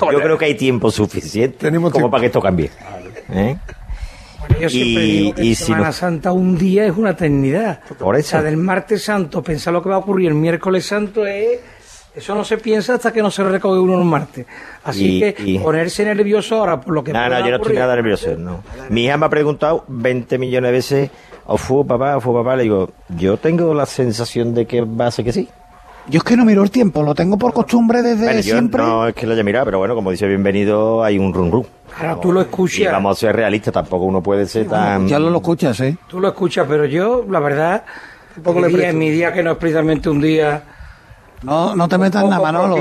Yo 0.00 0.20
creo 0.20 0.38
que 0.38 0.46
hay 0.46 0.54
tiempo 0.54 0.90
suficiente 0.90 1.70
como 1.90 2.10
para 2.10 2.22
que 2.22 2.26
esto 2.26 2.40
cambie. 2.40 2.70
¿Eh? 3.30 3.56
yo 4.60 4.68
siempre 4.68 5.04
y, 5.04 5.22
digo 5.22 5.34
que 5.34 5.54
Semana 5.54 5.92
Santa 5.92 6.32
un 6.32 6.56
día 6.56 6.86
es 6.86 6.96
una 6.96 7.10
eternidad. 7.10 7.80
Por 7.98 8.16
eso. 8.16 8.28
O 8.28 8.30
sea, 8.30 8.42
del 8.42 8.56
martes 8.56 9.04
santo, 9.04 9.42
pensar 9.42 9.72
lo 9.72 9.82
que 9.82 9.90
va 9.90 9.96
a 9.96 9.98
ocurrir 9.98 10.28
el 10.28 10.34
miércoles 10.34 10.86
santo 10.86 11.26
es 11.26 11.60
eso 12.14 12.34
no 12.34 12.44
se 12.44 12.58
piensa 12.58 12.94
hasta 12.94 13.12
que 13.12 13.22
no 13.22 13.30
se 13.30 13.42
recoge 13.42 13.80
uno 13.80 13.98
el 13.98 14.04
martes. 14.04 14.46
Así 14.84 15.18
que 15.20 15.60
ponerse 15.62 16.04
nervioso 16.04 16.56
ahora 16.58 16.80
por 16.80 16.94
lo 16.94 17.02
que... 17.02 17.12
No, 17.12 17.28
no, 17.28 17.38
yo 17.40 17.50
no 17.50 17.56
estoy 17.56 17.76
nada 17.76 17.94
nervioso, 17.96 18.36
no. 18.36 18.62
Mi 18.90 19.04
hija 19.06 19.16
me 19.16 19.26
ha 19.26 19.30
preguntado 19.30 19.84
20 19.88 20.38
millones 20.38 20.68
de 20.68 20.72
veces, 20.72 21.10
o 21.46 21.56
fue 21.56 21.84
papá, 21.86 22.16
o 22.16 22.20
fue 22.20 22.34
papá, 22.34 22.56
le 22.56 22.64
digo, 22.64 22.90
yo 23.16 23.36
tengo 23.38 23.72
la 23.72 23.86
sensación 23.86 24.54
de 24.54 24.66
que 24.66 24.82
va 24.82 25.06
a 25.06 25.10
ser 25.10 25.24
que 25.24 25.32
sí. 25.32 25.48
Yo 26.08 26.18
es 26.18 26.24
que 26.24 26.36
no 26.36 26.44
miro 26.44 26.64
el 26.64 26.70
tiempo, 26.70 27.02
lo 27.02 27.14
tengo 27.14 27.38
por 27.38 27.52
costumbre 27.52 28.02
desde 28.02 28.42
siempre. 28.42 28.82
No 28.82 29.06
es 29.06 29.14
que 29.14 29.24
lo 29.24 29.34
haya 29.34 29.44
mirado, 29.44 29.66
pero 29.66 29.78
bueno, 29.78 29.94
como 29.94 30.10
dice 30.10 30.26
bienvenido, 30.26 31.04
hay 31.04 31.16
un 31.16 31.32
rum 31.32 31.50
rum. 31.50 31.64
Claro, 31.96 32.18
tú 32.18 32.32
lo 32.32 32.40
escuchas. 32.40 32.78
Y 32.80 32.86
vamos 32.86 33.16
a 33.16 33.20
ser 33.20 33.36
realistas, 33.36 33.72
tampoco 33.72 34.04
uno 34.04 34.20
puede 34.20 34.46
ser 34.46 34.66
tan. 34.66 35.06
Ya 35.06 35.20
lo, 35.20 35.30
lo 35.30 35.36
escuchas, 35.36 35.78
¿eh? 35.80 35.96
Tú 36.08 36.18
lo 36.18 36.28
escuchas, 36.28 36.66
pero 36.68 36.86
yo, 36.86 37.24
la 37.30 37.38
verdad, 37.38 37.84
un 38.36 38.42
poco 38.42 38.60
le 38.60 38.88
en 38.88 38.98
mi 38.98 39.10
día 39.10 39.32
que 39.32 39.44
no 39.44 39.52
es 39.52 39.58
precisamente 39.58 40.10
un 40.10 40.20
día 40.20 40.62
no, 41.42 41.76
no 41.76 41.88
te 41.88 41.98
metas 41.98 42.24
en 42.24 42.30
la 42.30 42.40
Manolo. 42.40 42.76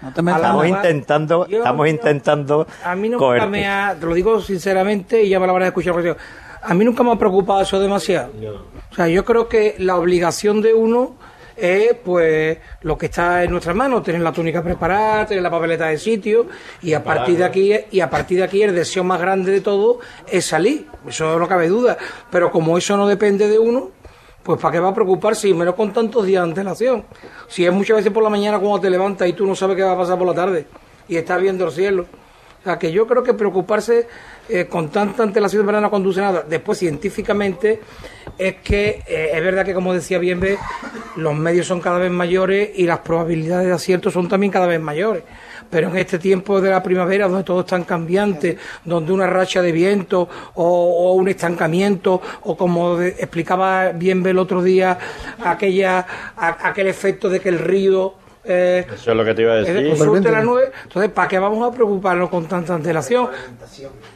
No 0.00 0.12
te 0.12 0.22
metas 0.22 0.40
estamos 0.40 0.66
intentando, 0.66 1.46
estamos 1.46 1.88
intentando. 1.88 2.66
A 2.84 2.94
mí 2.94 3.08
nunca 3.08 3.46
me 3.46 3.66
ha, 3.66 3.96
te 3.98 4.06
lo 4.06 4.14
digo 4.14 4.40
sinceramente 4.40 5.22
y 5.22 5.28
ya 5.28 5.40
me 5.40 5.46
lo 5.46 5.52
habrás 5.52 5.68
escuchado. 5.68 6.16
A 6.62 6.74
mí 6.74 6.84
nunca 6.84 7.02
me 7.02 7.12
ha 7.12 7.16
preocupado 7.16 7.60
eso 7.62 7.80
demasiado. 7.80 8.30
O 8.90 8.94
sea, 8.94 9.08
yo 9.08 9.24
creo 9.24 9.48
que 9.48 9.74
la 9.78 9.96
obligación 9.96 10.62
de 10.62 10.74
uno 10.74 11.16
es 11.58 11.94
pues 12.04 12.58
lo 12.82 12.96
que 12.96 13.06
está 13.06 13.42
en 13.42 13.50
nuestras 13.50 13.74
manos, 13.74 14.02
tener 14.02 14.20
la 14.20 14.32
túnica 14.32 14.62
preparada, 14.62 15.26
tener 15.26 15.42
la 15.42 15.50
papeleta 15.50 15.86
de 15.86 15.98
sitio 15.98 16.46
y 16.82 16.92
a 16.92 17.02
partir 17.02 17.38
de 17.38 17.44
aquí 17.44 17.74
y 17.90 18.00
a 18.00 18.08
partir 18.08 18.38
de 18.38 18.44
aquí 18.44 18.62
el 18.62 18.74
deseo 18.74 19.02
más 19.02 19.20
grande 19.20 19.50
de 19.50 19.60
todo 19.60 19.98
es 20.30 20.46
salir, 20.46 20.86
eso 21.06 21.38
no 21.38 21.48
cabe 21.48 21.68
duda, 21.68 21.98
pero 22.30 22.52
como 22.52 22.78
eso 22.78 22.96
no 22.96 23.08
depende 23.08 23.48
de 23.48 23.58
uno, 23.58 23.90
pues 24.42 24.60
¿para 24.60 24.72
qué 24.72 24.80
va 24.80 24.88
a 24.88 24.94
preocuparse? 24.94 25.48
Y 25.48 25.54
menos 25.54 25.74
con 25.74 25.92
tantos 25.92 26.24
días 26.24 26.42
de 26.42 26.50
antelación. 26.50 27.04
Si 27.48 27.64
es 27.64 27.72
muchas 27.72 27.98
veces 27.98 28.12
por 28.12 28.22
la 28.22 28.30
mañana 28.30 28.58
cuando 28.58 28.80
te 28.80 28.90
levantas 28.90 29.28
y 29.28 29.32
tú 29.32 29.46
no 29.46 29.54
sabes 29.54 29.76
qué 29.76 29.82
va 29.82 29.92
a 29.92 29.96
pasar 29.96 30.18
por 30.18 30.26
la 30.26 30.34
tarde 30.34 30.66
y 31.08 31.16
estás 31.16 31.40
viendo 31.40 31.66
el 31.66 31.72
cielo. 31.72 32.06
O 32.60 32.64
sea, 32.64 32.78
que 32.78 32.90
yo 32.92 33.06
creo 33.06 33.22
que 33.22 33.34
preocuparse 33.34 34.06
eh, 34.48 34.66
con 34.66 34.90
tanta 34.90 35.22
antelación 35.22 35.62
de 35.62 35.66
verdad 35.66 35.80
no 35.80 35.90
conduce 35.90 36.20
a 36.20 36.24
nada. 36.24 36.44
Después, 36.48 36.78
científicamente, 36.78 37.80
es 38.36 38.56
que 38.56 39.02
eh, 39.06 39.30
es 39.32 39.42
verdad 39.42 39.64
que, 39.64 39.74
como 39.74 39.94
decía 39.94 40.18
bien, 40.18 40.40
los 41.16 41.34
medios 41.34 41.66
son 41.66 41.80
cada 41.80 41.98
vez 41.98 42.10
mayores 42.10 42.70
y 42.74 42.84
las 42.84 42.98
probabilidades 42.98 43.66
de 43.66 43.72
acierto 43.72 44.10
son 44.10 44.28
también 44.28 44.52
cada 44.52 44.66
vez 44.66 44.80
mayores 44.80 45.22
pero 45.70 45.88
en 45.88 45.96
este 45.96 46.18
tiempo 46.18 46.60
de 46.60 46.70
la 46.70 46.82
primavera 46.82 47.28
donde 47.28 47.44
todo 47.44 47.60
es 47.60 47.66
tan 47.66 47.84
cambiante, 47.84 48.56
donde 48.84 49.12
una 49.12 49.26
racha 49.26 49.62
de 49.62 49.72
viento 49.72 50.28
o, 50.54 51.12
un 51.12 51.28
estancamiento 51.28 52.20
o 52.42 52.56
como 52.56 53.00
explicaba 53.00 53.92
bien 53.92 54.24
el 54.26 54.38
otro 54.38 54.62
día 54.62 54.98
aquella 55.44 56.06
aquel 56.36 56.86
efecto 56.86 57.28
de 57.28 57.40
que 57.40 57.48
el 57.48 57.58
río 57.58 58.14
eh, 58.48 58.86
Eso 58.94 59.10
es 59.10 59.16
lo 59.16 59.24
que 59.24 59.34
te 59.34 59.42
iba 59.42 59.52
a 59.52 59.56
decir. 59.56 60.30
la 60.30 60.42
nube, 60.42 60.72
entonces, 60.84 61.12
¿para 61.12 61.28
qué 61.28 61.38
vamos 61.38 61.70
a 61.70 61.74
preocuparnos 61.74 62.30
con 62.30 62.46
tanta 62.46 62.74
antelación? 62.74 63.28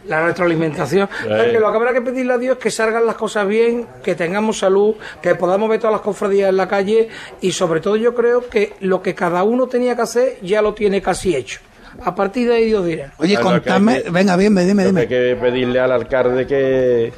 La 0.07 0.24
retroalimentación. 0.24 1.09
que 1.22 1.59
lo 1.59 1.70
que 1.70 1.76
habrá 1.76 1.93
que 1.93 2.01
pedirle 2.01 2.33
a 2.33 2.39
Dios 2.39 2.57
es 2.57 2.62
que 2.62 2.70
salgan 2.70 3.05
las 3.05 3.16
cosas 3.16 3.47
bien, 3.47 3.87
que 4.03 4.14
tengamos 4.14 4.59
salud, 4.59 4.95
que 5.20 5.35
podamos 5.35 5.68
ver 5.68 5.78
todas 5.78 5.93
las 5.93 6.01
cofradías 6.01 6.49
en 6.49 6.57
la 6.57 6.66
calle 6.66 7.09
y 7.43 7.53
sobre 7.53 7.80
todo 7.80 7.97
yo 7.97 8.14
creo 8.14 8.49
que 8.49 8.72
lo 8.80 9.03
que 9.03 9.14
cada 9.14 9.43
uno 9.43 9.66
tenía 9.66 9.95
que 9.95 10.03
hacer 10.03 10.39
ya 10.41 10.62
lo 10.62 10.72
tiene 10.72 11.03
casi 11.03 11.37
hecho. 11.37 11.61
A 12.01 12.14
partir 12.14 12.49
de 12.49 12.55
ahí 12.55 12.66
Dios 12.66 12.87
dirá. 12.87 13.12
Oye, 13.18 13.39
contame, 13.39 14.03
venga, 14.11 14.37
bien, 14.37 14.55
dime, 14.55 14.85
dime. 14.87 15.01
Hay 15.03 15.09
que 15.09 15.37
pedirle 15.41 15.78
al 15.78 15.93
alcalde 15.93 16.47
que 16.47 17.12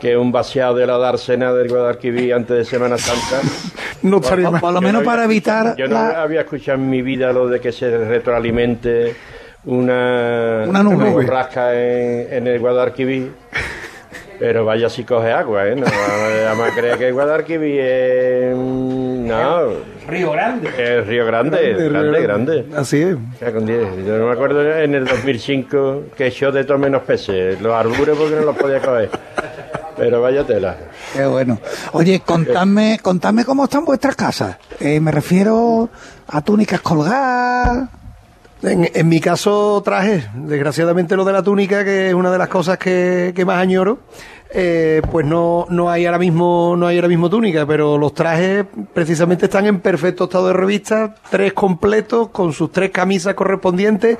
que 0.00 0.16
un 0.16 0.32
vaciado 0.32 0.74
de 0.74 0.86
la 0.86 0.98
dársena 0.98 1.52
del 1.52 1.68
Guadalquivir 1.68 2.34
antes 2.34 2.56
de 2.56 2.64
Semana 2.64 2.98
Santa. 2.98 3.46
no 4.02 4.16
estaría 4.16 4.50
Por, 4.50 4.72
lo 4.72 4.80
menos 4.80 5.04
para 5.04 5.24
evitar. 5.24 5.76
Yo 5.76 5.86
no 5.86 5.98
había 5.98 6.40
escuchado 6.40 6.78
en 6.78 6.90
mi 6.90 7.02
vida 7.02 7.32
lo 7.32 7.46
de 7.48 7.60
que 7.60 7.70
se 7.70 7.96
retroalimente 7.96 9.14
una, 9.66 10.64
una 10.66 10.82
nube 10.82 11.24
rasca 11.26 11.74
en, 11.74 12.32
en 12.32 12.46
el 12.46 12.58
Guadalquivir. 12.58 13.32
Pero 14.40 14.64
vaya 14.64 14.88
si 14.88 15.04
coge 15.04 15.30
agua, 15.30 15.68
¿eh? 15.68 15.76
No, 15.76 15.84
además 15.86 16.72
cree 16.74 16.96
que 16.96 17.08
el 17.08 17.12
Guadalquivir 17.12 17.80
es 17.80 18.56
No. 18.56 19.68
Río 20.08 20.32
Grande. 20.32 20.70
El 20.78 21.06
Río 21.06 21.26
Grande, 21.26 21.74
grande, 21.74 22.22
grande. 22.22 22.64
Así 22.74 23.02
es. 23.02 23.16
Yo 23.38 24.18
no 24.18 24.28
me 24.28 24.32
acuerdo 24.32 24.62
en 24.78 24.94
el 24.94 25.04
2005 25.04 26.04
que 26.16 26.28
echó 26.28 26.50
de 26.52 26.64
todo 26.64 26.78
menos 26.78 27.02
peces. 27.02 27.60
Los 27.60 27.74
arbures 27.74 28.16
porque 28.16 28.36
no 28.36 28.46
los 28.46 28.56
podía 28.56 28.80
coger. 28.80 29.10
Pero 30.00 30.22
vaya 30.22 30.46
tela. 30.46 30.76
Qué 31.12 31.26
bueno. 31.26 31.58
Oye, 31.92 32.20
contadme, 32.20 32.98
contadme 33.02 33.44
cómo 33.44 33.64
están 33.64 33.84
vuestras 33.84 34.16
casas. 34.16 34.56
Eh, 34.80 34.98
me 34.98 35.10
refiero 35.10 35.90
a 36.26 36.40
túnicas 36.40 36.80
colgadas. 36.80 37.90
En, 38.62 39.08
mi 39.08 39.20
caso 39.20 39.80
traje, 39.82 40.26
desgraciadamente 40.34 41.16
lo 41.16 41.24
de 41.24 41.32
la 41.32 41.42
túnica, 41.42 41.84
que 41.84 42.08
es 42.08 42.14
una 42.14 42.30
de 42.30 42.38
las 42.38 42.48
cosas 42.48 42.78
que, 42.78 43.32
que 43.34 43.44
más 43.44 43.58
añoro. 43.58 44.00
Eh, 44.52 45.00
pues 45.10 45.24
no, 45.24 45.66
no 45.68 45.90
hay 45.90 46.06
ahora 46.06 46.18
mismo 46.18 46.74
no 46.76 46.88
hay 46.88 46.96
ahora 46.96 47.06
mismo 47.06 47.30
túnica, 47.30 47.64
pero 47.66 47.96
los 47.96 48.14
trajes 48.14 48.64
precisamente 48.92 49.44
están 49.44 49.66
en 49.66 49.78
perfecto 49.78 50.24
estado 50.24 50.48
de 50.48 50.54
revista, 50.54 51.14
tres 51.30 51.52
completos 51.52 52.30
con 52.30 52.52
sus 52.52 52.72
tres 52.72 52.90
camisas 52.90 53.34
correspondientes, 53.34 54.18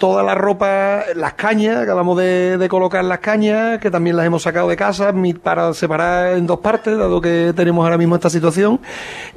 toda 0.00 0.24
la 0.24 0.34
ropa, 0.34 1.04
las 1.14 1.34
cañas, 1.34 1.76
acabamos 1.76 2.18
de, 2.18 2.66
colocar 2.68 3.04
las 3.04 3.20
cañas, 3.20 3.78
que 3.78 3.90
también 3.90 4.16
las 4.16 4.26
hemos 4.26 4.42
sacado 4.42 4.68
de 4.68 4.76
casa 4.76 5.14
para 5.42 5.72
separar 5.74 6.36
en 6.36 6.46
dos 6.46 6.58
partes, 6.58 6.98
dado 6.98 7.20
que 7.20 7.52
tenemos 7.54 7.84
ahora 7.84 7.98
mismo 7.98 8.16
esta 8.16 8.30
situación. 8.30 8.80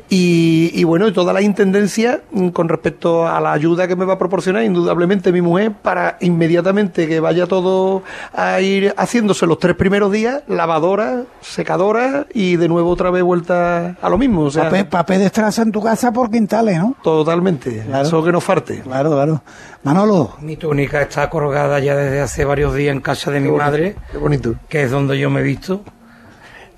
Y, 0.10 0.84
bueno, 0.84 1.08
y 1.08 1.12
toda 1.12 1.34
la 1.34 1.42
intendencia 1.42 2.22
mm, 2.32 2.50
con 2.50 2.70
respecto 2.70 3.28
a 3.28 3.40
la 3.42 3.52
ayuda 3.52 3.88
que 3.88 3.96
me 3.96 4.06
va 4.06 4.14
a 4.14 4.18
proporcionar, 4.18 4.64
indudablemente 4.64 5.32
mi 5.32 5.42
mujer, 5.42 5.72
para 5.72 6.18
inmediatamente 6.22 7.08
que 7.08 7.20
vaya 7.20 7.48
todo 7.48 8.04
a 8.32 8.62
ir 8.62 8.94
haciéndose 8.96 9.48
los 9.48 9.58
tres 9.58 9.76
primeros 9.76 10.12
días, 10.12 10.44
lavadora, 10.48 11.24
secadora 11.42 12.28
y 12.34 12.58
de 12.58 12.70
nuevo 12.70 12.92
otra 12.92 13.10
vez 13.10 13.24
vuelta 13.24 13.98
a 14.02 14.10
lo 14.10 14.18
mismo. 14.18 14.44
O 14.44 14.52
sea, 14.52 14.70
papel, 14.90 15.20
de 15.20 15.26
estraza 15.26 15.64
en 15.64 15.72
tu 15.72 15.82
casa 15.82 16.14
por 16.14 16.30
quintales, 16.30 16.78
¿no? 16.78 16.96
Totalmente, 17.04 17.84
eso 18.02 18.24
que 18.24 18.32
nos 18.32 18.44
falte. 18.44 18.82
Claro, 18.82 19.12
claro. 19.12 19.42
Manolo. 19.84 20.34
Mi 20.40 20.53
túnica 20.58 21.02
está 21.02 21.30
colgada 21.30 21.80
ya 21.80 21.96
desde 21.96 22.22
hace 22.22 22.46
varios 22.46 22.76
días 22.76 22.94
en 22.94 23.02
casa 23.02 23.32
de 23.32 23.40
mi 23.40 23.52
madre. 23.52 23.96
Qué 24.12 24.18
bonito. 24.18 24.56
Que 24.70 24.84
es 24.84 24.92
donde 24.92 25.18
yo 25.18 25.30
me 25.30 25.42
he 25.42 25.44
visto. 25.44 25.84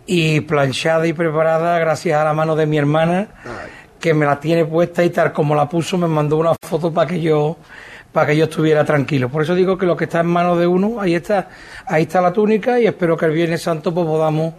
Y 0.06 0.42
planchada 0.42 1.08
y 1.08 1.14
preparada 1.14 1.80
gracias 1.80 2.20
a 2.20 2.24
la 2.24 2.34
mano 2.34 2.56
de 2.56 2.66
mi 2.66 2.78
hermana, 2.78 3.28
que 4.00 4.14
me 4.14 4.26
la 4.26 4.40
tiene 4.40 4.66
puesta 4.66 5.04
y 5.04 5.10
tal 5.10 5.34
como 5.34 5.56
la 5.56 5.68
puso, 5.68 5.98
me 5.98 6.08
mandó 6.08 6.38
una 6.38 6.54
foto 6.62 6.94
para 6.94 7.10
que 7.10 7.20
yo 7.22 7.58
para 8.16 8.28
que 8.28 8.38
yo 8.38 8.46
estuviera 8.46 8.86
tranquilo. 8.86 9.28
Por 9.28 9.42
eso 9.42 9.54
digo 9.56 9.78
que 9.78 9.86
lo 9.86 9.98
que 9.98 10.06
está 10.06 10.22
en 10.22 10.28
manos 10.28 10.58
de 10.58 10.66
uno, 10.66 11.02
ahí 11.02 11.16
está, 11.16 11.50
ahí 11.86 12.04
está 12.04 12.22
la 12.22 12.32
túnica 12.32 12.80
y 12.80 12.88
espero 12.88 13.18
que 13.18 13.26
el 13.26 13.34
Viernes 13.34 13.62
Santo 13.62 13.94
pues 13.94 14.06
podamos 14.06 14.54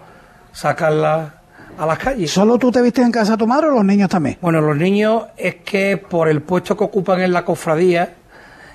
sacarla 0.53 1.37
a 1.79 1.87
las 1.87 1.99
calles. 1.99 2.31
¿Solo 2.31 2.59
tú 2.59 2.71
te 2.71 2.83
viste 2.83 3.01
en 3.01 3.11
casa 3.11 3.33
de 3.33 3.39
tu 3.39 3.47
madre 3.47 3.69
o 3.69 3.71
los 3.71 3.85
niños 3.85 4.11
también? 4.11 4.37
Bueno, 4.43 4.61
los 4.61 4.77
niños 4.77 5.25
es 5.39 5.57
que 5.57 5.97
por 5.97 6.29
el 6.29 6.43
puesto 6.43 6.77
que 6.77 6.85
ocupan 6.85 7.23
en 7.23 7.33
la 7.33 7.47
cofradía, 7.47 8.14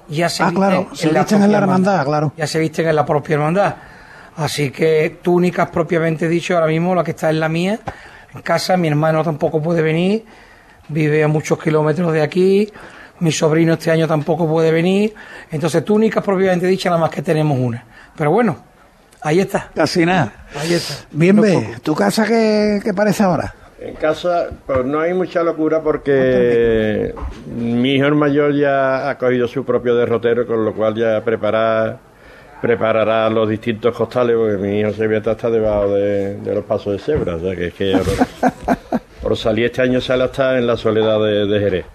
ya 0.07 0.29
se 0.29 0.43
ah, 0.43 0.47
visten, 0.47 0.61
claro, 0.61 0.87
se 0.93 1.07
en, 1.07 1.13
la 1.13 1.25
en 1.29 1.51
la 1.51 1.57
hermandad, 1.57 2.05
claro. 2.05 2.33
Ya 2.37 2.47
se 2.47 2.59
visten 2.59 2.87
en 2.87 2.95
la 2.95 3.05
propia 3.05 3.35
hermandad. 3.35 3.75
Así 4.37 4.71
que 4.71 5.19
túnicas 5.21 5.69
propiamente 5.69 6.27
dicho, 6.27 6.55
ahora 6.55 6.67
mismo 6.67 6.95
la 6.95 7.03
que 7.03 7.11
está 7.11 7.29
en 7.29 7.39
la 7.39 7.49
mía, 7.49 7.79
en 8.33 8.41
casa, 8.41 8.77
mi 8.77 8.87
hermano 8.87 9.23
tampoco 9.23 9.61
puede 9.61 9.81
venir, 9.81 10.25
vive 10.87 11.23
a 11.23 11.27
muchos 11.27 11.61
kilómetros 11.61 12.13
de 12.13 12.21
aquí, 12.21 12.71
mi 13.19 13.31
sobrino 13.31 13.73
este 13.73 13.91
año 13.91 14.07
tampoco 14.07 14.47
puede 14.47 14.71
venir, 14.71 15.13
entonces 15.51 15.83
túnicas 15.83 16.23
propiamente 16.23 16.65
dicho, 16.65 16.89
nada 16.89 17.01
más 17.01 17.09
que 17.09 17.21
tenemos 17.21 17.57
una. 17.59 17.83
Pero 18.15 18.31
bueno, 18.31 18.57
ahí 19.21 19.39
está. 19.39 19.69
Casi 19.75 20.05
nada. 20.05 20.45
Ahí 20.59 20.73
está. 20.73 20.93
Bien, 21.11 21.39
ve, 21.39 21.75
¿tu 21.83 21.93
casa 21.93 22.25
qué, 22.25 22.79
qué 22.83 22.93
parece 22.93 23.23
ahora? 23.23 23.53
En 23.81 23.95
casa, 23.95 24.51
pues 24.67 24.85
no 24.85 24.99
hay 24.99 25.11
mucha 25.15 25.41
locura 25.41 25.81
porque 25.81 27.15
mi 27.47 27.95
hijo 27.95 28.11
mayor 28.11 28.53
ya 28.53 29.09
ha 29.09 29.17
cogido 29.17 29.47
su 29.47 29.65
propio 29.65 29.95
derrotero, 29.95 30.45
con 30.45 30.63
lo 30.63 30.75
cual 30.75 30.93
ya 30.93 31.23
prepara, 31.25 31.99
preparará 32.61 33.27
los 33.31 33.49
distintos 33.49 33.97
costales, 33.97 34.35
porque 34.35 34.57
mi 34.57 34.79
hijo 34.79 34.91
se 34.91 35.07
ve 35.07 35.17
hasta 35.17 35.49
debajo 35.49 35.95
de, 35.95 36.37
los 36.45 36.63
pasos 36.63 36.93
de 36.93 36.99
cebra, 36.99 37.37
o 37.37 37.39
sea 37.39 37.55
que 37.55 37.67
es 37.67 37.73
que 37.73 37.97
por, 39.23 39.35
salir 39.35 39.65
este 39.65 39.81
año 39.81 39.99
sale 39.99 40.25
hasta 40.25 40.59
en 40.59 40.67
la 40.67 40.77
soledad 40.77 41.19
de, 41.19 41.59
Jerez. 41.59 41.85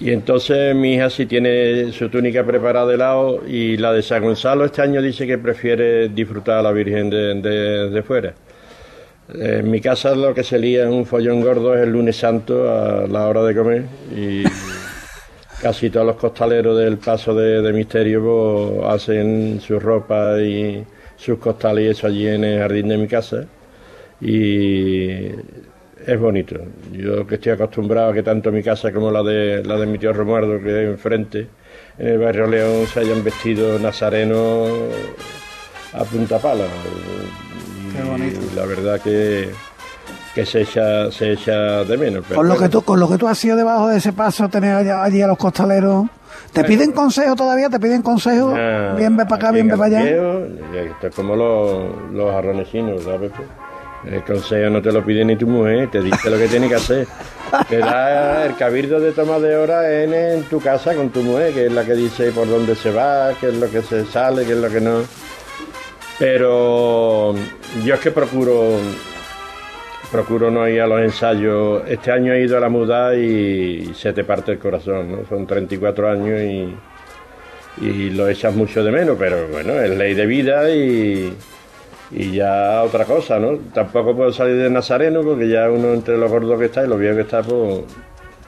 Y 0.00 0.10
entonces 0.10 0.74
mi 0.74 0.94
hija 0.94 1.10
sí 1.10 1.26
tiene 1.26 1.92
su 1.92 2.08
túnica 2.08 2.42
preparada 2.42 2.86
de 2.86 2.96
lado 2.96 3.46
y 3.46 3.76
la 3.76 3.92
de 3.92 4.02
San 4.02 4.24
Gonzalo 4.24 4.64
este 4.64 4.82
año 4.82 5.00
dice 5.00 5.28
que 5.28 5.38
prefiere 5.38 6.08
disfrutar 6.08 6.58
a 6.58 6.62
la 6.62 6.72
Virgen 6.72 7.08
de, 7.08 7.88
de 7.88 8.02
fuera. 8.02 8.34
En 9.34 9.70
mi 9.70 9.80
casa 9.80 10.14
lo 10.14 10.32
que 10.34 10.42
se 10.42 10.58
lía 10.58 10.84
en 10.84 10.88
un 10.88 11.04
follón 11.04 11.42
gordo 11.42 11.74
es 11.74 11.82
el 11.82 11.90
lunes 11.90 12.16
santo 12.16 12.70
a 12.70 13.06
la 13.06 13.26
hora 13.26 13.42
de 13.42 13.54
comer 13.54 13.84
y 14.16 14.42
casi 15.62 15.90
todos 15.90 16.06
los 16.06 16.16
costaleros 16.16 16.78
del 16.78 16.96
paso 16.96 17.34
de, 17.34 17.72
misterio 17.72 18.22
pues, 18.22 18.90
hacen 18.90 19.60
su 19.60 19.78
ropa 19.78 20.40
y 20.40 20.82
sus 21.16 21.38
costales 21.38 21.84
y 21.84 21.88
eso 21.88 22.06
allí 22.06 22.26
en 22.26 22.44
el 22.44 22.58
jardín 22.58 22.88
de 22.88 22.96
mi 22.96 23.06
casa 23.06 23.44
y 24.20 25.26
es 26.06 26.18
bonito. 26.18 26.56
Yo 26.92 27.26
que 27.26 27.34
estoy 27.34 27.52
acostumbrado 27.52 28.10
a 28.10 28.14
que 28.14 28.22
tanto 28.22 28.50
mi 28.50 28.62
casa 28.62 28.92
como 28.92 29.10
la 29.10 29.22
de 29.22 29.62
la 29.62 29.76
de 29.76 29.86
mi 29.86 29.98
tío 29.98 30.14
Romuardo 30.14 30.58
que 30.58 30.84
es 30.84 30.88
enfrente 30.88 31.48
en 31.98 32.06
el 32.08 32.18
barrio 32.18 32.46
León 32.46 32.86
se 32.86 33.00
hayan 33.00 33.22
vestido 33.22 33.78
nazarenos 33.78 34.70
a 35.92 36.04
punta 36.04 36.38
pala 36.38 36.64
la 38.54 38.64
verdad 38.64 39.00
que, 39.00 39.50
que 40.34 40.46
se 40.46 40.62
echa, 40.62 41.10
se 41.10 41.32
echa 41.32 41.84
de 41.84 41.96
menos. 41.96 42.24
con, 42.26 42.48
lo 42.48 42.56
que 42.56 42.68
tú, 42.68 42.82
con 42.82 43.00
lo 43.00 43.08
que 43.08 43.18
tú 43.18 43.28
has 43.28 43.38
sido 43.38 43.56
debajo 43.56 43.88
de 43.88 43.98
ese 43.98 44.12
paso, 44.12 44.48
tener 44.48 44.74
allí 44.88 45.22
a 45.22 45.26
los 45.26 45.38
costaleros. 45.38 46.06
¿Te 46.52 46.64
piden 46.64 46.92
consejo 46.92 47.36
todavía? 47.36 47.68
¿Te 47.68 47.78
piden 47.78 48.02
consejo? 48.02 48.54
bien 48.96 49.16
ve 49.16 49.24
para 49.24 49.36
acá, 49.36 49.52
bien 49.52 49.68
ve 49.68 49.76
para 49.76 49.98
allá. 49.98 50.04
Esto 50.04 51.06
es 51.08 51.14
como 51.14 51.36
los, 51.36 52.12
los 52.12 52.34
arronesinos, 52.34 53.02
¿sabes? 53.02 53.32
El 54.04 54.22
consejo 54.22 54.70
no 54.70 54.80
te 54.80 54.92
lo 54.92 55.04
pide 55.04 55.24
ni 55.24 55.36
tu 55.36 55.46
mujer, 55.46 55.90
te 55.90 56.00
dice 56.00 56.30
lo 56.30 56.38
que 56.38 56.46
tiene 56.46 56.68
que 56.68 56.76
hacer. 56.76 57.06
Te 57.68 57.78
da 57.78 58.46
el 58.46 58.54
cabildo 58.56 59.00
de 59.00 59.12
toma 59.12 59.38
de 59.38 59.56
hora 59.56 60.02
en, 60.02 60.14
en, 60.14 60.42
tu 60.44 60.60
casa 60.60 60.94
con 60.94 61.10
tu 61.10 61.22
mujer, 61.22 61.52
que 61.52 61.66
es 61.66 61.72
la 61.72 61.84
que 61.84 61.94
dice 61.94 62.30
por 62.30 62.48
dónde 62.48 62.74
se 62.76 62.92
va, 62.92 63.32
qué 63.40 63.48
es 63.48 63.54
lo 63.56 63.68
que 63.70 63.82
se 63.82 64.04
sale, 64.06 64.44
qué 64.44 64.52
es 64.52 64.58
lo 64.58 64.70
que 64.70 64.80
no. 64.80 65.00
Pero 66.18 67.34
yo 67.84 67.94
es 67.94 68.00
que 68.00 68.10
procuro 68.10 68.78
procuro 70.10 70.50
no 70.50 70.66
ir 70.68 70.80
a 70.80 70.86
los 70.86 71.00
ensayos. 71.00 71.82
Este 71.86 72.10
año 72.10 72.32
he 72.32 72.42
ido 72.42 72.56
a 72.56 72.60
la 72.60 72.68
muda 72.68 73.14
y 73.14 73.92
se 73.94 74.12
te 74.12 74.24
parte 74.24 74.52
el 74.52 74.58
corazón, 74.58 75.12
¿no? 75.12 75.18
Son 75.28 75.46
34 75.46 76.10
años 76.10 76.40
y, 76.40 76.74
y 77.84 78.10
lo 78.10 78.28
echas 78.28 78.54
mucho 78.54 78.82
de 78.82 78.90
menos, 78.90 79.16
pero 79.18 79.48
bueno, 79.48 79.74
es 79.74 79.90
ley 79.96 80.14
de 80.14 80.26
vida 80.26 80.70
y, 80.70 81.32
y 82.10 82.32
ya 82.32 82.82
otra 82.82 83.04
cosa, 83.04 83.38
¿no? 83.38 83.58
Tampoco 83.74 84.16
puedo 84.16 84.32
salir 84.32 84.56
de 84.56 84.70
Nazareno 84.70 85.22
porque 85.22 85.48
ya 85.48 85.70
uno 85.70 85.92
entre 85.92 86.16
los 86.16 86.30
gordos 86.30 86.58
que 86.58 86.66
está 86.66 86.84
y 86.84 86.88
los 86.88 86.98
viejos 86.98 87.16
que 87.16 87.22
está, 87.22 87.42
pues 87.42 87.84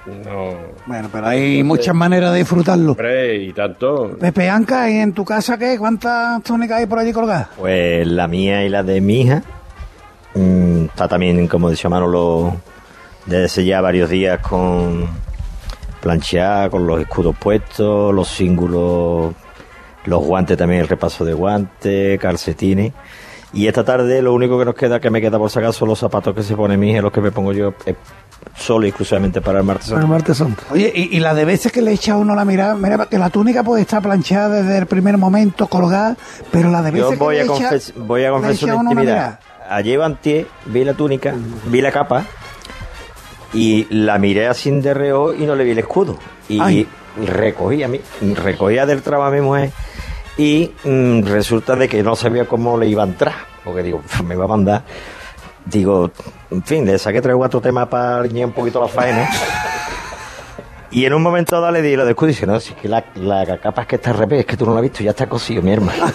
no. 0.07 0.55
Bueno, 0.86 1.09
pero 1.12 1.26
hay 1.26 1.62
muchas 1.62 1.94
maneras 1.94 2.32
de 2.32 2.38
disfrutarlo. 2.38 2.96
y 3.34 3.53
tanto. 3.53 4.16
Pepe 4.18 4.48
Anca, 4.48 4.90
¿y 4.90 4.96
en 4.96 5.12
tu 5.12 5.24
casa 5.24 5.59
qué? 5.59 5.78
¿Cuántas 5.78 6.42
túnicas 6.42 6.78
hay 6.78 6.86
por 6.86 6.98
allí 6.98 7.12
colgadas? 7.12 7.48
Pues 7.59 8.07
la 8.07 8.26
mía 8.26 8.64
y 8.64 8.68
la 8.68 8.82
de 8.82 9.01
mi 9.01 9.22
hija. 9.22 9.42
Mm, 10.34 10.84
está 10.84 11.09
también, 11.09 11.46
como 11.48 11.70
decía 11.70 11.90
Manolo, 11.90 12.57
desde 13.26 13.64
ya 13.64 13.80
varios 13.80 14.09
días 14.11 14.38
con 14.40 15.09
plancheada, 16.01 16.70
con 16.70 16.86
los 16.86 17.01
escudos 17.01 17.36
puestos, 17.36 18.14
los 18.14 18.28
cíngulos, 18.28 19.34
los 20.07 20.24
guantes 20.24 20.57
también, 20.57 20.80
el 20.80 20.88
repaso 20.88 21.24
de 21.24 21.34
guantes, 21.34 22.18
calcetines. 22.18 22.92
Y 23.53 23.66
esta 23.66 23.84
tarde 23.84 24.22
lo 24.22 24.32
único 24.32 24.59
que 24.59 24.64
nos 24.64 24.74
queda, 24.74 25.01
que 25.01 25.11
me 25.11 25.20
queda 25.20 25.38
por 25.38 25.51
sacar, 25.51 25.72
son 25.72 25.88
los 25.88 25.98
zapatos 25.98 26.34
que 26.34 26.42
se 26.42 26.55
pone 26.57 26.76
mi 26.76 26.92
hija, 26.92 27.03
los 27.03 27.12
que 27.12 27.20
me 27.20 27.32
pongo 27.32 27.53
yo 27.53 27.74
solo 28.57 28.86
y 28.86 28.88
exclusivamente 28.88 29.41
para 29.41 29.59
el 29.59 29.64
martes 29.64 29.88
santo. 29.88 30.03
el 30.03 30.11
martes 30.11 30.36
santo. 30.36 30.62
Oye, 30.70 30.93
y, 30.95 31.18
la 31.20 31.34
de 31.34 31.45
veces 31.45 31.72
que 31.72 31.82
le 31.82 31.93
echa 31.93 32.16
uno 32.16 32.34
la 32.34 32.45
mirada, 32.45 32.74
mira, 32.74 33.07
que 33.07 33.18
la 33.18 33.30
túnica 33.30 33.62
puede 33.62 33.82
estar 33.82 34.03
planchada 34.03 34.62
desde 34.62 34.78
el 34.78 34.86
primer 34.86 35.16
momento, 35.18 35.66
colgada, 35.66 36.16
pero 36.51 36.70
la 36.70 36.82
de 36.82 36.91
veces 36.91 37.11
Yo 37.11 37.16
voy 37.16 37.36
que 37.36 37.43
a 37.43 37.45
le 37.45 37.76
echa, 37.76 37.93
voy 37.97 38.24
a 38.24 38.30
confesar 38.30 38.74
una 38.74 38.93
intimidad. 38.93 39.41
Ayer 39.68 40.03
antier 40.03 40.47
vi 40.66 40.84
la 40.84 40.95
túnica, 40.95 41.34
vi 41.66 41.80
la 41.80 41.93
capa 41.93 42.24
y 43.53 43.86
la 43.91 44.18
miré 44.18 44.49
así 44.49 44.70
de 44.70 44.95
reo 44.95 45.32
y 45.32 45.47
no 45.47 45.55
le 45.55 45.64
vi 45.64 45.70
el 45.70 45.78
escudo. 45.78 46.18
Y 46.49 46.86
recogí 47.26 47.82
a 47.82 47.88
mí, 47.88 48.01
recogía 48.34 48.86
del 48.86 49.03
trabajo 49.03 49.30
a 49.30 49.34
mi 49.34 49.41
mujer 49.41 49.70
y 50.36 50.72
mm, 50.84 51.22
resulta 51.24 51.76
de 51.76 51.88
que 51.88 52.03
no 52.03 52.16
sabía 52.16 52.47
cómo 52.47 52.78
le 52.78 52.86
iba 52.86 53.03
a 53.03 53.07
entrar, 53.07 53.34
porque 53.64 53.82
digo, 53.82 54.03
me 54.24 54.36
va 54.36 54.45
a 54.45 54.49
mandar 54.49 54.82
digo, 55.71 56.11
en 56.51 56.62
fin, 56.62 56.85
le 56.85 56.99
saqué 56.99 57.21
tres 57.21 57.35
o 57.35 57.39
cuatro 57.39 57.61
temas 57.61 57.89
para 57.89 58.23
riñir 58.23 58.47
un 58.47 58.53
poquito 58.53 58.81
la 58.81 58.89
faena. 58.89 59.29
Y 60.93 61.05
en 61.05 61.14
un 61.14 61.23
momento 61.23 61.61
dado 61.61 61.71
le 61.73 61.83
di 61.83 61.95
lo 61.95 62.05
descuido 62.05 62.31
y 62.31 62.35
dice, 62.35 62.47
no, 62.47 62.59
si 62.59 62.73
es 62.73 62.77
que 62.77 62.89
la, 62.89 63.05
la 63.14 63.59
capa 63.59 63.83
es 63.83 63.87
que 63.89 63.95
está 63.95 64.11
al 64.11 64.18
revés, 64.18 64.41
es 64.41 64.47
que 64.47 64.57
tú 64.57 64.66
no 64.66 64.73
la 64.73 64.79
has 64.79 64.83
visto, 64.83 65.05
ya 65.05 65.11
está 65.11 65.29
cosido, 65.29 65.62
mi 65.62 65.73
hermano. 65.73 66.05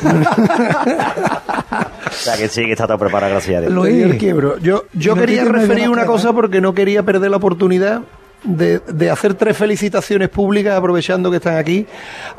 o 2.08 2.12
sea 2.12 2.36
que 2.36 2.50
sí, 2.50 2.66
que 2.66 2.74
está 2.74 2.86
todo 2.86 2.98
preparado, 2.98 3.32
gracias 3.32 3.58
a 3.58 3.62
Dios. 3.62 3.72
Luis, 3.72 4.16
quiebro. 4.16 4.58
Yo, 4.58 4.84
yo 4.92 5.16
quería 5.16 5.46
referir 5.46 5.88
una 5.88 6.06
cosa 6.06 6.34
porque 6.34 6.60
no 6.60 6.74
quería 6.74 7.04
perder 7.04 7.32
la 7.32 7.38
oportunidad 7.38 8.02
de, 8.46 9.10
hacer 9.10 9.34
tres 9.34 9.58
felicitaciones 9.58 10.30
públicas, 10.30 10.78
aprovechando 10.78 11.30
que 11.32 11.38
están 11.38 11.58
aquí, 11.58 11.86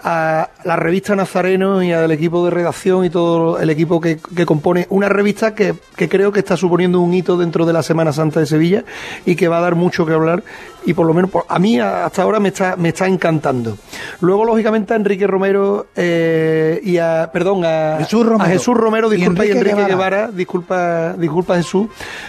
a 0.02 0.50
la 0.64 0.76
revista 0.76 1.16
Nazareno 1.16 1.82
y 1.82 1.92
al 1.92 2.10
equipo 2.10 2.44
de 2.44 2.50
redacción 2.50 3.04
y 3.04 3.10
todo 3.10 3.58
el 3.58 3.70
equipo 3.70 4.00
que, 4.00 4.18
compone 4.46 4.86
una 4.90 5.08
revista 5.08 5.54
que, 5.54 5.74
creo 5.96 6.32
que 6.32 6.40
está 6.40 6.56
suponiendo 6.56 7.00
un 7.00 7.12
hito 7.12 7.36
dentro 7.36 7.66
de 7.66 7.72
la 7.72 7.82
Semana 7.82 8.12
Santa 8.12 8.40
de 8.40 8.46
Sevilla 8.46 8.84
y 9.24 9.36
que 9.36 9.48
va 9.48 9.58
a 9.58 9.60
dar 9.60 9.74
mucho 9.74 10.06
que 10.06 10.12
hablar 10.12 10.42
y 10.86 10.94
por 10.94 11.06
lo 11.06 11.12
menos 11.12 11.30
a 11.48 11.58
mí 11.58 11.78
hasta 11.78 12.22
ahora 12.22 12.40
me 12.40 12.48
está, 12.48 12.76
me 12.76 12.90
está 12.90 13.06
encantando. 13.06 13.76
Luego, 14.20 14.44
lógicamente, 14.44 14.94
a 14.94 14.96
Enrique 14.96 15.26
Romero 15.26 15.88
eh, 15.96 16.80
y 16.82 16.98
a, 16.98 17.30
perdón, 17.32 17.64
a 17.64 17.96
Jesús 17.98 18.24
Romero, 18.24 18.44
a 18.44 18.46
Jesús 18.46 18.76
Romero 18.76 19.10
disculpa, 19.10 19.44
y 19.44 19.50
Enrique, 19.50 19.84
Guevara. 19.84 20.28
disculpa, 20.28 21.14
disculpa 21.18 21.56
Jesús, 21.56 21.88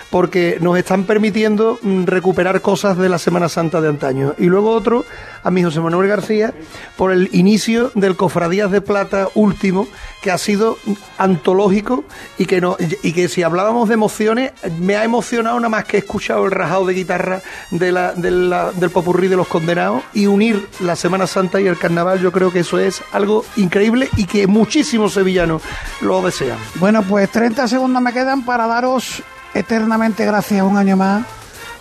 porque 0.09 0.57
nos 0.59 0.77
están 0.77 1.03
permitiendo 1.03 1.77
mm, 1.81 2.05
recuperar 2.05 2.61
cosas 2.61 2.97
de 2.97 3.09
la 3.09 3.19
Semana 3.19 3.47
Santa 3.47 3.79
de 3.79 3.89
antaño. 3.89 4.33
Y 4.39 4.45
luego 4.45 4.71
otro 4.71 5.05
a 5.43 5.51
mi 5.51 5.63
José 5.63 5.79
Manuel 5.79 6.09
García 6.09 6.53
por 6.97 7.11
el 7.11 7.29
inicio 7.31 7.91
del 7.95 8.15
Cofradías 8.15 8.71
de 8.71 8.81
Plata 8.81 9.27
último, 9.35 9.87
que 10.21 10.31
ha 10.31 10.37
sido 10.37 10.77
antológico 11.17 12.03
y 12.37 12.47
que, 12.47 12.59
no, 12.59 12.75
y 12.79 13.13
que 13.13 13.29
si 13.29 13.43
hablábamos 13.43 13.87
de 13.87 13.93
emociones, 13.93 14.51
me 14.79 14.95
ha 14.95 15.03
emocionado 15.03 15.57
nada 15.57 15.69
más 15.69 15.85
que 15.85 15.97
he 15.97 15.99
escuchado 15.99 16.45
el 16.45 16.51
rajado 16.51 16.85
de 16.85 16.93
guitarra 16.93 17.41
de 17.71 17.91
la, 17.91 18.13
del 18.13 18.46
popurrí 18.93 19.27
de 19.27 19.35
los 19.35 19.47
condenados 19.47 20.03
y 20.13 20.27
unir 20.27 20.67
la 20.79 20.95
Semana 20.95 21.27
Santa 21.27 21.61
y 21.61 21.67
el 21.67 21.77
Carnaval, 21.77 22.19
yo 22.19 22.31
creo 22.31 22.51
que 22.51 22.59
eso 22.59 22.79
es 22.79 23.01
algo 23.11 23.45
increíble 23.55 24.09
y 24.15 24.25
que 24.25 24.47
muchísimos 24.47 25.13
sevillanos 25.13 25.61
lo 26.01 26.21
desean. 26.21 26.57
Bueno, 26.75 27.03
pues 27.03 27.29
30 27.31 27.67
segundos 27.67 28.01
me 28.01 28.13
quedan 28.13 28.45
para 28.45 28.67
daros 28.67 29.21
eternamente 29.53 30.25
gracias 30.25 30.63
un 30.63 30.77
año 30.77 30.97
más 30.97 31.25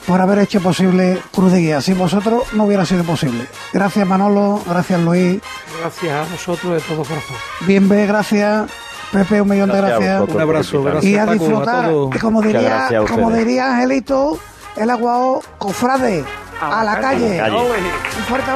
por 0.06 0.20
haber 0.20 0.38
hecho 0.38 0.60
posible 0.60 1.18
Cruz 1.32 1.52
de 1.52 1.60
Guía. 1.60 1.80
Sin 1.80 1.98
vosotros 1.98 2.44
no 2.52 2.64
hubiera 2.64 2.86
sido 2.86 3.04
posible. 3.04 3.46
Gracias 3.72 4.06
Manolo, 4.06 4.62
gracias 4.66 5.00
Luis. 5.00 5.40
Gracias 5.80 6.12
a 6.12 6.30
vosotros 6.30 6.74
de 6.74 6.80
todo 6.80 7.04
corazón. 7.04 7.36
Bien, 7.66 7.88
gracias. 7.88 8.70
Pepe, 9.12 9.40
un 9.40 9.48
millón 9.48 9.70
de 9.70 9.76
gracias. 9.76 10.28
Un 10.28 10.40
abrazo, 10.40 10.82
gracias. 10.82 11.04
Y 11.04 11.16
a 11.16 11.26
disfrutar, 11.26 11.90
como 12.20 12.42
diría, 12.42 12.88
como 13.08 13.30
diría 13.30 13.74
Angelito, 13.74 14.38
el 14.76 14.90
aguao 14.90 15.42
cofrade 15.58 16.24
a, 16.60 16.84
la, 16.84 17.00
calle. 17.00 17.42
Un 17.42 18.24
fuerte 18.24 18.50
abrazo. 18.50 18.54